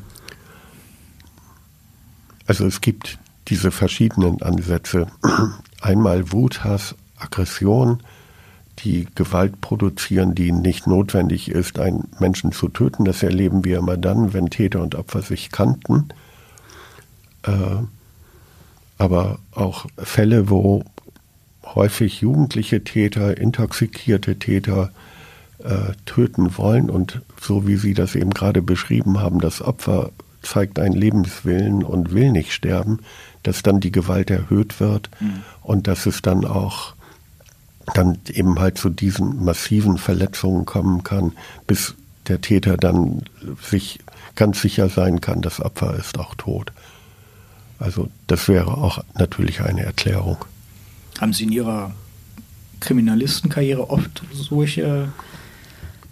Also 2.47 2.66
es 2.66 2.80
gibt 2.80 3.18
diese 3.49 3.70
verschiedenen 3.70 4.43
Ansätze. 4.43 5.09
Einmal 5.80 6.32
Wut, 6.32 6.64
Hass, 6.64 6.95
Aggression, 7.18 8.03
die 8.80 9.07
Gewalt 9.14 9.61
produzieren, 9.61 10.34
die 10.34 10.53
nicht 10.53 10.87
notwendig 10.87 11.51
ist, 11.51 11.78
einen 11.78 12.09
Menschen 12.18 12.53
zu 12.53 12.68
töten. 12.68 13.05
Das 13.05 13.22
erleben 13.22 13.64
wir 13.64 13.78
immer 13.78 13.97
dann, 13.97 14.32
wenn 14.32 14.51
Täter 14.51 14.82
und 14.82 14.95
Opfer 14.95 15.22
sich 15.22 15.51
kannten. 15.51 16.09
Äh, 17.43 17.82
aber 18.99 19.39
auch 19.53 19.87
Fälle, 19.99 20.51
wo 20.51 20.84
häufig 21.75 22.21
jugendliche 22.21 22.85
Täter, 22.85 23.37
intoxikierte 23.37 24.39
Täter 24.39 24.91
äh, 25.59 25.93
töten 26.05 26.57
wollen 26.59 26.91
und 26.91 27.21
so 27.41 27.67
wie 27.67 27.77
Sie 27.77 27.95
das 27.95 28.14
eben 28.14 28.31
gerade 28.31 28.62
beschrieben 28.62 29.21
haben, 29.21 29.41
das 29.41 29.62
Opfer 29.62 30.11
zeigt 30.43 30.79
einen 30.79 30.95
Lebenswillen 30.95 31.83
und 31.83 32.12
will 32.12 32.31
nicht 32.31 32.53
sterben, 32.53 33.01
dass 33.43 33.62
dann 33.62 33.81
die 33.81 33.93
Gewalt 33.93 34.31
erhöht 34.31 34.81
wird 34.81 35.11
mhm. 35.21 35.43
und 35.62 35.87
dass 35.87 36.07
es 36.07 36.23
dann 36.23 36.45
auch 36.45 36.95
dann 37.95 38.19
eben 38.33 38.59
halt 38.59 38.79
zu 38.79 38.91
diesen 38.91 39.45
massiven 39.45 39.99
Verletzungen 39.99 40.67
kommen 40.67 41.05
kann, 41.05 41.33
bis 41.67 41.95
der 42.29 42.41
Täter 42.41 42.77
dann 42.77 43.23
sich 43.62 44.01
ganz 44.35 44.61
sicher 44.61 44.89
sein 44.89 45.21
kann, 45.21 45.41
das 45.41 45.61
Opfer 45.61 45.95
ist 45.95 46.19
auch 46.19 46.35
tot. 46.35 46.73
Also 47.79 48.09
das 48.27 48.49
wäre 48.49 48.77
auch 48.79 49.03
natürlich 49.14 49.61
eine 49.61 49.85
Erklärung. 49.85 50.39
Haben 51.21 51.33
Sie 51.33 51.45
in 51.45 51.53
Ihrer 51.53 51.93
Kriminalistenkarriere 52.81 53.91
oft 53.91 54.23
solche 54.33 55.09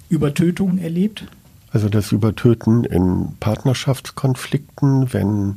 Übertötungen 0.09 0.79
erlebt? 0.79 1.27
Also 1.71 1.89
das 1.89 2.13
Übertöten 2.13 2.85
in 2.85 3.35
Partnerschaftskonflikten, 3.41 5.13
wenn 5.13 5.57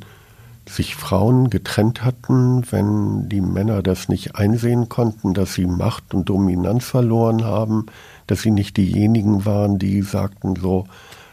sich 0.68 0.95
Frauen 0.95 1.50
getrennt 1.50 2.04
hatten, 2.04 2.64
wenn 2.72 3.30
die 3.30 3.41
Männer 3.41 3.82
das 3.82 4.10
nicht 4.10 4.36
einsehen 4.36 4.89
konnten, 4.89 5.34
dass 5.34 5.54
sie 5.54 5.66
Macht 5.66 6.14
und 6.14 6.28
Dominanz 6.30 6.86
verloren 6.86 7.43
haben, 7.43 7.86
dass 8.26 8.41
sie 8.41 8.52
nicht 8.52 8.78
diejenigen 8.78 9.45
waren, 9.45 9.80
die 9.80 10.02
sagten 10.02 10.56
so, 10.56 10.88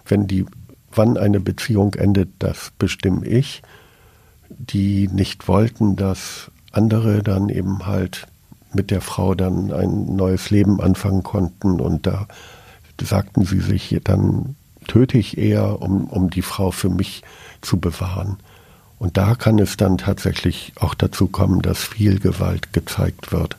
wenn 0.06 0.26
die, 0.26 0.44
wann 0.92 1.16
eine 1.16 1.40
Beziehung 1.40 1.94
endet, 1.94 2.30
das 2.38 2.72
bestimme 2.78 3.26
ich, 3.26 3.62
die 4.48 5.08
nicht 5.08 5.48
wollten, 5.48 5.96
dass 5.96 6.50
andere 6.76 7.22
dann 7.22 7.48
eben 7.48 7.86
halt 7.86 8.26
mit 8.72 8.90
der 8.90 9.00
Frau 9.00 9.34
dann 9.34 9.72
ein 9.72 10.16
neues 10.16 10.50
Leben 10.50 10.80
anfangen 10.80 11.22
konnten 11.22 11.80
und 11.80 12.06
da 12.06 12.26
sagten 13.00 13.44
sie 13.44 13.60
sich, 13.60 13.98
dann 14.04 14.56
töte 14.86 15.18
ich 15.18 15.38
eher, 15.38 15.80
um, 15.80 16.04
um 16.04 16.30
die 16.30 16.42
Frau 16.42 16.70
für 16.70 16.88
mich 16.88 17.22
zu 17.60 17.78
bewahren. 17.78 18.36
Und 18.98 19.16
da 19.16 19.34
kann 19.34 19.58
es 19.58 19.76
dann 19.76 19.98
tatsächlich 19.98 20.72
auch 20.76 20.94
dazu 20.94 21.26
kommen, 21.26 21.62
dass 21.62 21.78
viel 21.82 22.20
Gewalt 22.20 22.72
gezeigt 22.72 23.32
wird 23.32 23.56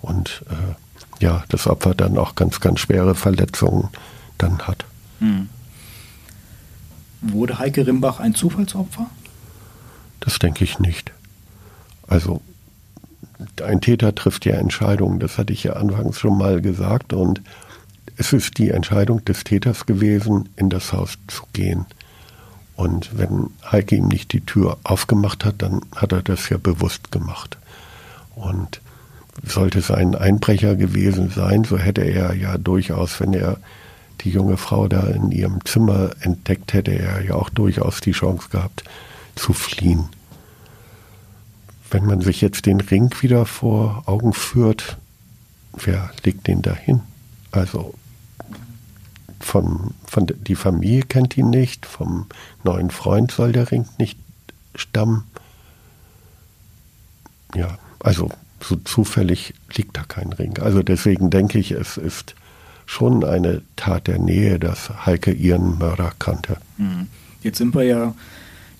und 0.00 0.44
äh, 0.50 1.22
ja, 1.22 1.44
das 1.48 1.66
Opfer 1.66 1.94
dann 1.94 2.18
auch 2.18 2.34
ganz, 2.34 2.60
ganz 2.60 2.80
schwere 2.80 3.14
Verletzungen 3.14 3.88
dann 4.38 4.58
hat. 4.66 4.84
Hm. 5.20 5.48
Wurde 7.20 7.58
Heike 7.58 7.86
Rimbach 7.86 8.18
ein 8.18 8.34
Zufallsopfer? 8.34 9.08
Das 10.18 10.38
denke 10.40 10.64
ich 10.64 10.80
nicht. 10.80 11.12
Also 12.12 12.42
ein 13.64 13.80
Täter 13.80 14.14
trifft 14.14 14.44
ja 14.44 14.56
Entscheidungen, 14.56 15.18
das 15.18 15.38
hatte 15.38 15.54
ich 15.54 15.64
ja 15.64 15.72
anfangs 15.72 16.20
schon 16.20 16.36
mal 16.36 16.60
gesagt 16.60 17.14
und 17.14 17.40
es 18.18 18.34
ist 18.34 18.58
die 18.58 18.68
Entscheidung 18.68 19.24
des 19.24 19.44
Täters 19.44 19.86
gewesen, 19.86 20.50
in 20.56 20.68
das 20.68 20.92
Haus 20.92 21.16
zu 21.26 21.44
gehen. 21.54 21.86
Und 22.76 23.16
wenn 23.16 23.48
Heike 23.64 23.96
ihm 23.96 24.08
nicht 24.08 24.34
die 24.34 24.44
Tür 24.44 24.76
aufgemacht 24.84 25.46
hat, 25.46 25.62
dann 25.62 25.80
hat 25.96 26.12
er 26.12 26.20
das 26.20 26.50
ja 26.50 26.58
bewusst 26.58 27.10
gemacht. 27.12 27.56
Und 28.34 28.82
sollte 29.42 29.78
es 29.78 29.90
ein 29.90 30.14
Einbrecher 30.14 30.76
gewesen 30.76 31.30
sein, 31.30 31.64
so 31.64 31.78
hätte 31.78 32.02
er 32.02 32.34
ja 32.34 32.58
durchaus, 32.58 33.20
wenn 33.20 33.32
er 33.32 33.56
die 34.20 34.30
junge 34.30 34.58
Frau 34.58 34.86
da 34.86 35.06
in 35.06 35.32
ihrem 35.32 35.64
Zimmer 35.64 36.10
entdeckt, 36.20 36.74
hätte 36.74 36.92
er 36.92 37.24
ja 37.24 37.36
auch 37.36 37.48
durchaus 37.48 38.02
die 38.02 38.12
Chance 38.12 38.48
gehabt 38.50 38.84
zu 39.34 39.54
fliehen. 39.54 40.10
Wenn 41.92 42.06
man 42.06 42.22
sich 42.22 42.40
jetzt 42.40 42.64
den 42.64 42.80
Ring 42.80 43.14
wieder 43.20 43.44
vor 43.44 44.04
Augen 44.06 44.32
führt, 44.32 44.96
wer 45.74 46.10
legt 46.24 46.46
den 46.46 46.62
dahin? 46.62 47.02
Also 47.50 47.92
von, 49.40 49.92
von 50.06 50.26
die 50.26 50.54
Familie 50.54 51.02
kennt 51.02 51.36
ihn 51.36 51.50
nicht, 51.50 51.84
vom 51.84 52.26
neuen 52.64 52.90
Freund 52.90 53.30
soll 53.30 53.52
der 53.52 53.70
Ring 53.70 53.86
nicht 53.98 54.18
stammen. 54.74 55.24
Ja, 57.54 57.76
also 58.00 58.30
so 58.62 58.76
zufällig 58.76 59.52
liegt 59.74 59.94
da 59.94 60.04
kein 60.04 60.32
Ring. 60.32 60.58
Also 60.60 60.82
deswegen 60.82 61.28
denke 61.28 61.58
ich, 61.58 61.72
es 61.72 61.98
ist 61.98 62.34
schon 62.86 63.22
eine 63.22 63.60
Tat 63.76 64.06
der 64.06 64.18
Nähe, 64.18 64.58
dass 64.58 65.04
Heike 65.04 65.32
ihren 65.32 65.76
Mörder 65.76 66.12
kannte. 66.18 66.56
Mhm. 66.78 67.08
Jetzt 67.42 67.58
sind 67.58 67.74
wir 67.74 67.82
ja 67.82 68.14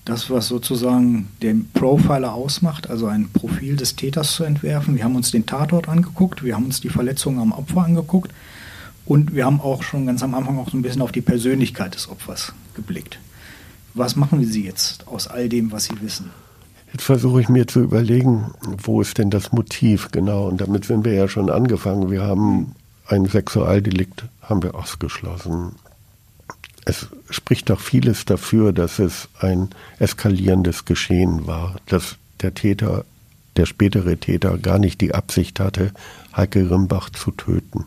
das, 0.05 0.29
was 0.29 0.47
sozusagen 0.47 1.29
den 1.41 1.69
Profiler 1.71 2.33
ausmacht, 2.33 2.89
also 2.89 3.07
ein 3.07 3.29
Profil 3.29 3.77
des 3.77 3.95
Täters 3.95 4.33
zu 4.33 4.43
entwerfen. 4.43 4.95
Wir 4.95 5.05
haben 5.05 5.15
uns 5.15 5.31
den 5.31 5.45
Tatort 5.45 5.87
angeguckt, 5.87 6.43
wir 6.43 6.55
haben 6.55 6.65
uns 6.65 6.81
die 6.81 6.89
Verletzungen 6.89 7.39
am 7.39 7.51
Opfer 7.53 7.83
angeguckt 7.83 8.31
Und 9.05 9.35
wir 9.35 9.45
haben 9.45 9.61
auch 9.61 9.83
schon 9.83 10.05
ganz 10.05 10.23
am 10.23 10.33
Anfang 10.33 10.57
auch 10.59 10.69
so 10.69 10.77
ein 10.77 10.81
bisschen 10.81 11.01
auf 11.01 11.11
die 11.11 11.21
Persönlichkeit 11.21 11.95
des 11.95 12.09
Opfers 12.09 12.53
geblickt. 12.73 13.19
Was 13.93 14.15
machen 14.15 14.43
Sie 14.43 14.63
jetzt 14.63 15.07
aus 15.07 15.27
all 15.27 15.49
dem, 15.49 15.71
was 15.71 15.85
Sie 15.85 16.01
wissen? 16.01 16.31
Jetzt 16.91 17.03
versuche 17.03 17.41
ich 17.41 17.49
mir 17.49 17.67
zu 17.67 17.81
überlegen, 17.81 18.51
wo 18.61 19.01
ist 19.01 19.17
denn 19.17 19.29
das 19.29 19.51
Motiv 19.51 20.09
genau? 20.11 20.47
Und 20.47 20.61
damit 20.61 20.85
sind 20.85 21.05
wir 21.05 21.13
ja 21.13 21.27
schon 21.27 21.49
angefangen. 21.49 22.11
Wir 22.11 22.21
haben 22.21 22.75
ein 23.07 23.25
Sexualdelikt, 23.25 24.25
haben 24.41 24.63
wir 24.63 24.75
ausgeschlossen. 24.75 25.73
Es 26.85 27.07
spricht 27.29 27.69
doch 27.69 27.79
vieles 27.79 28.25
dafür, 28.25 28.73
dass 28.73 28.99
es 28.99 29.29
ein 29.39 29.69
eskalierendes 29.99 30.85
Geschehen 30.85 31.47
war, 31.47 31.77
dass 31.85 32.17
der 32.41 32.53
Täter, 32.53 33.05
der 33.55 33.65
spätere 33.65 34.17
Täter, 34.17 34.57
gar 34.57 34.79
nicht 34.79 34.99
die 35.01 35.13
Absicht 35.13 35.59
hatte, 35.59 35.91
Heike 36.35 36.69
Rimbach 36.69 37.09
zu 37.09 37.31
töten. 37.31 37.85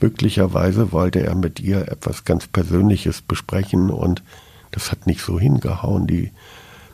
Möglicherweise 0.00 0.92
wollte 0.92 1.20
er 1.20 1.34
mit 1.34 1.60
ihr 1.60 1.88
etwas 1.88 2.24
ganz 2.24 2.46
Persönliches 2.46 3.20
besprechen 3.20 3.90
und 3.90 4.22
das 4.70 4.92
hat 4.92 5.06
nicht 5.06 5.20
so 5.22 5.38
hingehauen. 5.38 6.06
Die 6.06 6.30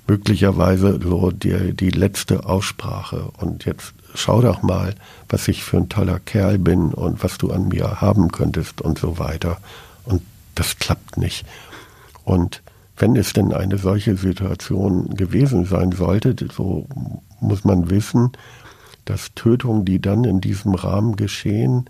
möglicherweise 0.07 1.01
so 1.03 1.31
die, 1.31 1.75
die 1.75 1.91
letzte 1.91 2.47
Aussprache. 2.47 3.29
Und 3.39 3.65
jetzt 3.65 3.95
schau 4.15 4.41
doch 4.41 4.63
mal, 4.63 4.95
was 5.29 5.49
ich 5.49 5.63
für 5.65 5.79
ein 5.79 5.89
toller 5.89 6.21
Kerl 6.21 6.59
bin 6.59 6.93
und 6.93 7.23
was 7.23 7.39
du 7.39 7.51
an 7.51 7.69
mir 7.69 8.01
haben 8.01 8.31
könntest 8.31 8.81
und 8.81 8.99
so 8.99 9.19
weiter. 9.19 9.59
Und 10.05 10.23
das 10.57 10.79
klappt 10.79 11.17
nicht. 11.17 11.47
Und 12.25 12.63
wenn 12.97 13.15
es 13.15 13.33
denn 13.33 13.53
eine 13.53 13.79
solche 13.79 14.17
Situation 14.17 15.15
gewesen 15.15 15.65
sein 15.65 15.93
sollte, 15.93 16.35
so 16.53 16.89
muss 17.41 17.65
man 17.65 17.91
wissen, 17.91 18.33
dass 19.05 19.35
Tötungen, 19.35 19.85
die 19.85 20.01
dann 20.01 20.25
in 20.25 20.41
diesem 20.41 20.75
Rahmen 20.75 21.15
geschehen, 21.17 21.89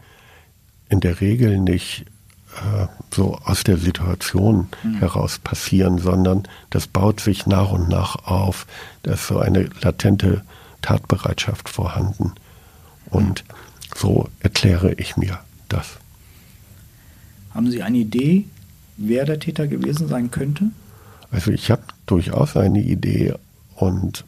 in 0.88 1.00
der 1.00 1.20
Regel 1.20 1.58
nicht 1.58 2.04
äh, 2.56 2.86
so 3.12 3.38
aus 3.44 3.64
der 3.64 3.78
Situation 3.78 4.68
mhm. 4.82 4.96
heraus 4.96 5.38
passieren, 5.38 5.98
sondern 5.98 6.42
das 6.70 6.86
baut 6.86 7.20
sich 7.20 7.46
nach 7.46 7.70
und 7.70 7.88
nach 7.88 8.26
auf. 8.26 8.66
Da 9.02 9.14
ist 9.14 9.28
so 9.28 9.38
eine 9.38 9.70
latente 9.80 10.42
Tatbereitschaft 10.82 11.68
vorhanden. 11.68 12.32
Und 13.10 13.44
mhm. 13.46 13.54
so 13.96 14.28
erkläre 14.40 14.92
ich 14.94 15.16
mir 15.16 15.38
das. 15.68 15.96
Haben 17.54 17.70
Sie 17.70 17.82
eine 17.82 17.98
Idee, 17.98 18.44
wer 18.96 19.24
der 19.24 19.38
Täter 19.38 19.66
gewesen 19.66 20.08
sein 20.08 20.30
könnte? 20.30 20.70
Also 21.30 21.50
ich 21.50 21.70
habe 21.70 21.82
durchaus 22.06 22.56
eine 22.56 22.80
Idee 22.80 23.34
und 23.74 24.24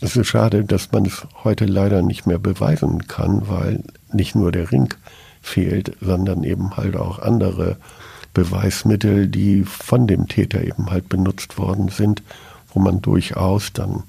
es 0.00 0.16
ist 0.16 0.26
schade, 0.26 0.64
dass 0.64 0.90
man 0.90 1.06
es 1.06 1.26
heute 1.44 1.64
leider 1.64 2.02
nicht 2.02 2.26
mehr 2.26 2.38
beweisen 2.38 3.06
kann, 3.06 3.48
weil 3.48 3.84
nicht 4.12 4.34
nur 4.34 4.50
der 4.50 4.72
Ring 4.72 4.92
fehlt, 5.40 5.96
sondern 6.00 6.44
eben 6.44 6.76
halt 6.76 6.96
auch 6.96 7.18
andere 7.20 7.76
Beweismittel, 8.34 9.28
die 9.28 9.64
von 9.64 10.06
dem 10.06 10.26
Täter 10.26 10.64
eben 10.64 10.90
halt 10.90 11.08
benutzt 11.08 11.58
worden 11.58 11.88
sind, 11.88 12.22
wo 12.72 12.80
man 12.80 13.02
durchaus 13.02 13.72
dann 13.72 14.04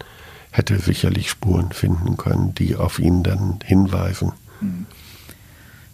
hätte 0.51 0.79
sicherlich 0.79 1.29
Spuren 1.29 1.71
finden 1.71 2.15
können, 2.17 2.55
die 2.55 2.75
auf 2.75 2.99
ihn 2.99 3.23
dann 3.23 3.59
hinweisen. 3.63 4.31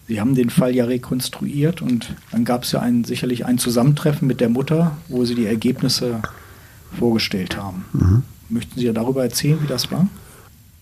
Sie 0.09 0.19
haben 0.19 0.33
den 0.33 0.49
Fall 0.49 0.75
ja 0.75 0.85
rekonstruiert 0.85 1.83
und 1.83 2.15
dann 2.31 2.43
gab 2.43 2.63
es 2.63 2.71
ja 2.71 2.79
ein, 2.79 3.03
sicherlich 3.03 3.45
ein 3.45 3.59
Zusammentreffen 3.59 4.27
mit 4.27 4.41
der 4.41 4.49
Mutter, 4.49 4.97
wo 5.07 5.23
Sie 5.23 5.35
die 5.35 5.45
Ergebnisse 5.45 6.23
vorgestellt 6.97 7.55
haben. 7.55 7.85
Mhm. 7.93 8.23
Möchten 8.49 8.79
Sie 8.79 8.87
ja 8.87 8.91
darüber 8.91 9.21
erzählen, 9.21 9.61
wie 9.61 9.67
das 9.67 9.91
war? 9.91 10.07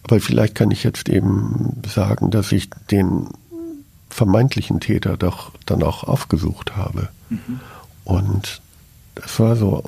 Aber 0.04 0.22
vielleicht 0.22 0.56
kann 0.56 0.72
ich 0.72 0.86
jetzt 0.86 1.10
eben 1.10 1.74
sagen, 1.86 2.32
dass 2.32 2.54
ich 2.54 2.70
den 2.90 3.28
vermeintlichen 4.10 4.80
Täter 4.80 5.18
doch 5.18 5.52
dann 5.66 5.84
auch 5.84 6.06
aufgesucht 6.06 6.78
habe. 6.78 7.10
Mhm. 7.30 7.60
Und 8.06 8.62
es 9.16 9.38
war 9.42 9.58
so, 9.58 9.84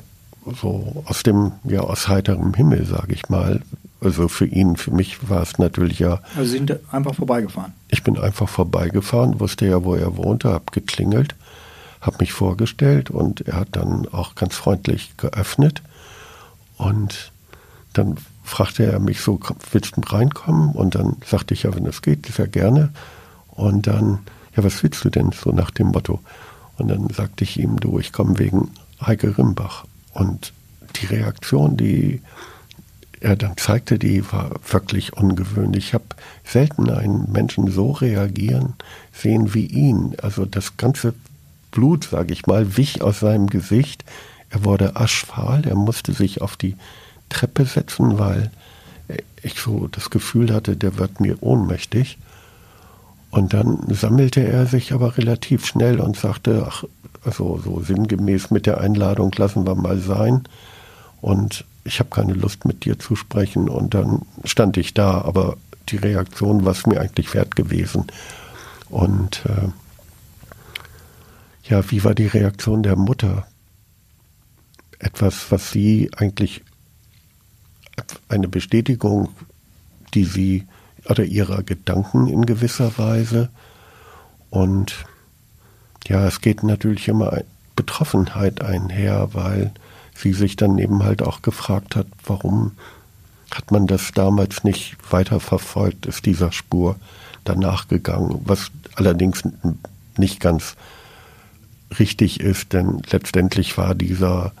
so 0.60 1.02
aus 1.06 1.22
dem, 1.22 1.52
ja, 1.64 1.80
aus 1.80 2.08
heiterem 2.08 2.52
Himmel, 2.52 2.84
sage 2.84 3.14
ich 3.14 3.30
mal, 3.30 3.62
also 4.00 4.28
für 4.28 4.46
ihn, 4.46 4.76
für 4.76 4.90
mich 4.90 5.28
war 5.28 5.42
es 5.42 5.58
natürlich 5.58 5.98
ja. 5.98 6.20
Also 6.36 6.50
Sie 6.50 6.58
sind 6.58 6.78
einfach 6.92 7.14
vorbeigefahren? 7.14 7.72
Ich 7.88 8.02
bin 8.02 8.18
einfach 8.18 8.48
vorbeigefahren, 8.48 9.40
wusste 9.40 9.66
ja, 9.66 9.84
wo 9.84 9.94
er 9.94 10.16
wohnte, 10.16 10.50
habe 10.50 10.64
geklingelt, 10.72 11.34
habe 12.00 12.16
mich 12.20 12.32
vorgestellt 12.32 13.10
und 13.10 13.42
er 13.42 13.56
hat 13.56 13.68
dann 13.72 14.08
auch 14.08 14.34
ganz 14.34 14.54
freundlich 14.54 15.16
geöffnet. 15.16 15.82
Und 16.76 17.32
dann 17.92 18.16
fragte 18.42 18.84
er 18.84 18.98
mich 19.00 19.20
so, 19.20 19.38
willst 19.72 19.96
du 19.96 20.00
reinkommen? 20.00 20.70
Und 20.70 20.94
dann 20.94 21.16
sagte 21.26 21.54
ich 21.54 21.64
ja, 21.64 21.74
wenn 21.74 21.86
es 21.86 22.02
geht, 22.02 22.26
sehr 22.26 22.48
gerne. 22.48 22.92
Und 23.48 23.86
dann, 23.86 24.20
ja, 24.56 24.64
was 24.64 24.82
willst 24.82 25.04
du 25.04 25.10
denn? 25.10 25.32
So 25.32 25.50
nach 25.50 25.70
dem 25.70 25.88
Motto. 25.88 26.20
Und 26.78 26.88
dann 26.88 27.10
sagte 27.10 27.44
ich 27.44 27.60
ihm, 27.60 27.78
du, 27.78 27.98
ich 27.98 28.12
komme 28.12 28.38
wegen 28.38 28.70
Heike 29.04 29.36
Rimbach. 29.36 29.84
Und 30.14 30.52
die 30.96 31.06
Reaktion, 31.06 31.76
die 31.76 32.22
er 33.20 33.36
dann 33.36 33.56
zeigte, 33.56 33.98
die 33.98 34.24
war 34.32 34.50
wirklich 34.68 35.12
ungewöhnlich. 35.12 35.88
Ich 35.88 35.94
habe 35.94 36.04
selten 36.44 36.90
einen 36.90 37.30
Menschen 37.30 37.70
so 37.70 37.92
reagieren 37.92 38.74
sehen 39.12 39.54
wie 39.54 39.66
ihn. 39.66 40.16
Also 40.22 40.46
das 40.46 40.76
ganze 40.76 41.14
Blut, 41.70 42.08
sage 42.10 42.32
ich 42.32 42.46
mal, 42.46 42.76
wich 42.76 43.02
aus 43.02 43.20
seinem 43.20 43.48
Gesicht. 43.48 44.04
Er 44.48 44.64
wurde 44.64 44.96
aschfahl, 44.96 45.66
er 45.66 45.76
musste 45.76 46.12
sich 46.12 46.40
auf 46.40 46.56
die 46.56 46.76
Treppe 47.28 47.64
setzen, 47.64 48.18
weil 48.18 48.50
ich 49.42 49.60
so 49.60 49.88
das 49.88 50.10
Gefühl 50.10 50.52
hatte, 50.52 50.76
der 50.76 50.98
wird 50.98 51.20
mir 51.20 51.42
ohnmächtig. 51.42 52.18
Und 53.30 53.52
dann 53.54 53.78
sammelte 53.88 54.40
er 54.40 54.66
sich 54.66 54.92
aber 54.92 55.16
relativ 55.16 55.64
schnell 55.66 56.00
und 56.00 56.16
sagte, 56.16 56.66
ach, 56.68 56.84
also 57.24 57.60
so 57.62 57.80
sinngemäß 57.80 58.50
mit 58.50 58.66
der 58.66 58.80
Einladung 58.80 59.30
lassen 59.36 59.66
wir 59.66 59.74
mal 59.76 59.98
sein. 59.98 60.42
Und 61.20 61.64
ich 61.84 61.98
habe 61.98 62.10
keine 62.10 62.34
Lust 62.34 62.64
mit 62.64 62.84
dir 62.84 62.98
zu 62.98 63.16
sprechen 63.16 63.68
und 63.68 63.94
dann 63.94 64.22
stand 64.44 64.76
ich 64.76 64.94
da, 64.94 65.22
aber 65.22 65.56
die 65.88 65.96
Reaktion 65.96 66.64
war 66.64 66.72
es 66.72 66.86
mir 66.86 67.00
eigentlich 67.00 67.34
wert 67.34 67.56
gewesen. 67.56 68.06
Und 68.88 69.42
äh, 69.46 69.68
ja, 71.64 71.90
wie 71.90 72.04
war 72.04 72.14
die 72.14 72.26
Reaktion 72.26 72.82
der 72.82 72.96
Mutter? 72.96 73.46
Etwas, 74.98 75.50
was 75.50 75.70
sie 75.70 76.10
eigentlich 76.16 76.62
eine 78.28 78.48
Bestätigung, 78.48 79.28
die 80.14 80.24
sie 80.24 80.66
oder 81.06 81.24
ihrer 81.24 81.62
Gedanken 81.62 82.26
in 82.26 82.44
gewisser 82.46 82.98
Weise. 82.98 83.48
Und 84.50 85.04
ja, 86.06 86.26
es 86.26 86.40
geht 86.40 86.62
natürlich 86.62 87.08
immer 87.08 87.42
Betroffenheit 87.76 88.62
einher, 88.62 89.30
weil 89.32 89.72
sie 90.14 90.32
sich 90.32 90.56
dann 90.56 90.78
eben 90.78 91.02
halt 91.02 91.22
auch 91.22 91.42
gefragt 91.42 91.96
hat, 91.96 92.06
warum 92.24 92.72
hat 93.50 93.70
man 93.70 93.86
das 93.86 94.12
damals 94.12 94.64
nicht 94.64 94.96
weiter 95.10 95.40
verfolgt, 95.40 96.06
ist 96.06 96.26
dieser 96.26 96.52
Spur 96.52 96.96
danach 97.44 97.88
gegangen, 97.88 98.40
was 98.44 98.70
allerdings 98.94 99.42
nicht 100.16 100.40
ganz 100.40 100.76
richtig 101.98 102.40
ist, 102.40 102.72
denn 102.72 103.02
letztendlich 103.10 103.76
war 103.76 103.94
dieser 103.94 104.52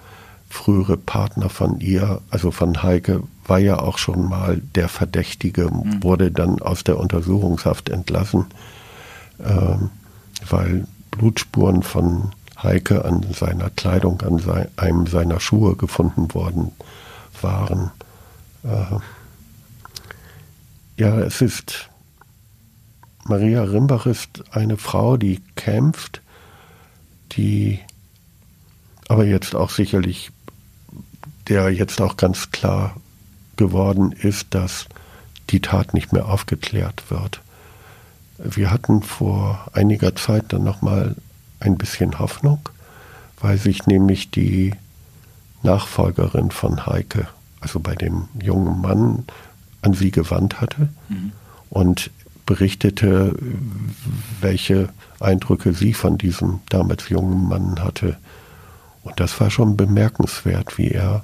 frühere 0.48 0.96
Partner 0.96 1.48
von 1.48 1.78
ihr, 1.78 2.20
also 2.30 2.50
von 2.50 2.82
Heike, 2.82 3.22
war 3.46 3.58
ja 3.58 3.78
auch 3.78 3.98
schon 3.98 4.28
mal 4.28 4.60
der 4.74 4.88
Verdächtige, 4.88 5.70
mhm. 5.70 6.02
wurde 6.02 6.32
dann 6.32 6.60
aus 6.60 6.82
der 6.82 6.98
Untersuchungshaft 6.98 7.88
entlassen, 7.88 8.46
ähm, 9.44 9.90
weil 10.48 10.86
Blutspuren 11.12 11.82
von 11.82 12.32
Heike 12.62 13.04
an 13.04 13.26
seiner 13.32 13.70
Kleidung, 13.70 14.20
an 14.22 14.38
sein, 14.38 14.68
einem 14.76 15.06
seiner 15.06 15.40
Schuhe 15.40 15.76
gefunden 15.76 16.32
worden 16.34 16.72
waren. 17.40 17.90
Äh, 18.62 18.98
ja, 20.96 21.18
es 21.20 21.40
ist, 21.40 21.88
Maria 23.24 23.62
Rimbach 23.62 24.06
ist 24.06 24.44
eine 24.50 24.76
Frau, 24.76 25.16
die 25.16 25.40
kämpft, 25.56 26.20
die 27.32 27.78
aber 29.08 29.24
jetzt 29.24 29.54
auch 29.54 29.70
sicherlich, 29.70 30.30
der 31.48 31.70
jetzt 31.70 32.00
auch 32.00 32.16
ganz 32.16 32.50
klar 32.50 32.96
geworden 33.56 34.12
ist, 34.12 34.54
dass 34.54 34.86
die 35.50 35.60
Tat 35.60 35.94
nicht 35.94 36.12
mehr 36.12 36.28
aufgeklärt 36.28 37.10
wird. 37.10 37.40
Wir 38.38 38.70
hatten 38.70 39.02
vor 39.02 39.66
einiger 39.72 40.14
Zeit 40.14 40.52
dann 40.52 40.64
nochmal 40.64 41.16
ein 41.60 41.76
bisschen 41.76 42.18
Hoffnung, 42.18 42.60
weil 43.40 43.58
sich 43.58 43.86
nämlich 43.86 44.30
die 44.30 44.74
Nachfolgerin 45.62 46.50
von 46.50 46.86
Heike, 46.86 47.28
also 47.60 47.80
bei 47.80 47.94
dem 47.94 48.28
jungen 48.42 48.80
Mann, 48.80 49.24
an 49.82 49.94
sie 49.94 50.10
gewandt 50.10 50.60
hatte 50.60 50.88
mhm. 51.08 51.32
und 51.70 52.10
berichtete, 52.46 53.36
welche 54.40 54.88
Eindrücke 55.20 55.72
sie 55.72 55.94
von 55.94 56.18
diesem 56.18 56.60
damals 56.68 57.08
jungen 57.08 57.48
Mann 57.48 57.82
hatte. 57.82 58.16
Und 59.02 59.20
das 59.20 59.40
war 59.40 59.50
schon 59.50 59.76
bemerkenswert, 59.76 60.76
wie 60.76 60.88
er 60.88 61.22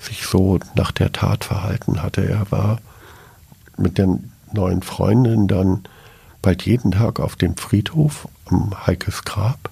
sich 0.00 0.24
so 0.26 0.58
nach 0.74 0.90
der 0.90 1.12
Tat 1.12 1.44
verhalten 1.44 2.02
hatte. 2.02 2.28
Er 2.28 2.50
war 2.50 2.78
mit 3.76 3.98
der 3.98 4.18
neuen 4.52 4.82
Freundin 4.82 5.46
dann 5.46 5.82
bald 6.42 6.66
jeden 6.66 6.90
Tag 6.90 7.20
auf 7.20 7.36
dem 7.36 7.56
Friedhof 7.56 8.28
am 8.46 8.86
Heikes 8.86 9.22
Grab 9.22 9.70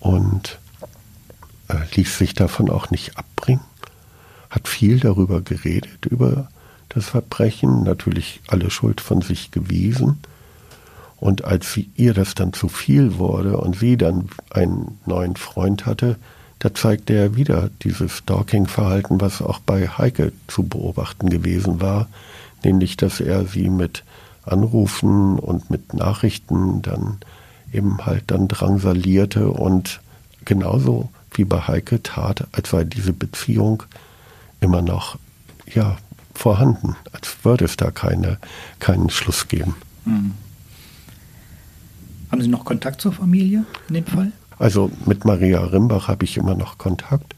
und 0.00 0.58
äh, 1.68 1.76
ließ 1.94 2.18
sich 2.18 2.34
davon 2.34 2.70
auch 2.70 2.90
nicht 2.90 3.16
abbringen, 3.18 3.60
hat 4.50 4.66
viel 4.66 4.98
darüber 4.98 5.42
geredet, 5.42 6.06
über 6.06 6.48
das 6.88 7.10
Verbrechen, 7.10 7.84
natürlich 7.84 8.40
alle 8.48 8.70
Schuld 8.70 9.00
von 9.00 9.20
sich 9.20 9.50
gewiesen. 9.50 10.18
Und 11.16 11.44
als 11.44 11.72
sie, 11.72 11.90
ihr 11.96 12.14
das 12.14 12.34
dann 12.34 12.52
zu 12.52 12.68
viel 12.68 13.18
wurde 13.18 13.58
und 13.58 13.76
sie 13.76 13.96
dann 13.96 14.28
einen 14.50 14.98
neuen 15.04 15.36
Freund 15.36 15.84
hatte, 15.84 16.16
da 16.60 16.74
zeigte 16.74 17.12
er 17.14 17.36
wieder 17.36 17.70
dieses 17.82 18.18
Stalking-Verhalten, 18.18 19.20
was 19.20 19.42
auch 19.42 19.58
bei 19.58 19.88
Heike 19.88 20.32
zu 20.46 20.62
beobachten 20.62 21.28
gewesen 21.28 21.80
war, 21.80 22.08
nämlich 22.64 22.96
dass 22.96 23.20
er 23.20 23.46
sie 23.46 23.68
mit 23.68 24.04
Anrufen 24.50 25.38
und 25.38 25.70
mit 25.70 25.94
Nachrichten 25.94 26.82
dann 26.82 27.18
eben 27.72 28.04
halt 28.06 28.24
dann 28.28 28.48
drangsalierte 28.48 29.48
und 29.48 30.00
genauso 30.44 31.10
wie 31.32 31.44
bei 31.44 31.60
Heike 31.60 32.02
tat, 32.02 32.46
als 32.52 32.70
sei 32.70 32.84
diese 32.84 33.12
Beziehung 33.12 33.82
immer 34.60 34.82
noch 34.82 35.18
ja, 35.72 35.98
vorhanden, 36.34 36.96
als 37.12 37.36
würde 37.44 37.64
es 37.64 37.76
da 37.76 37.90
keine, 37.90 38.38
keinen 38.78 39.10
Schluss 39.10 39.48
geben. 39.48 39.76
Mhm. 40.04 40.32
Haben 42.30 42.42
Sie 42.42 42.48
noch 42.48 42.64
Kontakt 42.64 43.00
zur 43.00 43.12
Familie 43.12 43.64
in 43.88 43.94
dem 43.94 44.06
Fall? 44.06 44.32
Also 44.58 44.90
mit 45.06 45.24
Maria 45.24 45.64
Rimbach 45.64 46.08
habe 46.08 46.24
ich 46.24 46.36
immer 46.36 46.54
noch 46.54 46.78
Kontakt 46.78 47.34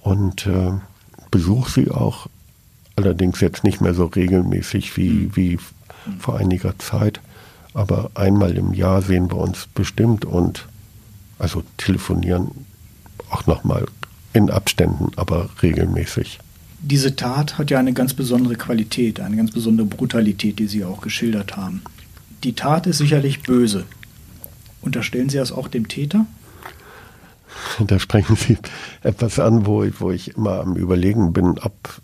und 0.00 0.46
äh, 0.46 0.72
besuche 1.30 1.70
sie 1.70 1.90
auch, 1.90 2.26
allerdings 2.96 3.40
jetzt 3.40 3.64
nicht 3.64 3.80
mehr 3.80 3.94
so 3.94 4.06
regelmäßig 4.06 4.96
wie, 4.96 5.10
mhm. 5.10 5.36
wie 5.36 5.58
vor 6.18 6.38
einiger 6.38 6.78
Zeit. 6.78 7.20
Aber 7.72 8.10
einmal 8.14 8.56
im 8.56 8.72
Jahr 8.72 9.02
sehen 9.02 9.30
wir 9.30 9.38
uns 9.38 9.66
bestimmt 9.74 10.24
und 10.24 10.66
also 11.38 11.62
telefonieren 11.76 12.66
auch 13.30 13.46
nochmal 13.46 13.86
in 14.32 14.50
Abständen, 14.50 15.10
aber 15.16 15.48
regelmäßig. 15.62 16.38
Diese 16.80 17.16
Tat 17.16 17.58
hat 17.58 17.70
ja 17.70 17.78
eine 17.78 17.94
ganz 17.94 18.14
besondere 18.14 18.56
Qualität, 18.56 19.20
eine 19.20 19.36
ganz 19.36 19.52
besondere 19.52 19.86
Brutalität, 19.86 20.58
die 20.58 20.66
Sie 20.66 20.84
auch 20.84 21.00
geschildert 21.00 21.56
haben. 21.56 21.82
Die 22.44 22.52
Tat 22.52 22.86
ist 22.86 22.98
sicherlich 22.98 23.42
böse. 23.42 23.86
Unterstellen 24.82 25.30
Sie 25.30 25.38
das 25.38 25.50
auch 25.50 25.68
dem 25.68 25.88
Täter? 25.88 26.26
Da 27.86 27.98
sprechen 27.98 28.36
Sie 28.36 28.58
etwas 29.02 29.38
an, 29.38 29.64
wo 29.64 29.82
ich, 29.84 30.00
wo 30.00 30.10
ich 30.10 30.36
immer 30.36 30.60
am 30.60 30.76
Überlegen 30.76 31.32
bin, 31.32 31.58
ob 31.58 32.02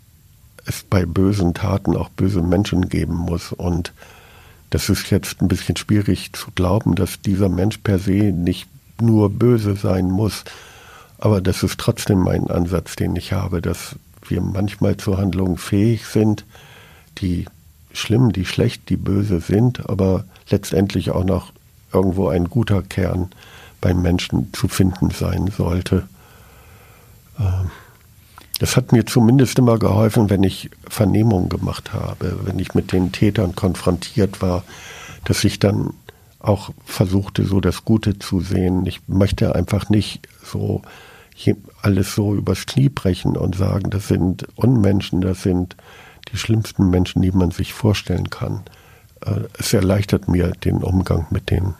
es 0.65 0.83
bei 0.83 1.05
bösen 1.05 1.53
Taten 1.53 1.95
auch 1.95 2.09
böse 2.09 2.41
Menschen 2.41 2.89
geben 2.89 3.15
muss. 3.15 3.51
Und 3.51 3.93
das 4.69 4.89
ist 4.89 5.09
jetzt 5.09 5.41
ein 5.41 5.47
bisschen 5.47 5.77
schwierig 5.77 6.33
zu 6.33 6.51
glauben, 6.55 6.95
dass 6.95 7.21
dieser 7.21 7.49
Mensch 7.49 7.79
per 7.79 7.99
se 7.99 8.31
nicht 8.31 8.67
nur 8.99 9.29
böse 9.29 9.75
sein 9.75 10.09
muss. 10.09 10.43
Aber 11.17 11.41
das 11.41 11.63
ist 11.63 11.79
trotzdem 11.79 12.19
mein 12.19 12.49
Ansatz, 12.49 12.95
den 12.95 13.15
ich 13.15 13.33
habe, 13.33 13.61
dass 13.61 13.95
wir 14.27 14.41
manchmal 14.41 14.97
zu 14.97 15.17
Handlungen 15.17 15.57
fähig 15.57 16.05
sind, 16.05 16.45
die 17.19 17.45
schlimm, 17.93 18.31
die 18.31 18.45
schlecht, 18.45 18.89
die 18.89 18.97
böse 18.97 19.41
sind, 19.41 19.89
aber 19.89 20.25
letztendlich 20.49 21.11
auch 21.11 21.25
noch 21.25 21.51
irgendwo 21.93 22.29
ein 22.29 22.45
guter 22.45 22.81
Kern 22.81 23.29
beim 23.81 24.01
Menschen 24.01 24.53
zu 24.53 24.67
finden 24.67 25.11
sein 25.11 25.47
sollte. 25.55 26.07
Ähm, 27.39 27.71
das 28.61 28.77
hat 28.77 28.91
mir 28.91 29.07
zumindest 29.07 29.57
immer 29.57 29.79
geholfen, 29.79 30.29
wenn 30.29 30.43
ich 30.43 30.69
Vernehmungen 30.87 31.49
gemacht 31.49 31.93
habe, 31.93 32.41
wenn 32.43 32.59
ich 32.59 32.75
mit 32.75 32.91
den 32.91 33.11
Tätern 33.11 33.55
konfrontiert 33.55 34.43
war, 34.43 34.63
dass 35.23 35.43
ich 35.43 35.57
dann 35.57 35.95
auch 36.37 36.69
versuchte, 36.85 37.43
so 37.43 37.59
das 37.59 37.85
Gute 37.85 38.19
zu 38.19 38.39
sehen. 38.39 38.85
Ich 38.85 39.01
möchte 39.07 39.55
einfach 39.55 39.89
nicht 39.89 40.27
so 40.43 40.83
alles 41.81 42.13
so 42.13 42.35
übers 42.35 42.67
Knie 42.67 42.89
brechen 42.89 43.35
und 43.35 43.55
sagen, 43.55 43.89
das 43.89 44.07
sind 44.07 44.45
Unmenschen, 44.53 45.21
das 45.21 45.41
sind 45.41 45.75
die 46.31 46.37
schlimmsten 46.37 46.91
Menschen, 46.91 47.23
die 47.23 47.31
man 47.31 47.49
sich 47.49 47.73
vorstellen 47.73 48.29
kann. 48.29 48.61
Äh, 49.25 49.39
es 49.57 49.73
erleichtert 49.73 50.27
mir 50.27 50.51
den 50.51 50.83
Umgang 50.83 51.25
mit 51.31 51.49
den 51.49 51.73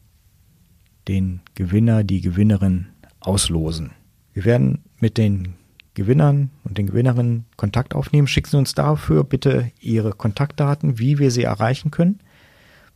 den 1.08 1.40
Gewinner, 1.54 2.04
die 2.04 2.20
Gewinnerin 2.20 2.86
auslosen. 3.20 3.92
Wir 4.32 4.44
werden 4.44 4.80
mit 5.00 5.18
den 5.18 5.54
Gewinnern 5.94 6.50
und 6.64 6.76
den 6.76 6.86
Gewinnerinnen 6.86 7.44
Kontakt 7.56 7.94
aufnehmen. 7.94 8.26
Schicken 8.26 8.50
Sie 8.50 8.56
uns 8.56 8.74
dafür 8.74 9.24
bitte 9.24 9.70
Ihre 9.80 10.12
Kontaktdaten, 10.12 10.98
wie 10.98 11.18
wir 11.18 11.30
Sie 11.30 11.44
erreichen 11.44 11.90
können. 11.90 12.18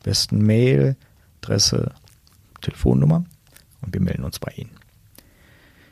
besten 0.02 0.42
Mail, 0.42 0.96
Adresse, 1.42 1.92
Telefonnummer 2.60 3.24
und 3.82 3.94
wir 3.94 4.00
melden 4.00 4.24
uns 4.24 4.38
bei 4.38 4.52
Ihnen. 4.56 4.70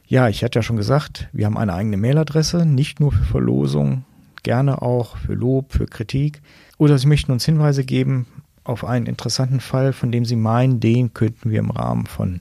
Ja, 0.08 0.28
ich 0.28 0.44
hatte 0.44 0.58
ja 0.58 0.62
schon 0.62 0.76
gesagt, 0.76 1.28
wir 1.32 1.46
haben 1.46 1.58
eine 1.58 1.74
eigene 1.74 1.96
Mailadresse, 1.96 2.64
nicht 2.64 3.00
nur 3.00 3.12
für 3.12 3.24
Verlosung, 3.24 4.04
gerne 4.42 4.82
auch 4.82 5.16
für 5.16 5.34
Lob, 5.34 5.72
für 5.72 5.86
Kritik. 5.86 6.42
Oder 6.78 6.98
Sie 6.98 7.08
möchten 7.08 7.32
uns 7.32 7.44
Hinweise 7.44 7.84
geben, 7.84 8.26
auf 8.68 8.84
einen 8.84 9.06
interessanten 9.06 9.60
Fall, 9.60 9.92
von 9.92 10.10
dem 10.12 10.24
Sie 10.24 10.36
meinen, 10.36 10.80
den 10.80 11.12
könnten 11.14 11.50
wir 11.50 11.60
im 11.60 11.70
Rahmen 11.70 12.06
von 12.06 12.40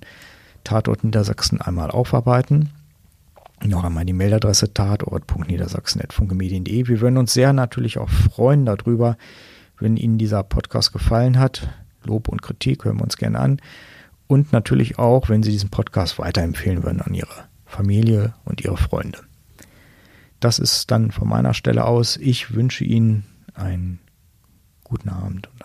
Tatort 0.63 1.03
Niedersachsen 1.03 1.61
einmal 1.61 1.91
aufarbeiten. 1.91 2.71
Noch 3.63 3.83
einmal 3.83 4.05
die 4.05 4.13
Mailadresse 4.13 4.73
tatort.niedersachsen.funkemedien.de. 4.73 6.87
Wir 6.87 7.01
würden 7.01 7.17
uns 7.17 7.33
sehr 7.33 7.53
natürlich 7.53 7.97
auch 7.97 8.09
freuen 8.09 8.65
darüber, 8.65 9.17
wenn 9.79 9.97
Ihnen 9.97 10.17
dieser 10.17 10.43
Podcast 10.43 10.93
gefallen 10.93 11.39
hat. 11.39 11.69
Lob 12.03 12.27
und 12.27 12.41
Kritik 12.41 12.85
hören 12.85 12.97
wir 12.97 13.03
uns 13.03 13.17
gerne 13.17 13.39
an. 13.39 13.59
Und 14.27 14.51
natürlich 14.51 14.99
auch, 14.99 15.29
wenn 15.29 15.43
Sie 15.43 15.51
diesen 15.51 15.69
Podcast 15.69 16.19
weiterempfehlen 16.19 16.83
würden 16.83 17.01
an 17.01 17.13
Ihre 17.13 17.45
Familie 17.65 18.33
und 18.43 18.61
Ihre 18.61 18.77
Freunde. 18.77 19.19
Das 20.39 20.59
ist 20.59 20.91
dann 20.91 21.11
von 21.11 21.27
meiner 21.27 21.53
Stelle 21.53 21.85
aus. 21.85 22.17
Ich 22.17 22.53
wünsche 22.53 22.83
Ihnen 22.83 23.25
einen 23.53 23.99
guten 24.83 25.09
Abend 25.09 25.47
und 25.47 25.64